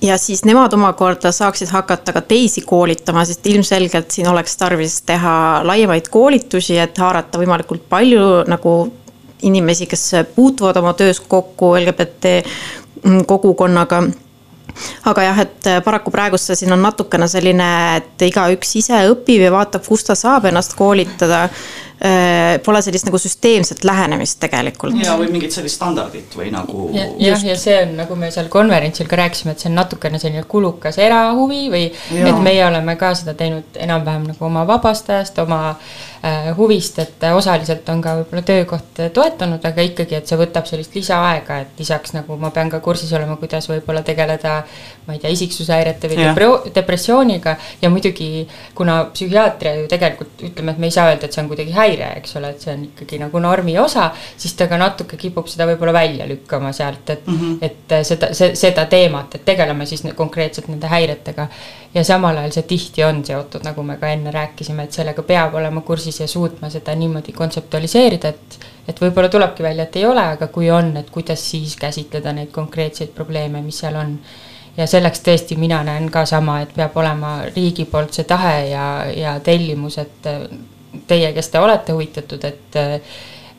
ja 0.01 0.17
siis 0.17 0.45
nemad 0.45 0.73
omakorda 0.73 1.31
saaksid 1.31 1.67
hakata 1.71 2.13
ka 2.13 2.21
teisi 2.21 2.61
koolitama, 2.61 3.25
sest 3.25 3.47
ilmselgelt 3.47 4.11
siin 4.11 4.27
oleks 4.27 4.57
tarvis 4.57 5.01
teha 5.01 5.61
laiemaid 5.67 6.07
koolitusi, 6.11 6.77
et 6.79 6.97
haarata 6.97 7.39
võimalikult 7.41 7.83
palju 7.89 8.45
nagu 8.47 8.75
inimesi, 9.41 9.87
kes 9.87 10.11
puutuvad 10.35 10.77
oma 10.77 10.93
töös 10.93 11.19
kokku 11.19 11.75
LGBT 11.79 12.39
kogukonnaga. 13.27 14.03
Aga 15.09 15.23
jah, 15.23 15.39
et 15.43 15.67
paraku 15.83 16.11
praegu 16.11 16.37
see 16.39 16.55
siin 16.55 16.71
on 16.71 16.81
natukene 16.83 17.27
selline, 17.27 17.69
et 17.99 18.23
igaüks 18.29 18.75
ise 18.79 18.99
õpib 19.11 19.43
ja 19.43 19.51
vaatab, 19.51 19.83
kus 19.83 20.05
ta 20.07 20.15
saab 20.15 20.47
ennast 20.47 20.75
koolitada 20.79 21.47
pole 22.63 22.79
sellist 22.81 23.09
nagu 23.09 23.19
süsteemset 23.19 23.83
lähenemist 23.83 24.37
tegelikult. 24.39 24.95
ja, 25.03 25.17
või 25.19 25.27
mingit 25.33 25.51
sellist 25.51 25.75
standardit 25.75 26.35
või 26.37 26.47
nagu. 26.53 26.89
jah, 26.95 27.43
ja 27.43 27.57
see 27.59 27.75
on, 27.83 27.95
nagu 27.99 28.15
me 28.19 28.31
seal 28.31 28.47
konverentsil 28.51 29.09
ka 29.09 29.19
rääkisime, 29.19 29.51
et 29.51 29.63
see 29.63 29.71
on 29.71 29.75
natukene 29.81 30.19
selline 30.21 30.45
kulukas 30.47 30.99
erahuvi 31.01 31.65
või 31.73 31.83
ja. 31.89 32.29
et 32.31 32.39
meie 32.45 32.63
oleme 32.67 32.95
ka 32.99 33.11
seda 33.19 33.35
teinud 33.39 33.75
enam-vähem 33.75 34.29
nagu 34.31 34.47
oma 34.47 34.63
vabast 34.69 35.11
ajast, 35.11 35.43
oma 35.43 35.59
äh, 35.69 35.79
huvist, 36.57 36.99
et 36.99 37.23
osaliselt 37.35 37.89
on 37.89 38.01
ka 38.01 38.15
võib-olla 38.19 38.43
töökoht 38.45 39.03
toetanud, 39.13 39.63
aga 39.65 39.85
ikkagi, 39.87 40.17
et 40.17 40.27
see 40.27 40.39
võtab 40.39 40.67
sellist 40.67 40.95
lisaaega, 40.95 41.59
et 41.63 41.79
lisaks 41.79 42.15
nagu 42.15 42.37
ma 42.39 42.51
pean 42.55 42.69
ka 42.69 42.79
kursis 42.83 43.13
olema, 43.15 43.37
kuidas 43.39 43.69
võib-olla 43.69 44.03
tegeleda 44.03 44.63
ma 45.07 45.15
ei 45.15 45.19
tea, 45.19 45.31
isiksushäirete 45.35 46.11
või 46.11 46.71
depressiooniga 46.75 47.55
ja 47.81 47.89
muidugi 47.89 48.47
kuna 48.75 49.03
psühhiaatria 49.13 49.75
ju 49.81 49.87
tegelikult 49.91 50.43
ütleme, 50.49 50.75
et 50.75 50.83
me 50.83 50.89
ei 50.89 50.95
saa 50.95 51.09
öelda, 51.11 51.25
et 51.27 51.35
see 51.35 51.43
on 51.43 51.51
kuidagi 51.51 51.75
häire 51.75 51.89
häire, 51.89 52.09
eks 52.19 52.35
ole, 52.39 52.53
et 52.53 52.63
see 52.63 52.73
on 52.73 52.85
ikkagi 52.87 53.19
nagu 53.21 53.41
normi 53.43 53.75
osa, 53.79 54.09
siis 54.37 54.55
ta 54.57 54.67
ka 54.69 54.79
natuke 54.79 55.17
kipub 55.19 55.49
seda 55.51 55.67
võib-olla 55.69 55.93
välja 55.95 56.27
lükkama 56.29 56.71
sealt, 56.75 57.09
et 57.09 57.27
mm, 57.27 57.39
-hmm. 57.39 57.57
et 57.61 58.07
seda, 58.07 58.33
see, 58.37 58.55
seda 58.55 58.85
teemat, 58.91 59.35
et 59.35 59.45
tegeleme 59.45 59.85
siis 59.85 60.03
konkreetselt 60.15 60.67
nende 60.67 60.87
häiretega. 60.87 61.47
Ja 61.93 62.03
samal 62.03 62.37
ajal 62.37 62.51
see 62.53 62.67
tihti 62.69 63.03
on 63.03 63.23
seotud, 63.25 63.63
nagu 63.65 63.83
me 63.83 63.97
ka 63.97 64.11
enne 64.13 64.31
rääkisime, 64.31 64.85
et 64.85 64.95
sellega 64.95 65.23
peab 65.25 65.55
olema 65.57 65.81
kursis 65.81 66.19
ja 66.19 66.27
suutma 66.27 66.69
seda 66.69 66.95
niimoodi 66.95 67.33
kontseptualiseerida, 67.33 68.29
et 68.29 68.59
et 68.89 69.01
võib-olla 69.01 69.29
tulebki 69.29 69.63
välja, 69.63 69.85
et 69.85 69.95
ei 69.99 70.05
ole, 70.09 70.21
aga 70.33 70.47
kui 70.49 70.69
on, 70.73 70.95
et 70.97 71.09
kuidas 71.13 71.43
siis 71.51 71.75
käsitleda 71.77 72.33
neid 72.33 72.49
konkreetseid 72.51 73.11
probleeme, 73.13 73.61
mis 73.61 73.83
seal 73.83 73.99
on. 73.99 74.15
Ja 74.77 74.87
selleks 74.87 75.21
tõesti 75.25 75.57
mina 75.59 75.81
näen 75.83 76.07
ka 76.09 76.23
sama, 76.25 76.61
et 76.63 76.71
peab 76.73 76.95
olema 76.97 77.33
riigi 77.49 77.85
poolt 77.89 78.15
see 78.15 78.25
tahe 78.25 78.53
ja, 78.69 78.85
ja 79.13 79.33
tellimus, 79.43 79.97
et 80.01 80.29
teie, 81.09 81.33
kes 81.35 81.51
te 81.51 81.59
olete 81.61 81.93
huvitatud, 81.93 82.45
et 82.47 82.79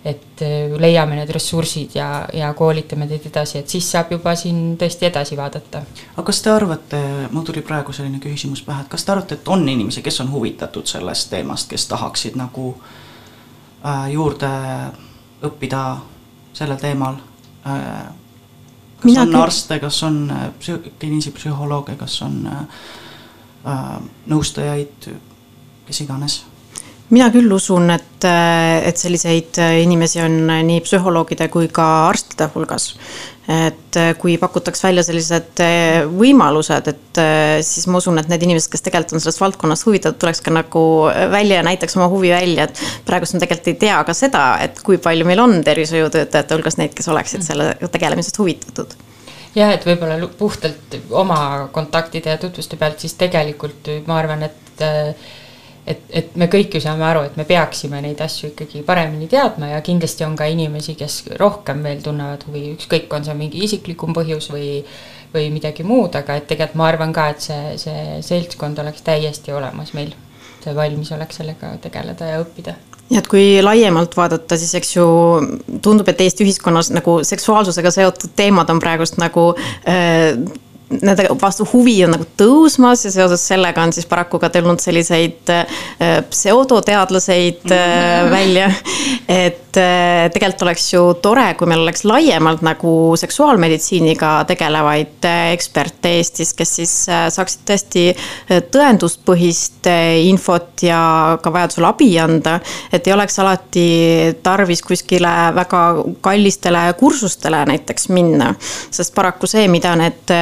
et 0.04 0.42
leiame 0.80 1.16
need 1.18 1.28
ressursid 1.34 1.92
ja, 1.94 2.24
ja 2.32 2.52
koolitame 2.56 3.04
teid 3.08 3.26
edasi, 3.28 3.58
et 3.60 3.68
siis 3.68 3.84
saab 3.92 4.14
juba 4.14 4.32
siin 4.38 4.78
tõesti 4.80 5.04
edasi 5.10 5.36
vaadata. 5.36 5.82
aga 6.14 6.24
kas 6.26 6.40
te 6.42 6.50
arvate, 6.50 7.00
mul 7.30 7.44
tuli 7.44 7.60
praegu 7.60 7.92
selline 7.92 8.20
küsimus 8.22 8.62
pähe, 8.64 8.80
et 8.80 8.88
kas 8.88 9.04
te 9.04 9.12
arvate, 9.12 9.36
et 9.36 9.48
on 9.52 9.68
inimesi, 9.68 10.02
kes 10.02 10.20
on 10.24 10.32
huvitatud 10.32 10.88
sellest 10.88 11.28
teemast, 11.30 11.68
kes 11.68 11.84
tahaksid 11.92 12.38
nagu 12.40 12.70
äh, 13.84 14.08
juurde 14.14 14.48
õppida 15.44 15.84
sellel 16.56 16.80
teemal 16.80 17.20
äh,? 17.66 18.08
kas 19.00 19.04
Mina 19.04 19.22
on 19.22 19.28
küll- 19.28 19.42
arste, 19.42 19.78
kas 19.80 20.02
on 20.02 20.30
äh, 20.30 20.48
psü- 20.60 20.92
kliinilisi 20.98 21.30
psühholooge, 21.36 21.96
kas 21.96 22.22
on 22.22 22.46
äh, 22.46 22.64
äh, 23.66 24.00
nõustajaid, 24.28 25.10
kes 25.86 26.00
iganes 26.04 26.44
mina 27.10 27.26
küll 27.34 27.50
usun, 27.52 27.90
et, 27.94 28.24
et 28.26 29.00
selliseid 29.00 29.58
inimesi 29.82 30.22
on 30.22 30.36
nii 30.66 30.80
psühholoogide 30.84 31.48
kui 31.52 31.68
ka 31.72 31.86
arstide 32.08 32.50
hulgas. 32.54 32.92
et 33.50 33.96
kui 34.20 34.36
pakutaks 34.38 34.84
välja 34.84 35.02
sellised 35.02 35.58
võimalused, 36.14 36.90
et 36.92 37.20
siis 37.66 37.88
ma 37.90 37.98
usun, 37.98 38.20
et 38.20 38.30
need 38.30 38.44
inimesed, 38.46 38.70
kes 38.70 38.84
tegelikult 38.86 39.16
on 39.18 39.24
sellest 39.24 39.42
valdkonnast 39.42 39.88
huvitatud, 39.88 40.20
tuleks 40.22 40.44
ka 40.46 40.54
nagu 40.54 40.84
välja 41.32 41.58
ja 41.58 41.66
näitaks 41.66 41.98
oma 41.98 42.06
huvi 42.12 42.30
välja, 42.30 42.68
et 42.68 42.82
praegust 43.08 43.34
me 43.34 43.42
tegelikult 43.42 43.72
ei 43.74 43.80
tea 43.82 43.98
ka 44.06 44.14
seda, 44.14 44.44
et 44.62 44.78
kui 44.86 45.02
palju 45.02 45.26
meil 45.26 45.42
on 45.42 45.58
tervishoiutöötajate 45.66 46.54
hulgas 46.54 46.78
neid, 46.78 46.94
kes 46.94 47.10
oleksid 47.10 47.42
selle 47.46 47.72
tegelemisest 47.90 48.38
huvitatud 48.38 48.94
jah, 49.54 49.72
et 49.74 49.84
võib-olla 49.86 50.30
puhtalt 50.38 50.96
oma 51.10 51.68
kontaktide 51.74 52.30
ja 52.30 52.38
tutvuste 52.38 52.78
pealt, 52.78 53.02
siis 53.02 53.16
tegelikult 53.18 53.90
ma 54.06 54.20
arvan, 54.22 54.46
et 54.46 54.84
et, 55.90 56.02
et 56.10 56.34
me 56.38 56.46
kõik 56.50 56.76
ju 56.76 56.82
saame 56.82 57.04
aru, 57.06 57.24
et 57.28 57.38
me 57.40 57.46
peaksime 57.48 58.00
neid 58.04 58.20
asju 58.24 58.52
ikkagi 58.52 58.82
paremini 58.86 59.28
teadma 59.30 59.72
ja 59.72 59.80
kindlasti 59.84 60.26
on 60.26 60.36
ka 60.38 60.48
inimesi, 60.50 60.96
kes 60.98 61.22
rohkem 61.40 61.82
veel 61.86 62.02
tunnevad 62.04 62.46
huvi, 62.48 62.68
ükskõik, 62.76 63.10
on 63.16 63.26
see 63.26 63.38
mingi 63.38 63.64
isiklikum 63.66 64.14
põhjus 64.16 64.50
või 64.54 64.70
või 65.34 65.50
midagi 65.54 65.84
muud, 65.86 66.14
aga 66.18 66.38
et 66.40 66.46
tegelikult 66.50 66.78
ma 66.80 66.88
arvan 66.90 67.12
ka, 67.14 67.28
et 67.32 67.44
see, 67.44 67.74
see 67.78 68.18
seltskond 68.26 68.78
oleks 68.82 69.04
täiesti 69.06 69.54
olemas 69.54 69.92
meil, 69.94 70.12
see 70.62 70.74
valmisolek 70.76 71.34
sellega 71.34 71.74
tegeleda 71.82 72.32
ja 72.32 72.40
õppida. 72.42 72.74
Ja 73.10 73.18
et 73.18 73.28
kui 73.30 73.58
laiemalt 73.62 74.14
vaadata, 74.14 74.58
siis 74.58 74.74
eks 74.78 74.92
ju 74.94 75.06
tundub, 75.82 76.08
et 76.10 76.20
Eesti 76.22 76.46
ühiskonnas 76.46 76.92
nagu 76.94 77.20
seksuaalsusega 77.26 77.90
seotud 77.94 78.34
teemad 78.38 78.70
on 78.70 78.82
praegust 78.82 79.18
nagu 79.22 79.50
äh, 79.88 80.36
Nende 80.90 81.28
vastu 81.38 81.62
huvi 81.70 82.00
on 82.02 82.10
nagu 82.16 82.24
tõusmas 82.34 83.04
ja 83.06 83.12
seoses 83.14 83.44
sellega 83.46 83.84
on 83.86 83.92
siis 83.94 84.08
paraku 84.10 84.40
ka 84.42 84.48
tulnud 84.50 84.82
selliseid 84.82 85.52
äh, 85.54 86.16
pseudoteadlaseid 86.32 87.70
äh, 87.70 88.30
välja. 88.36 88.66
et 89.28 89.78
äh, 89.78 90.26
tegelikult 90.34 90.64
oleks 90.66 90.88
ju 90.90 91.02
tore, 91.22 91.44
kui 91.54 91.70
meil 91.70 91.84
oleks 91.84 92.02
laiemalt 92.02 92.64
nagu 92.66 92.94
seksuaalmeditsiiniga 93.22 94.32
tegelevaid 94.50 95.28
eksperte 95.52 96.16
Eestis, 96.18 96.50
kes 96.58 96.74
siis 96.80 96.94
saaksid 97.06 97.62
tõesti 97.70 98.04
tõenduspõhist 98.74 99.86
infot 100.26 100.82
ja 100.82 101.38
ka 101.42 101.54
vajadusel 101.54 101.86
abi 101.86 102.10
anda. 102.18 102.58
et 102.92 103.06
ei 103.06 103.14
oleks 103.14 103.38
alati 103.38 103.86
tarvis 104.42 104.82
kuskile 104.82 105.36
väga 105.54 105.84
kallistele 106.20 106.82
kursustele 106.98 107.62
näiteks 107.70 108.10
minna, 108.10 108.54
sest 108.90 109.14
paraku 109.14 109.46
see, 109.46 109.68
mida 109.70 109.94
need 109.94 110.34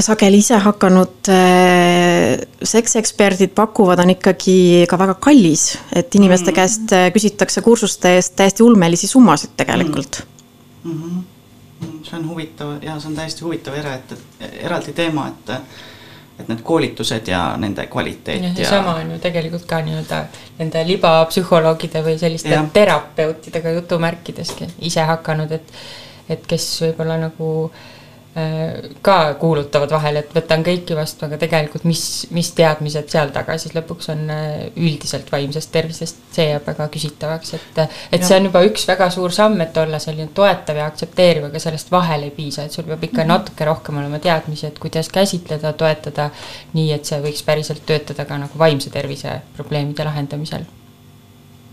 sageli 0.00 0.40
ise 0.40 0.56
hakanud 0.58 1.28
äh, 1.28 2.40
sekseksperdid 2.62 3.52
pakuvad, 3.54 4.00
on 4.00 4.14
ikkagi 4.14 4.86
ka 4.88 4.98
väga 4.98 5.14
kallis, 5.20 5.74
et 5.92 6.14
inimeste 6.14 6.54
käest 6.56 6.92
äh, 6.96 7.10
küsitakse 7.12 7.62
kursuste 7.62 8.16
eest 8.16 8.36
täiesti 8.36 8.62
ulmelisi 8.62 9.06
summasid 9.06 9.50
tegelikult. 9.56 10.22
mm. 10.84 11.02
-hmm. 11.02 11.22
see 12.02 12.18
on 12.18 12.28
huvitav 12.28 12.82
ja 12.82 13.00
see 13.00 13.08
on 13.08 13.16
täiesti 13.16 13.44
huvitav 13.44 13.74
era, 13.74 13.94
et, 13.94 14.14
eraldi 14.60 14.92
teema, 14.92 15.28
et 15.28 15.56
et 16.40 16.48
need 16.48 16.62
koolitused 16.64 17.28
ja 17.28 17.56
nende 17.56 17.86
kvaliteet 17.86 18.42
ja, 18.42 18.50
ja 18.56 18.68
sama 18.68 18.94
on 18.94 19.10
ju 19.12 19.18
tegelikult 19.18 19.66
ka 19.68 19.82
nii-öelda 19.84 20.24
nende 20.58 20.86
libapsühholoogide 20.86 22.00
või 22.04 22.18
selliste 22.18 22.48
Jah. 22.48 22.70
terapeutidega 22.72 23.70
jutumärkideski 23.70 24.68
ise 24.78 25.04
hakanud, 25.04 25.52
et 25.52 25.72
et 26.28 26.46
kes 26.46 26.82
võib-olla 26.82 27.18
nagu 27.20 27.48
äh, 27.64 27.99
ka 29.02 29.34
kuulutavad 29.34 29.90
vahel, 29.90 30.20
et 30.20 30.28
võtan 30.30 30.62
kõiki 30.62 30.94
vastu, 30.94 31.24
aga 31.26 31.34
tegelikult 31.40 31.82
mis, 31.88 32.02
mis 32.30 32.52
teadmised 32.54 33.08
seal 33.10 33.32
taga 33.34 33.56
siis 33.58 33.74
lõpuks 33.74 34.12
on 34.12 34.22
äh, 34.30 34.52
üldiselt 34.78 35.32
vaimsest 35.32 35.72
tervisest, 35.74 36.20
see 36.36 36.46
jääb 36.52 36.68
väga 36.68 36.86
küsitavaks, 36.94 37.56
et 37.58 37.80
et 37.82 38.22
see 38.22 38.38
on 38.38 38.46
juba 38.46 38.62
üks 38.68 38.86
väga 38.86 39.10
suur 39.10 39.34
samm, 39.34 39.58
et 39.64 39.82
olla 39.82 39.98
selline 39.98 40.30
toetav 40.34 40.78
ja 40.78 40.86
aktsepteeriv, 40.86 41.48
aga 41.50 41.64
sellest 41.66 41.90
vahel 41.90 42.28
ei 42.28 42.30
piisa, 42.36 42.68
et 42.68 42.78
sul 42.78 42.86
peab 42.86 43.02
ikka 43.10 43.26
natuke 43.26 43.66
rohkem 43.66 43.98
olema 43.98 44.22
teadmisi, 44.22 44.68
et 44.70 44.78
kuidas 44.78 45.10
käsitleda, 45.10 45.74
toetada 45.74 46.30
nii, 46.78 46.92
et 46.94 47.10
see 47.10 47.18
võiks 47.26 47.42
päriselt 47.42 47.82
töötada 47.86 48.28
ka 48.30 48.38
nagu 48.38 48.62
vaimse 48.62 48.94
tervise 48.94 49.40
probleemide 49.58 50.06
lahendamisel. 50.06 50.70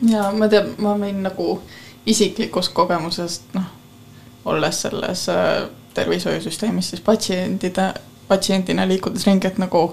ja 0.10 0.32
ma 0.34 0.49
tean, 0.49 0.74
ma 0.82 0.97
võin 0.97 1.22
nagu 1.30 1.60
isiklikust 2.10 2.74
kogemusest 2.74 3.53
noh, 3.53 3.76
olles 4.48 4.82
selles 4.86 5.28
äh, 5.30 5.68
tervishoiusüsteemis 5.98 6.93
siis 6.93 7.02
patsientide, 7.02 7.91
patsiendina 8.28 8.88
liikudes 8.88 9.26
ringi, 9.28 9.48
et 9.50 9.60
nagu 9.62 9.89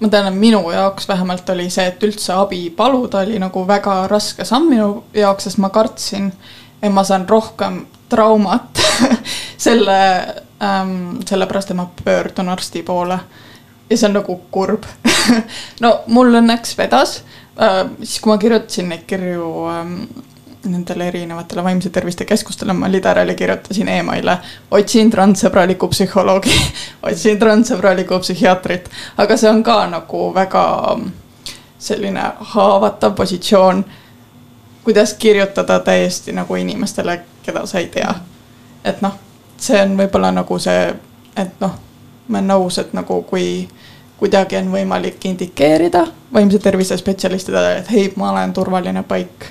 ma 0.00 0.10
tean, 0.10 0.28
et 0.28 0.38
minu 0.38 0.60
jaoks 0.72 1.08
vähemalt 1.08 1.50
oli 1.54 1.68
see, 1.72 1.86
et 1.90 2.02
üldse 2.06 2.34
abi 2.36 2.68
paluda, 2.76 3.22
oli 3.24 3.38
nagu 3.42 3.64
väga 3.68 4.04
raske 4.10 4.46
samm 4.46 4.70
minu 4.72 4.88
jaoks, 5.14 5.48
sest 5.48 5.60
ma 5.62 5.70
kartsin, 5.74 6.30
et 6.82 6.92
ma 6.92 7.04
saan 7.06 7.28
rohkem 7.28 7.84
traumat 8.12 8.82
selle 9.66 9.98
ähm,, 10.62 11.22
sellepärast, 11.26 11.72
et 11.72 11.78
ma 11.78 11.88
pöördun 12.04 12.52
arsti 12.52 12.82
poole. 12.82 13.18
ja 13.90 13.96
see 13.96 14.08
on 14.08 14.14
nagu 14.16 14.36
kurb. 14.50 14.86
no 15.84 15.96
mul 16.06 16.40
õnneks 16.40 16.76
vedas 16.78 17.18
äh,, 17.60 17.82
siis 18.02 18.20
kui 18.20 18.32
ma 18.32 18.38
kirjutasin 18.38 18.88
neid 18.92 19.04
kirju 19.08 19.50
ähm, 19.72 19.98
nendele 20.64 21.08
erinevatele 21.08 21.64
vaimse 21.64 21.90
terviste 21.90 22.24
keskustele, 22.24 22.72
ma 22.72 22.90
lideraali 22.90 23.34
kirjutasin 23.34 23.88
emaile, 23.88 24.38
otsin 24.70 25.10
transsõbralikku 25.10 25.88
psühholoogi, 25.92 26.54
otsin 27.08 27.38
transsõbralikku 27.38 28.18
psühhiaatrit, 28.24 28.88
aga 29.16 29.36
see 29.36 29.50
on 29.50 29.62
ka 29.62 29.78
nagu 29.92 30.28
väga 30.34 30.64
selline 31.78 32.24
haavatav 32.54 33.14
positsioon, 33.14 33.84
kuidas 34.84 35.14
kirjutada 35.14 35.78
täiesti 35.80 36.32
nagu 36.32 36.54
inimestele, 36.54 37.20
keda 37.42 37.66
sa 37.66 37.78
ei 37.78 37.88
tea. 37.88 38.14
et 38.84 39.00
noh, 39.00 39.14
see 39.56 39.80
on 39.80 39.96
võib-olla 39.96 40.30
nagu 40.32 40.58
see, 40.60 40.94
et 41.36 41.60
noh, 41.60 41.76
ma 42.28 42.38
olen 42.38 42.50
nõus, 42.52 42.78
et 42.80 42.92
nagu 42.92 43.22
kui 43.28 43.68
kuidagi 44.20 44.56
on 44.56 44.70
võimalik 44.72 45.24
indikeerida 45.24 46.06
vaimse 46.32 46.58
tervise 46.58 46.96
spetsialistidele, 46.96 47.78
et 47.78 47.90
hei, 47.90 48.12
ma 48.16 48.30
olen 48.32 48.52
turvaline 48.52 49.02
paik 49.08 49.48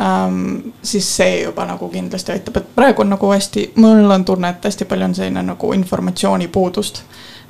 ähm,. 0.00 0.72
siis 0.82 1.16
see 1.16 1.42
juba 1.42 1.64
nagu 1.64 1.88
kindlasti 1.88 2.32
aitab, 2.32 2.56
et 2.56 2.74
praegu 2.74 3.02
on 3.02 3.14
nagu 3.14 3.30
hästi, 3.32 3.70
mul 3.76 4.10
on 4.10 4.24
tunne, 4.24 4.48
et 4.48 4.64
hästi 4.64 4.84
palju 4.84 5.04
on 5.04 5.14
selline 5.14 5.42
nagu 5.42 5.72
informatsioonipuudust. 5.72 7.02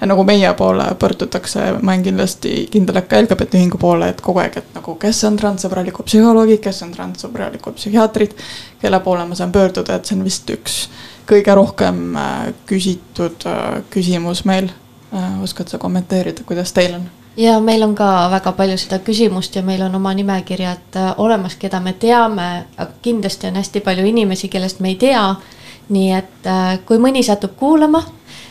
nagu 0.07 0.25
meie 0.25 0.53
poole 0.55 0.85
pöördutakse, 0.99 1.61
ma 1.83 1.93
olen 1.93 2.03
kindlasti 2.03 2.69
kindel, 2.71 2.97
et 3.01 3.09
ka 3.09 3.21
LGBT 3.23 3.57
ühingu 3.57 3.79
poole, 3.81 4.09
et 4.13 4.21
kogu 4.21 4.43
aeg, 4.45 4.57
et 4.57 4.75
nagu 4.75 4.95
kes 5.01 5.25
on 5.25 5.37
transsõbralikud 5.41 6.05
psühholoogid, 6.05 6.61
kes 6.61 6.83
on 6.85 6.93
transsõbralikud 6.93 7.79
psühhiaatrid, 7.81 8.37
kelle 8.81 9.01
poole 9.01 9.25
ma 9.25 9.35
saan 9.35 9.53
pöörduda, 9.53 9.97
et 9.97 10.05
see 10.05 10.19
on 10.19 10.25
vist 10.25 10.51
üks 10.53 10.83
kõige 11.27 11.55
rohkem 11.57 12.17
äh, 12.17 12.35
küsitud 12.67 13.47
äh, 13.47 13.83
küsimus 13.91 14.45
meil. 14.45 14.71
oskad 15.43 15.71
sa 15.71 15.79
kommenteerida, 15.79 16.43
kuidas 16.45 16.73
teil 16.75 16.97
on? 16.99 17.05
Ja 17.37 17.61
meil 17.61 17.83
on 17.83 17.95
ka 17.95 18.09
väga 18.33 18.53
palju 18.57 18.79
seda 18.81 18.99
küsimust 19.05 19.57
ja 19.57 19.63
meil 19.63 19.83
on 19.85 19.95
oma 19.95 20.13
nimekirjad 20.17 20.97
äh, 20.97 21.13
olemas, 21.21 21.57
keda 21.61 21.81
me 21.81 21.93
teame, 21.93 22.49
aga 22.77 22.91
kindlasti 23.03 23.51
on 23.51 23.61
hästi 23.61 23.83
palju 23.85 24.07
inimesi, 24.09 24.49
kellest 24.49 24.81
me 24.81 24.95
ei 24.95 25.01
tea. 25.01 25.35
nii 25.89 26.07
et 26.17 26.47
äh, 26.51 26.79
kui 26.87 26.99
mõni 26.99 27.21
satub 27.23 27.53
kuulama, 27.57 28.01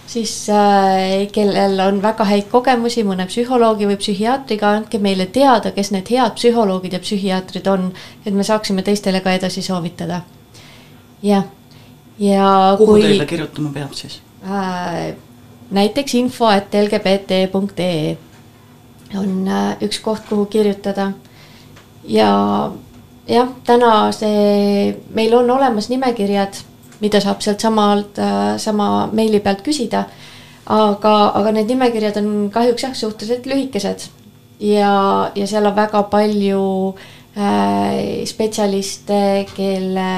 siis 0.08 0.46
äh, 0.50 1.26
kellel 1.36 1.80
on 1.84 1.98
väga 2.02 2.24
häid 2.30 2.48
kogemusi 2.52 3.04
mõne 3.04 3.26
psühholoogi 3.28 3.90
või 3.90 3.98
psühhiaatriga, 4.00 4.70
andke 4.78 5.02
meile 5.04 5.26
teada, 5.26 5.74
kes 5.76 5.92
need 5.92 6.08
head 6.14 6.38
psühholoogid 6.38 6.96
ja 6.96 7.02
psühhiaatrid 7.04 7.68
on, 7.68 7.90
et 8.26 8.34
me 8.34 8.44
saaksime 8.48 8.86
teistele 8.88 9.20
ka 9.20 9.34
edasi 9.36 9.62
soovitada. 9.62 10.22
jah, 11.24 11.44
ja 12.20 12.76
kuhu 12.78 12.94
kui 12.94 13.02
teile 13.02 13.26
kirjutama 13.26 13.74
peab 13.74 13.94
siis? 13.94 14.22
äh, 14.48 15.16
näiteks 15.72 16.16
info, 16.16 16.50
et 16.54 16.72
lgbt.ee 16.72 18.18
on 19.14 19.48
äh, 19.48 19.76
üks 19.86 20.00
koht, 20.04 20.26
kuhu 20.30 20.46
kirjutada. 20.46 21.12
ja 22.08 22.72
jah, 23.28 23.50
täna 23.66 24.12
see, 24.14 24.96
meil 25.14 25.34
on 25.34 25.50
olemas 25.50 25.90
nimekirjad, 25.90 26.62
mida 27.02 27.22
saab 27.22 27.42
sealtsamalt 27.42 28.20
äh,, 28.22 28.58
sama 28.58 29.08
meili 29.14 29.40
pealt 29.40 29.66
küsida. 29.66 30.06
aga, 30.66 31.16
aga 31.38 31.52
need 31.52 31.70
nimekirjad 31.70 32.18
on 32.22 32.50
kahjuks 32.54 32.84
jah, 32.84 32.94
suhteliselt 32.98 33.46
lühikesed 33.46 34.08
ja, 34.60 35.32
ja 35.36 35.48
seal 35.48 35.66
on 35.66 35.76
väga 35.76 36.04
palju 36.10 36.64
äh, 37.38 38.24
spetsialiste, 38.26 39.46
kelle, 39.56 40.10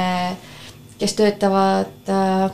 kes 0.99 1.15
töötavad 1.17 2.11
äh, 2.11 2.47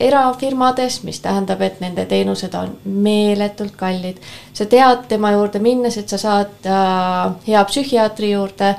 erafirmades, 0.00 1.02
mis 1.02 1.20
tähendab, 1.20 1.60
et 1.62 1.80
nende 1.80 2.04
teenused 2.10 2.54
on 2.58 2.72
meeletult 2.84 3.76
kallid. 3.76 4.16
sa 4.52 4.66
tead 4.66 5.06
tema 5.08 5.30
juurde 5.32 5.58
minnes, 5.58 5.98
et 5.98 6.08
sa 6.08 6.18
saad 6.18 6.66
äh, 6.66 7.34
hea 7.46 7.64
psühhiaatri 7.64 8.32
juurde, 8.32 8.74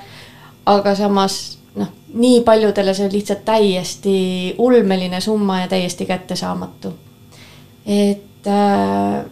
aga 0.65 0.95
samas 0.95 1.57
noh, 1.75 1.87
nii 2.13 2.41
paljudele 2.41 2.93
see 2.93 3.05
on 3.05 3.13
lihtsalt 3.13 3.45
täiesti 3.45 4.17
ulmeline 4.57 5.21
summa 5.21 5.61
ja 5.61 5.67
täiesti 5.67 6.05
kättesaamatu. 6.05 6.93
et 7.85 8.47
äh, 8.47 9.23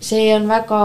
see 0.00 0.34
on 0.34 0.48
väga 0.48 0.82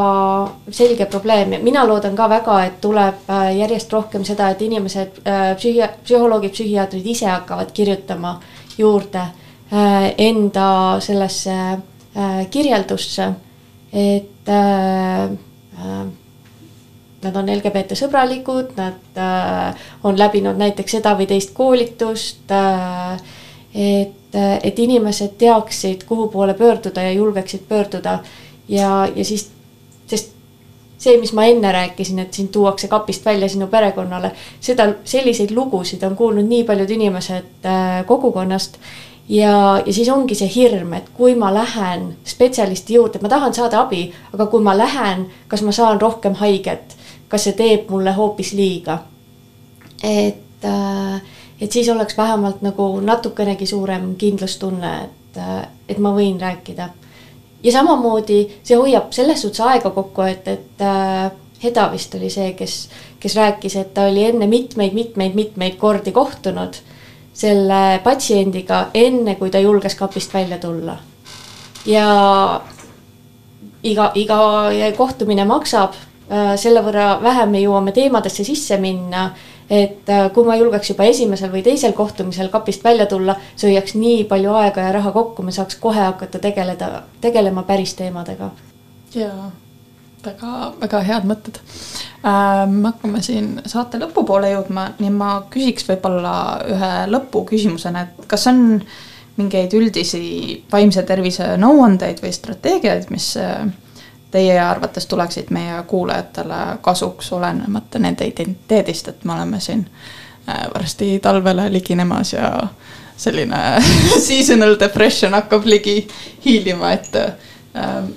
selge 0.70 1.06
probleem 1.06 1.54
ja 1.54 1.60
mina 1.60 1.88
loodan 1.88 2.16
ka 2.16 2.30
väga, 2.30 2.64
et 2.64 2.82
tuleb 2.82 3.30
äh, 3.30 3.58
järjest 3.58 3.94
rohkem 3.94 4.24
seda, 4.24 4.50
et 4.50 4.62
inimesed, 4.62 5.22
äh, 5.28 5.52
psühhi-, 5.58 5.94
psühholoogid, 6.04 6.52
psühhiaatrid 6.52 7.06
ise 7.06 7.28
hakkavad 7.28 7.72
kirjutama 7.76 8.40
juurde 8.78 9.20
äh, 9.20 9.41
enda 9.72 11.00
sellesse 11.00 11.56
kirjeldusse, 12.52 13.28
et 13.94 14.50
nad 17.22 17.38
on 17.40 17.52
LGBT 17.54 17.96
sõbralikud, 17.96 18.74
nad 18.76 19.22
on 20.04 20.20
läbinud 20.20 20.60
näiteks 20.60 20.98
seda 20.98 21.14
või 21.16 21.30
teist 21.30 21.54
koolitust. 21.56 22.52
et, 23.72 24.36
et 24.36 24.80
inimesed 24.80 25.38
teaksid, 25.40 26.04
kuhu 26.04 26.28
poole 26.28 26.54
pöörduda 26.54 27.02
ja 27.02 27.12
julgeksid 27.12 27.64
pöörduda 27.70 28.20
ja, 28.68 29.08
ja 29.16 29.26
siis, 29.26 29.50
sest 30.08 30.34
see, 31.02 31.18
mis 31.22 31.34
ma 31.34 31.46
enne 31.50 31.72
rääkisin, 31.74 32.20
et 32.24 32.34
sind 32.34 32.52
tuuakse 32.54 32.90
kapist 32.92 33.26
välja 33.26 33.50
sinu 33.50 33.68
perekonnale, 33.72 34.34
seda, 34.62 34.88
selliseid 35.08 35.54
lugusid 35.56 36.04
on 36.08 36.16
kuulnud 36.20 36.48
nii 36.48 36.66
paljud 36.68 36.98
inimesed 36.98 37.66
äh, 37.66 38.04
kogukonnast. 38.08 38.78
Ja, 39.32 39.82
ja 39.86 39.94
siis 39.94 40.10
ongi 40.12 40.36
see 40.36 40.50
hirm, 40.52 40.94
et 40.98 41.10
kui 41.16 41.36
ma 41.40 41.54
lähen 41.56 42.12
spetsialisti 42.28 43.00
juurde, 43.00 43.22
ma 43.24 43.32
tahan 43.32 43.54
saada 43.56 43.82
abi, 43.86 44.06
aga 44.34 44.48
kui 44.52 44.64
ma 44.64 44.76
lähen, 44.78 45.28
kas 45.48 45.64
ma 45.64 45.72
saan 45.76 46.02
rohkem 46.02 46.36
haiget, 46.42 46.98
kas 47.32 47.48
see 47.48 47.56
teeb 47.58 47.90
mulle 47.92 48.14
hoopis 48.18 48.54
liiga? 48.58 49.04
et 50.02 50.66
äh, 50.66 51.22
et 51.62 51.72
siis 51.72 51.90
oleks 51.90 52.18
vähemalt 52.18 52.62
nagu 52.62 53.00
natukenegi 53.06 53.66
suurem 53.66 54.16
kindlustunne, 54.16 54.94
et, 55.04 55.38
äh, 55.38 55.68
et 55.90 55.98
ma 55.98 56.14
võin 56.16 56.40
rääkida. 56.42 56.90
Ja 57.64 57.72
samamoodi 57.72 58.40
see 58.64 58.78
hoiab 58.78 59.12
selles 59.14 59.44
suhtes 59.46 59.62
aega 59.62 59.92
kokku, 59.94 60.26
et, 60.26 60.48
et 60.48 60.82
äh, 60.82 61.32
Heda 61.62 61.92
vist 61.92 62.16
oli 62.18 62.32
see, 62.34 62.56
kes, 62.58 62.90
kes 63.22 63.36
rääkis, 63.38 63.76
et 63.78 63.92
ta 63.94 64.08
oli 64.10 64.24
enne 64.26 64.48
mitmeid-mitmeid-mitmeid 64.50 65.76
kordi 65.78 66.10
kohtunud 66.12 66.80
selle 67.34 68.00
patsiendiga, 68.04 68.88
enne 68.94 69.36
kui 69.36 69.50
ta 69.50 69.60
julges 69.60 69.96
kapist 69.96 70.34
välja 70.34 70.58
tulla. 70.58 70.98
ja 71.86 72.62
iga, 73.84 74.12
iga 74.16 74.40
kohtumine 74.98 75.46
maksab, 75.46 75.96
äh, 76.32 76.56
selle 76.56 76.84
võrra 76.86 77.22
vähem 77.24 77.50
me 77.50 77.64
jõuame 77.64 77.92
teemadesse 77.92 78.44
sisse 78.44 78.78
minna 78.78 79.32
et 79.72 80.10
äh, 80.10 80.28
kui 80.36 80.44
ma 80.44 80.58
julgeks 80.60 80.92
juba 80.92 81.08
esimesel 81.08 81.52
või 81.54 81.64
teisel 81.64 81.94
kohtumisel 81.96 82.50
kapist 82.52 82.84
välja 82.84 83.06
tulla, 83.08 83.38
see 83.56 83.72
hoiaks 83.72 83.96
nii 83.96 84.26
palju 84.28 84.52
aega 84.60 84.84
ja 84.88 84.92
raha 84.98 85.14
kokku, 85.16 85.46
me 85.48 85.56
saaks 85.56 85.80
kohe 85.80 86.02
hakata 86.10 86.42
tegeleda, 86.44 86.90
tegelema 87.24 87.64
päris 87.64 87.94
teemadega. 87.96 88.52
jaa, 89.16 89.52
väga, 90.26 90.74
väga 90.82 91.04
head 91.08 91.28
mõtted 91.30 91.60
äh,. 91.62 92.66
me 92.70 92.90
hakkame 92.90 93.22
siin 93.26 93.54
saate 93.66 94.00
lõpupoole 94.02 94.52
jõudma, 94.54 94.92
nii 95.00 95.14
ma 95.16 95.32
küsiks 95.54 95.88
võib-olla 95.90 96.34
ühe 96.70 96.92
lõpuküsimusena, 97.12 98.06
et 98.08 98.28
kas 98.32 98.48
on 98.52 98.82
mingeid 99.40 99.74
üldisi 99.78 100.24
vaimse 100.72 101.04
tervise 101.08 101.56
nõuandeid 101.62 102.22
või 102.24 102.34
strateegiaid, 102.36 103.10
mis 103.14 103.34
äh, 103.40 103.66
teie 104.32 104.58
arvates 104.64 105.08
tuleksid 105.12 105.52
meie 105.56 105.82
kuulajatele 105.88 106.62
kasuks, 106.82 107.32
olenemata 107.36 108.00
nende 108.00 108.28
identiteedist, 108.28 109.08
et 109.12 109.26
me 109.26 109.36
oleme 109.36 109.60
siin 109.60 109.86
äh, 109.86 110.68
varsti 110.74 111.18
talvele 111.24 111.70
liginemas 111.74 112.34
ja 112.34 112.52
selline 113.18 113.62
seasonal 114.28 114.78
depression 114.80 115.34
hakkab 115.38 115.66
ligi 115.66 116.08
hiilima, 116.46 116.94
et 116.98 117.16
äh, 117.16 117.50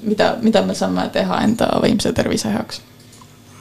mida, 0.03 0.35
mida 0.43 0.63
me 0.67 0.75
saame 0.75 1.09
teha 1.15 1.41
enda 1.47 1.71
vaimse 1.83 2.13
tervise 2.13 2.51
heaks 2.51 2.81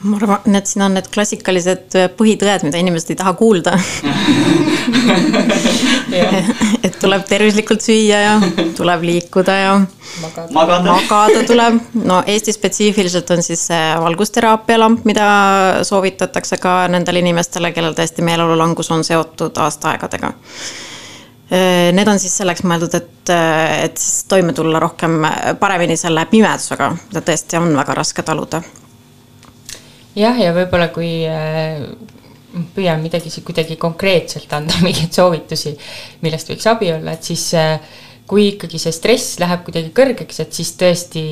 ma 0.04 0.18
arvan, 0.18 0.56
et 0.58 0.68
siin 0.68 0.84
on 0.84 0.94
need 0.98 1.06
klassikalised 1.12 1.96
põhitõed, 2.18 2.66
mida 2.66 2.80
inimesed 2.82 3.14
ei 3.14 3.18
taha 3.20 3.32
kuulda 3.38 3.72
et 6.84 6.98
tuleb 7.00 7.24
tervislikult 7.28 7.84
süüa 7.84 8.20
ja 8.20 8.34
tuleb 8.76 9.04
liikuda 9.06 9.56
ja 9.56 9.74
magada, 10.22 10.82
magada 10.84 11.44
tuleb. 11.48 11.80
no 12.04 12.22
Eesti 12.26 12.52
spetsiifiliselt 12.54 13.30
on 13.34 13.42
siis 13.42 13.66
see 13.70 13.84
valgusteraapia 14.04 14.78
lamp, 14.80 15.04
mida 15.08 15.28
soovitatakse 15.86 16.60
ka 16.62 16.84
nendele 16.92 17.24
inimestele, 17.24 17.72
kellel 17.76 17.96
tõesti 17.96 18.24
meeleolulangus 18.26 18.90
on 18.94 19.04
seotud 19.06 19.56
aastaaegadega. 19.64 20.32
Need 21.50 22.08
on 22.08 22.18
siis 22.18 22.32
selleks 22.40 22.62
mõeldud, 22.64 22.94
et, 22.96 23.30
et 23.30 23.98
siis 24.00 24.24
toime 24.30 24.54
tulla 24.56 24.80
rohkem, 24.80 25.18
paremini 25.60 25.96
selle 26.00 26.24
pimedusega, 26.30 26.88
mida 27.10 27.20
tõesti 27.26 27.60
on 27.60 27.76
väga 27.76 27.98
raske 27.98 28.24
taluda. 28.24 28.62
Jah, 30.16 30.38
ja 30.38 30.54
võib-olla 30.56 30.88
kui 30.94 31.10
äh, 31.28 31.82
püüan 32.74 33.02
midagi 33.02 33.32
kuidagi 33.44 33.76
konkreetselt 33.80 34.52
anda, 34.54 34.78
mingeid 34.86 35.14
soovitusi, 35.14 35.74
millest 36.24 36.52
võiks 36.52 36.68
abi 36.70 36.92
olla, 36.94 37.16
et 37.16 37.26
siis 37.26 37.48
äh, 37.58 37.76
kui 38.30 38.52
ikkagi 38.54 38.80
see 38.80 38.94
stress 38.94 39.38
läheb 39.42 39.64
kuidagi 39.66 39.90
kõrgeks, 39.96 40.40
et 40.44 40.54
siis 40.56 40.70
tõesti 40.80 41.24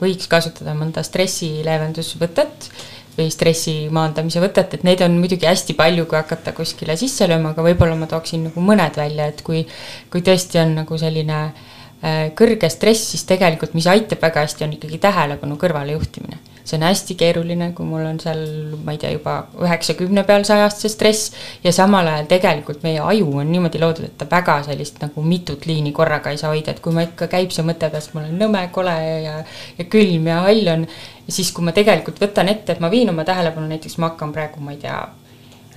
võiks 0.00 0.30
kasutada 0.30 0.76
mõnda 0.78 1.04
stressileevendusvõtet 1.04 2.70
või 3.18 3.32
stressi 3.34 3.76
maandamise 3.94 4.42
võtet, 4.42 4.76
et 4.78 4.84
neid 4.86 5.02
on 5.04 5.16
muidugi 5.18 5.48
hästi 5.48 5.74
palju, 5.78 6.06
kui 6.08 6.18
hakata 6.18 6.54
kuskile 6.56 6.96
sisse 6.98 7.26
lööma, 7.30 7.52
aga 7.54 7.64
võib-olla 7.66 7.96
ma 7.98 8.10
tooksin 8.10 8.48
nagu 8.48 8.62
mõned 8.64 8.98
välja, 8.98 9.26
et 9.32 9.42
kui, 9.46 9.64
kui 10.12 10.22
tõesti 10.26 10.62
on 10.62 10.76
nagu 10.82 11.00
selline 11.00 11.40
äh, 11.48 12.28
kõrge 12.38 12.70
stress, 12.72 13.10
siis 13.12 13.26
tegelikult, 13.28 13.74
mis 13.78 13.90
aitab 13.90 14.22
väga 14.22 14.46
hästi, 14.46 14.68
on 14.68 14.78
ikkagi 14.78 15.02
tähelepanu 15.02 15.58
kõrvalejuhtimine 15.60 16.57
see 16.68 16.76
on 16.76 16.84
hästi 16.84 17.16
keeruline, 17.18 17.70
kui 17.76 17.86
mul 17.88 18.04
on 18.04 18.18
seal, 18.20 18.40
ma 18.84 18.94
ei 18.94 19.00
tea, 19.00 19.12
juba 19.16 19.38
üheksakümne 19.64 20.24
peal 20.28 20.44
sajast 20.48 20.84
see 20.84 20.92
stress. 20.92 21.30
Ja 21.64 21.72
samal 21.74 22.08
ajal 22.10 22.28
tegelikult 22.30 22.82
meie 22.86 23.00
aju 23.04 23.30
on 23.42 23.52
niimoodi 23.52 23.80
loodud, 23.82 24.08
et 24.10 24.18
ta 24.20 24.28
väga 24.30 24.60
sellist 24.68 25.00
nagu 25.04 25.24
mitut 25.24 25.68
liini 25.68 25.94
korraga 25.96 26.34
ei 26.34 26.40
saa 26.40 26.52
hoida, 26.52 26.74
et 26.74 26.82
kui 26.84 26.94
ma 26.96 27.06
ikka 27.08 27.30
käib 27.32 27.54
see 27.54 27.66
mõte 27.66 27.90
peas, 27.92 28.10
mul 28.14 28.28
on 28.28 28.42
nõme, 28.44 28.66
kole 28.74 28.96
ja, 29.24 29.38
ja 29.78 29.88
külm 29.92 30.28
ja 30.28 30.42
hall 30.46 30.74
on, 30.74 30.84
siis, 31.28 31.52
kui 31.56 31.64
ma 31.64 31.76
tegelikult 31.76 32.20
võtan 32.22 32.52
ette, 32.52 32.76
et 32.76 32.84
ma 32.84 32.92
viin 32.92 33.08
oma 33.12 33.24
tähelepanu, 33.28 33.70
näiteks 33.72 33.98
ma 33.98 34.12
hakkan 34.12 34.34
praegu, 34.36 34.60
ma 34.64 34.76
ei 34.76 34.82
tea, 34.84 35.00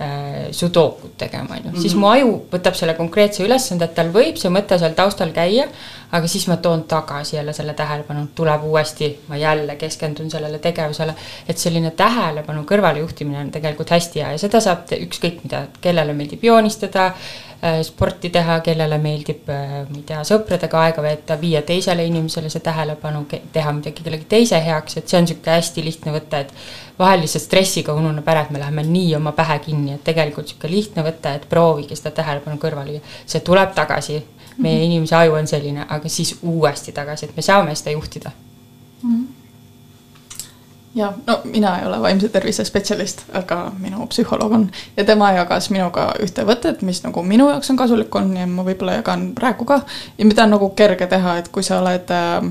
Äh, 0.02 0.52
sudokut 0.52 1.18
tegema, 1.18 1.54
on 1.54 1.66
ju, 1.68 1.80
siis 1.84 1.92
mu 1.94 2.08
aju 2.08 2.30
võtab 2.50 2.74
selle 2.74 2.94
konkreetse 2.96 3.42
ülesande, 3.44 3.84
et 3.84 3.92
tal 3.92 4.08
võib 4.10 4.38
see 4.40 4.48
mõte 4.50 4.78
seal 4.80 4.96
taustal 4.96 5.30
käia, 5.36 5.66
aga 6.12 6.28
siis 6.28 6.44
ma 6.48 6.56
toon 6.56 6.84
tagasi 6.84 7.36
jälle 7.36 7.52
selle 7.52 7.74
tähelepanu, 7.74 8.26
tuleb 8.34 8.64
uuesti, 8.64 9.08
ma 9.28 9.36
jälle 9.36 9.76
keskendun 9.76 10.30
sellele 10.30 10.58
tegevusele, 10.58 11.14
et 11.48 11.58
selline 11.58 11.90
tähelepanu 11.96 12.66
kõrvalejuhtimine 12.68 13.40
on 13.40 13.50
tegelikult 13.50 13.90
hästi 13.90 14.20
hea 14.20 14.34
ja 14.34 14.42
seda 14.42 14.60
saab 14.60 14.92
ükskõik 14.98 15.40
mida, 15.44 15.64
kellele 15.80 16.12
meeldib 16.12 16.44
joonistada, 16.44 17.06
äh, 17.64 17.80
sporti 17.88 18.28
teha, 18.34 18.58
kellele 18.60 18.98
meeldib, 19.00 19.48
äh, 19.48 19.78
ma 19.88 20.02
ei 20.02 20.04
tea, 20.10 20.20
sõpradega 20.28 20.82
aega 20.82 21.06
veeta, 21.06 21.38
viia 21.40 21.64
teisele 21.72 22.04
inimesele 22.10 22.52
see 22.52 22.60
tähelepanu, 22.68 23.24
teha 23.56 23.72
midagi 23.72 24.04
kellegi 24.04 24.28
teise 24.36 24.60
heaks, 24.66 25.00
et 25.00 25.08
see 25.08 25.16
on 25.20 25.24
niisugune 25.24 25.56
hästi 25.56 25.86
lihtne 25.88 26.16
võte, 26.18 26.44
et 26.44 26.52
vahel 26.98 27.24
lihtsalt 27.24 27.46
stressiga 27.46 27.96
ununeb 27.96 28.28
ära, 28.28 28.44
et 28.44 28.52
me 28.52 28.60
läheme 28.60 28.84
nii 28.84 29.16
oma 29.16 29.32
pähe 29.32 29.58
kinni, 29.64 29.96
et 29.96 30.04
tegelikult 30.04 30.52
niisugune 30.52 30.76
lihtne 30.76 31.08
võte, 31.08 31.34
et 31.40 31.48
proovige 31.48 31.96
seda 31.96 32.12
tähelepanu 32.20 32.60
kõrvale 32.60 32.98
viia. 32.98 33.16
see 33.26 33.40
tuleb 33.40 33.72
tagasi, 33.72 34.20
meie 34.58 34.84
inimese 34.84 35.16
aju 35.16 35.38
on 35.38 35.46
selline, 35.46 35.86
aga 35.88 36.08
siis 36.08 36.36
uuesti 36.42 36.92
tagasi, 36.92 37.26
et 37.26 37.36
me 37.36 37.42
saame 37.42 37.74
seda 37.74 37.94
juhtida 37.96 38.30
mm. 39.02 39.14
-hmm 39.14 39.42
ja 40.94 41.12
no 41.26 41.40
mina 41.44 41.78
ei 41.78 41.86
ole 41.86 42.00
vaimse 42.02 42.28
tervise 42.28 42.64
spetsialist, 42.64 43.22
aga 43.32 43.72
minu 43.78 44.06
psühholoog 44.06 44.52
on 44.52 44.70
ja 44.96 45.04
tema 45.04 45.32
jagas 45.32 45.70
minuga 45.70 46.10
ühte 46.20 46.44
võtet, 46.44 46.82
mis 46.82 47.02
nagu 47.02 47.22
minu 47.22 47.48
jaoks 47.48 47.70
on 47.70 47.76
kasulik 47.76 48.14
olnud 48.14 48.36
ja 48.36 48.46
ma 48.46 48.64
võib-olla 48.66 48.98
jagan 48.98 49.30
praegu 49.34 49.64
ka. 49.64 49.80
ja 50.18 50.24
mida 50.24 50.44
on 50.44 50.50
nagu 50.50 50.70
kerge 50.70 51.06
teha, 51.06 51.38
et 51.38 51.48
kui 51.48 51.62
sa 51.62 51.78
oled 51.80 52.12
äh, 52.12 52.50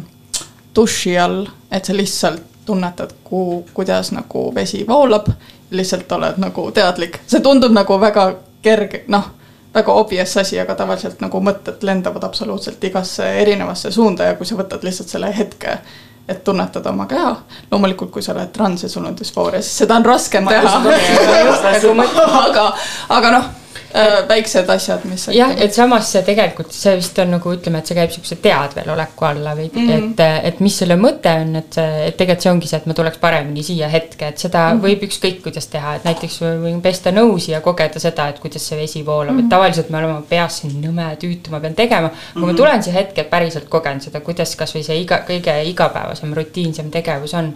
duši 0.76 1.18
all, 1.20 1.46
et 1.72 1.86
sa 1.86 1.94
lihtsalt 1.94 2.48
tunnetad, 2.66 3.14
kuhu, 3.24 3.66
kuidas 3.74 4.12
nagu 4.12 4.52
vesi 4.56 4.86
voolab, 4.88 5.30
lihtsalt 5.72 6.12
oled 6.12 6.38
nagu 6.42 6.72
teadlik, 6.72 7.20
see 7.28 7.42
tundub 7.42 7.74
nagu 7.74 8.00
väga 8.00 8.26
kerge, 8.62 9.04
noh, 9.08 9.32
väga 9.74 9.94
obvious 9.94 10.38
asi, 10.38 10.60
aga 10.60 10.76
tavaliselt 10.76 11.22
nagu 11.24 11.42
mõtted 11.44 11.84
lendavad 11.88 12.24
absoluutselt 12.28 12.84
igasse 12.84 13.28
erinevasse 13.42 13.92
suunda 13.92 14.32
ja 14.32 14.36
kui 14.36 14.46
sa 14.46 14.58
võtad 14.60 14.84
lihtsalt 14.84 15.14
selle 15.14 15.32
hetke, 15.38 15.78
et 16.28 16.44
tunnetada 16.44 16.92
oma 16.92 17.08
keha. 17.08 17.36
loomulikult, 17.72 18.12
kui 18.12 18.22
sa 18.22 18.34
oled 18.36 18.52
trans 18.54 18.84
ja 18.84 18.90
sul 18.90 19.06
on 19.06 19.18
düsfooria, 19.18 19.62
siis 19.62 19.84
seda 19.84 19.96
on 19.96 20.06
raskem 20.06 20.48
teha. 20.48 20.76
aga, 22.48 22.68
aga 23.10 23.32
noh, 23.38 23.50
väiksed 24.28 24.70
asjad, 24.70 25.06
mis 25.10 25.28
jah, 25.36 25.54
et 25.62 25.74
samas 25.74 26.12
see 26.14 26.24
tegelikult, 26.28 26.72
see 26.76 26.94
vist 27.00 27.18
on 27.24 27.34
nagu 27.36 27.54
ütleme, 27.56 27.82
et 27.82 27.90
see 27.90 27.98
käib 27.98 28.12
niisuguse 28.12 28.38
teadveloleku 28.44 29.28
alla 29.28 29.56
veidi 29.58 29.82
mm, 29.82 29.90
-hmm. 29.90 30.14
et, 30.14 30.46
et 30.52 30.60
mis 30.64 30.78
selle 30.84 30.98
mõte 31.00 31.34
on, 31.42 31.56
et, 31.60 31.78
et 32.08 32.18
tegelikult 32.18 32.46
see 32.46 32.52
ongi 32.52 32.72
see, 32.72 32.80
et 32.82 32.88
ma 32.90 32.98
tuleks 32.98 33.22
paremini 33.22 33.64
siia 33.64 33.90
hetke, 33.92 34.28
et 34.28 34.38
seda 34.38 34.68
mm 34.70 34.78
-hmm. 34.78 34.84
võib 34.88 35.06
ükskõik 35.08 35.42
kuidas 35.44 35.68
teha, 35.68 35.96
et 35.96 36.08
näiteks 36.08 36.40
võin 36.64 36.82
pesta 36.82 37.12
nõusi 37.12 37.52
ja 37.52 37.62
kogeda 37.62 38.00
seda, 38.00 38.28
et 38.30 38.40
kuidas 38.40 38.68
see 38.68 38.80
vesi 38.80 39.06
voolab 39.06 39.34
mm, 39.34 39.38
-hmm. 39.38 39.40
et 39.40 39.46
mhm. 39.46 39.56
tavaliselt 39.56 39.90
me 39.90 39.98
oleme 39.98 40.22
peas 40.30 40.62
siin 40.62 40.82
nõme 40.82 41.16
tüütu, 41.16 41.52
ma 41.52 41.60
pean 41.60 41.76
tegema. 41.76 42.10
kui 42.10 42.18
mm 42.18 42.24
-hmm. 42.34 42.46
ma 42.46 42.48
mhm. 42.48 42.56
tulen 42.56 42.84
siia 42.84 42.94
hetke, 42.94 43.22
et 43.22 43.30
päriselt 43.30 43.70
kogen 43.70 44.02
seda, 44.02 44.20
kuidas 44.20 44.56
kasvõi 44.56 44.84
see 44.84 45.02
iga, 45.02 45.24
kõige 45.28 45.64
igapäevasem 45.64 46.34
rutiinsem 46.34 46.92
tegevus 46.92 47.34
on 47.34 47.54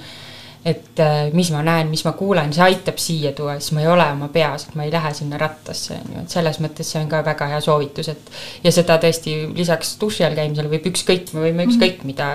et 0.65 0.99
äh, 0.99 1.27
mis 1.37 1.51
ma 1.53 1.59
näen, 1.61 1.91
mis 1.93 2.01
ma 2.07 2.15
kuulen, 2.17 2.49
see 2.55 2.63
aitab 2.65 2.97
siia 2.97 3.35
tuua, 3.37 3.59
siis 3.59 3.75
ma 3.77 3.83
ei 3.83 3.89
ole 3.91 4.05
oma 4.15 4.31
peas, 4.33 4.63
et 4.65 4.77
ma 4.79 4.87
ei 4.87 4.93
lähe 4.93 5.11
sinna 5.13 5.37
rattasse, 5.37 5.93
on 5.99 6.15
ju, 6.15 6.23
et 6.23 6.33
selles 6.33 6.57
mõttes 6.63 6.89
see 6.89 7.03
on 7.03 7.11
ka 7.11 7.19
väga 7.27 7.51
hea 7.51 7.59
soovitus, 7.61 8.09
et. 8.15 8.31
ja 8.65 8.73
seda 8.73 8.97
tõesti 9.03 9.35
lisaks 9.53 9.93
duši 10.01 10.25
all 10.25 10.37
käimisele 10.39 10.71
võib 10.71 10.89
ükskõik, 10.89 11.29
me 11.35 11.45
võime 11.45 11.67
ükskõik 11.69 12.01
mida 12.09 12.31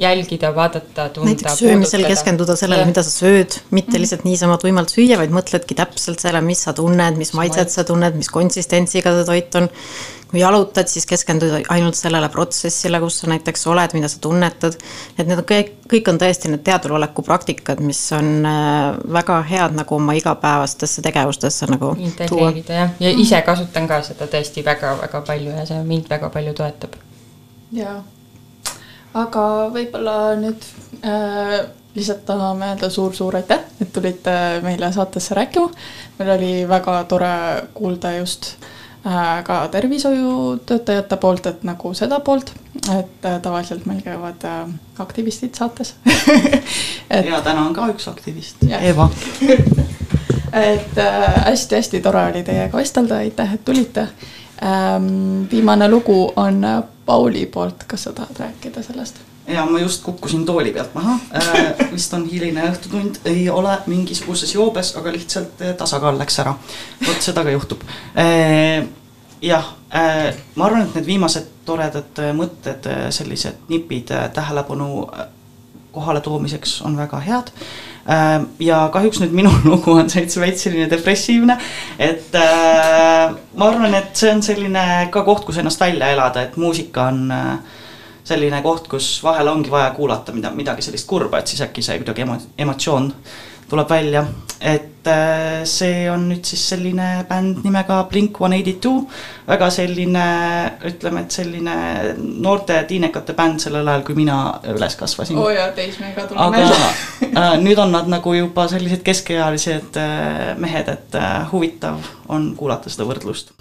jälgida, 0.00 0.54
vaadata, 0.56 1.10
tunda. 1.12 1.34
näiteks 1.34 1.60
söömisel 1.60 2.06
keskenduda 2.08 2.56
sellele, 2.56 2.88
mida 2.88 3.04
sa 3.04 3.12
sööd, 3.12 3.60
mitte 3.68 3.92
mm. 3.98 4.06
lihtsalt 4.06 4.24
niisama 4.30 4.56
tuimalt 4.64 4.96
süüa, 4.96 5.20
vaid 5.20 5.36
mõtledki 5.36 5.76
täpselt 5.76 6.24
selle, 6.24 6.40
mis 6.46 6.64
sa 6.64 6.72
tunned, 6.76 7.20
mis 7.20 7.36
maitset 7.36 7.74
sa 7.74 7.84
tunned, 7.84 8.16
mis 8.16 8.32
konsistentsiga 8.32 9.12
see 9.18 9.28
toit 9.28 9.60
on 9.60 9.68
kui 10.34 10.40
jalutad, 10.42 10.88
siis 10.90 11.04
keskenduda 11.06 11.60
ainult 11.70 11.94
sellele 11.94 12.26
protsessile, 12.28 12.98
kus 12.98 13.20
sa 13.20 13.28
näiteks 13.30 13.68
oled, 13.70 13.92
mida 13.94 14.08
sa 14.10 14.18
tunnetad. 14.20 14.74
et 15.14 15.28
need 15.28 15.38
on 15.38 15.46
kõik, 15.46 15.70
kõik 15.92 16.10
on 16.10 16.18
tõesti 16.18 16.50
need 16.50 16.64
teadveloleku 16.66 17.22
praktikad, 17.22 17.78
mis 17.78 18.00
on 18.16 18.48
äh, 18.50 18.96
väga 19.18 19.38
head 19.46 19.78
nagu 19.78 19.94
oma 19.94 20.16
igapäevastesse 20.18 21.06
tegevustesse 21.06 21.70
nagu 21.70 21.92
integreerida 22.02 22.80
jah, 22.80 22.98
ja 22.98 23.14
ise 23.14 23.42
kasutan 23.46 23.86
ka 23.86 24.00
seda 24.02 24.26
tõesti 24.34 24.66
väga-väga 24.66 25.22
palju 25.30 25.54
ja 25.54 25.68
see 25.70 25.86
mind 25.86 26.10
väga 26.10 26.32
palju 26.34 26.58
toetab. 26.58 26.98
jaa, 27.78 27.96
aga 29.14 29.48
võib-olla 29.78 30.20
nüüd 30.42 30.70
äh, 31.06 31.58
lihtsalt 31.94 32.26
tahame 32.26 32.72
öelda 32.74 32.90
suur-suur 32.90 33.38
aitäh, 33.38 33.68
et 33.78 33.94
tulite 33.94 34.38
meile 34.66 34.90
saatesse 34.92 35.38
rääkima. 35.38 35.70
meil 36.18 36.38
oli 36.40 36.54
väga 36.68 37.04
tore 37.06 37.36
kuulda 37.74 38.18
just 38.18 38.56
Äh, 38.56 38.73
ka 39.44 39.68
tervishoiutöötajate 39.68 41.16
poolt, 41.16 41.46
et 41.46 41.62
nagu 41.62 41.94
seda 41.94 42.20
poolt, 42.24 42.52
et 42.98 43.26
äh, 43.28 43.40
tavaliselt 43.42 43.86
meil 43.86 44.00
käivad 44.02 44.44
äh, 44.48 44.68
aktivistid 44.98 45.54
saates. 45.54 45.94
Et.... 47.10 47.26
ja 47.26 47.40
täna 47.44 47.66
on 47.66 47.74
ka 47.76 47.90
üks 47.92 48.08
aktivist, 48.08 48.64
Eva. 48.80 49.10
Et 50.54 50.98
hästi-hästi 51.44 51.98
tore 52.00 52.20
oli 52.30 52.44
teiega 52.46 52.78
vestelda, 52.78 53.16
aitäh, 53.24 53.54
et 53.56 53.64
tulite. 53.66 54.04
Ähm, 54.62 55.48
viimane 55.50 55.88
lugu 55.90 56.32
on 56.36 56.62
Pauli 57.06 57.46
poolt, 57.46 57.82
kas 57.90 58.06
sa 58.06 58.12
tahad 58.12 58.38
rääkida 58.38 58.82
sellest? 58.82 59.18
Ja 59.46 59.66
ma 59.66 59.80
just 59.80 60.02
kukkusin 60.02 60.46
tooli 60.46 60.72
pealt 60.72 60.94
maha 60.94 61.18
äh,, 61.36 61.90
vist 61.92 62.14
on 62.14 62.26
hiline 62.30 62.64
õhtutund, 62.70 63.20
ei 63.28 63.48
ole 63.50 63.76
mingisuguses 63.86 64.54
joobes, 64.54 64.94
aga 64.96 65.12
lihtsalt 65.12 65.62
äh, 65.62 65.74
tasakaal 65.78 66.18
läks 66.18 66.38
ära. 66.44 66.54
vot 67.06 67.22
seda 67.22 67.44
ka 67.44 67.54
juhtub 67.54 67.84
äh,. 68.16 68.86
jah 69.42 69.74
äh,, 69.94 70.34
ma 70.54 70.68
arvan, 70.68 70.88
et 70.88 70.98
need 70.98 71.08
viimased 71.12 71.50
toredad 71.68 72.22
äh, 72.22 72.32
mõtted, 72.36 72.88
äh, 72.88 73.08
sellised 73.14 73.68
nipid 73.68 74.12
tähelepanu 74.34 75.08
kohale 75.94 76.20
toomiseks 76.20 76.80
on 76.82 76.96
väga 76.98 77.20
head 77.22 77.52
ja 78.60 78.80
kahjuks 78.92 79.20
nüüd 79.22 79.32
minu 79.36 79.52
lugu 79.70 79.94
on 79.96 80.10
veits 80.12 80.36
selline 80.66 80.88
depressiivne, 80.90 81.56
et 81.98 82.34
äh, 82.36 83.32
ma 83.56 83.70
arvan, 83.70 83.94
et 83.96 84.12
see 84.16 84.32
on 84.34 84.42
selline 84.44 84.84
ka 85.12 85.24
koht, 85.24 85.46
kus 85.46 85.60
ennast 85.62 85.80
välja 85.80 86.10
elada, 86.12 86.44
et 86.44 86.58
muusika 86.60 87.08
on 87.12 87.30
äh, 87.32 87.80
selline 88.24 88.62
koht, 88.64 88.88
kus 88.88 89.18
vahel 89.24 89.48
ongi 89.52 89.72
vaja 89.72 89.90
kuulata 89.96 90.32
mida, 90.32 90.52
midagi 90.54 90.84
sellist 90.86 91.08
kurba, 91.08 91.40
et 91.40 91.52
siis 91.52 91.64
äkki 91.66 91.84
see 91.84 91.98
kuidagi 92.00 92.24
emo-, 92.24 92.40
emotsioon 92.58 93.12
tuleb 93.68 93.90
välja. 93.90 94.24
et 94.60 95.06
äh, 95.06 95.64
see 95.68 96.06
on 96.08 96.22
nüüd 96.30 96.46
siis 96.48 96.62
selline 96.70 97.26
bänd 97.28 97.58
nimega 97.66 97.98
Blink 98.08 98.38
One 98.40 98.56
Eighty 98.56 98.72
Two, 98.80 99.02
väga 99.48 99.68
selline, 99.74 100.22
ütleme, 100.88 101.24
et 101.26 101.36
selline 101.36 101.74
noorte 102.16 102.78
tiinekate 102.88 103.34
bänd 103.36 103.60
sellel 103.60 103.88
ajal, 103.92 104.06
kui 104.06 104.16
mina 104.16 104.38
üles 104.72 104.96
kasvasin. 104.96 105.36
oo 105.36 105.50
oh 105.50 105.52
jaa, 105.52 105.68
teismega 105.76 106.24
tuleb 106.30 106.56
meelde. 106.56 106.78
aga 107.26 107.50
äh, 107.50 107.58
nüüd 107.60 107.82
on 107.82 107.92
nad 107.92 108.08
nagu 108.08 108.36
juba 108.38 108.68
sellised 108.72 109.04
keskealised 109.04 110.00
äh, 110.00 110.54
mehed, 110.56 110.88
et 110.88 111.20
huvitav 111.52 112.00
on 112.28 112.54
kuulata 112.56 112.92
seda 112.92 113.08
võrdlust 113.10 113.52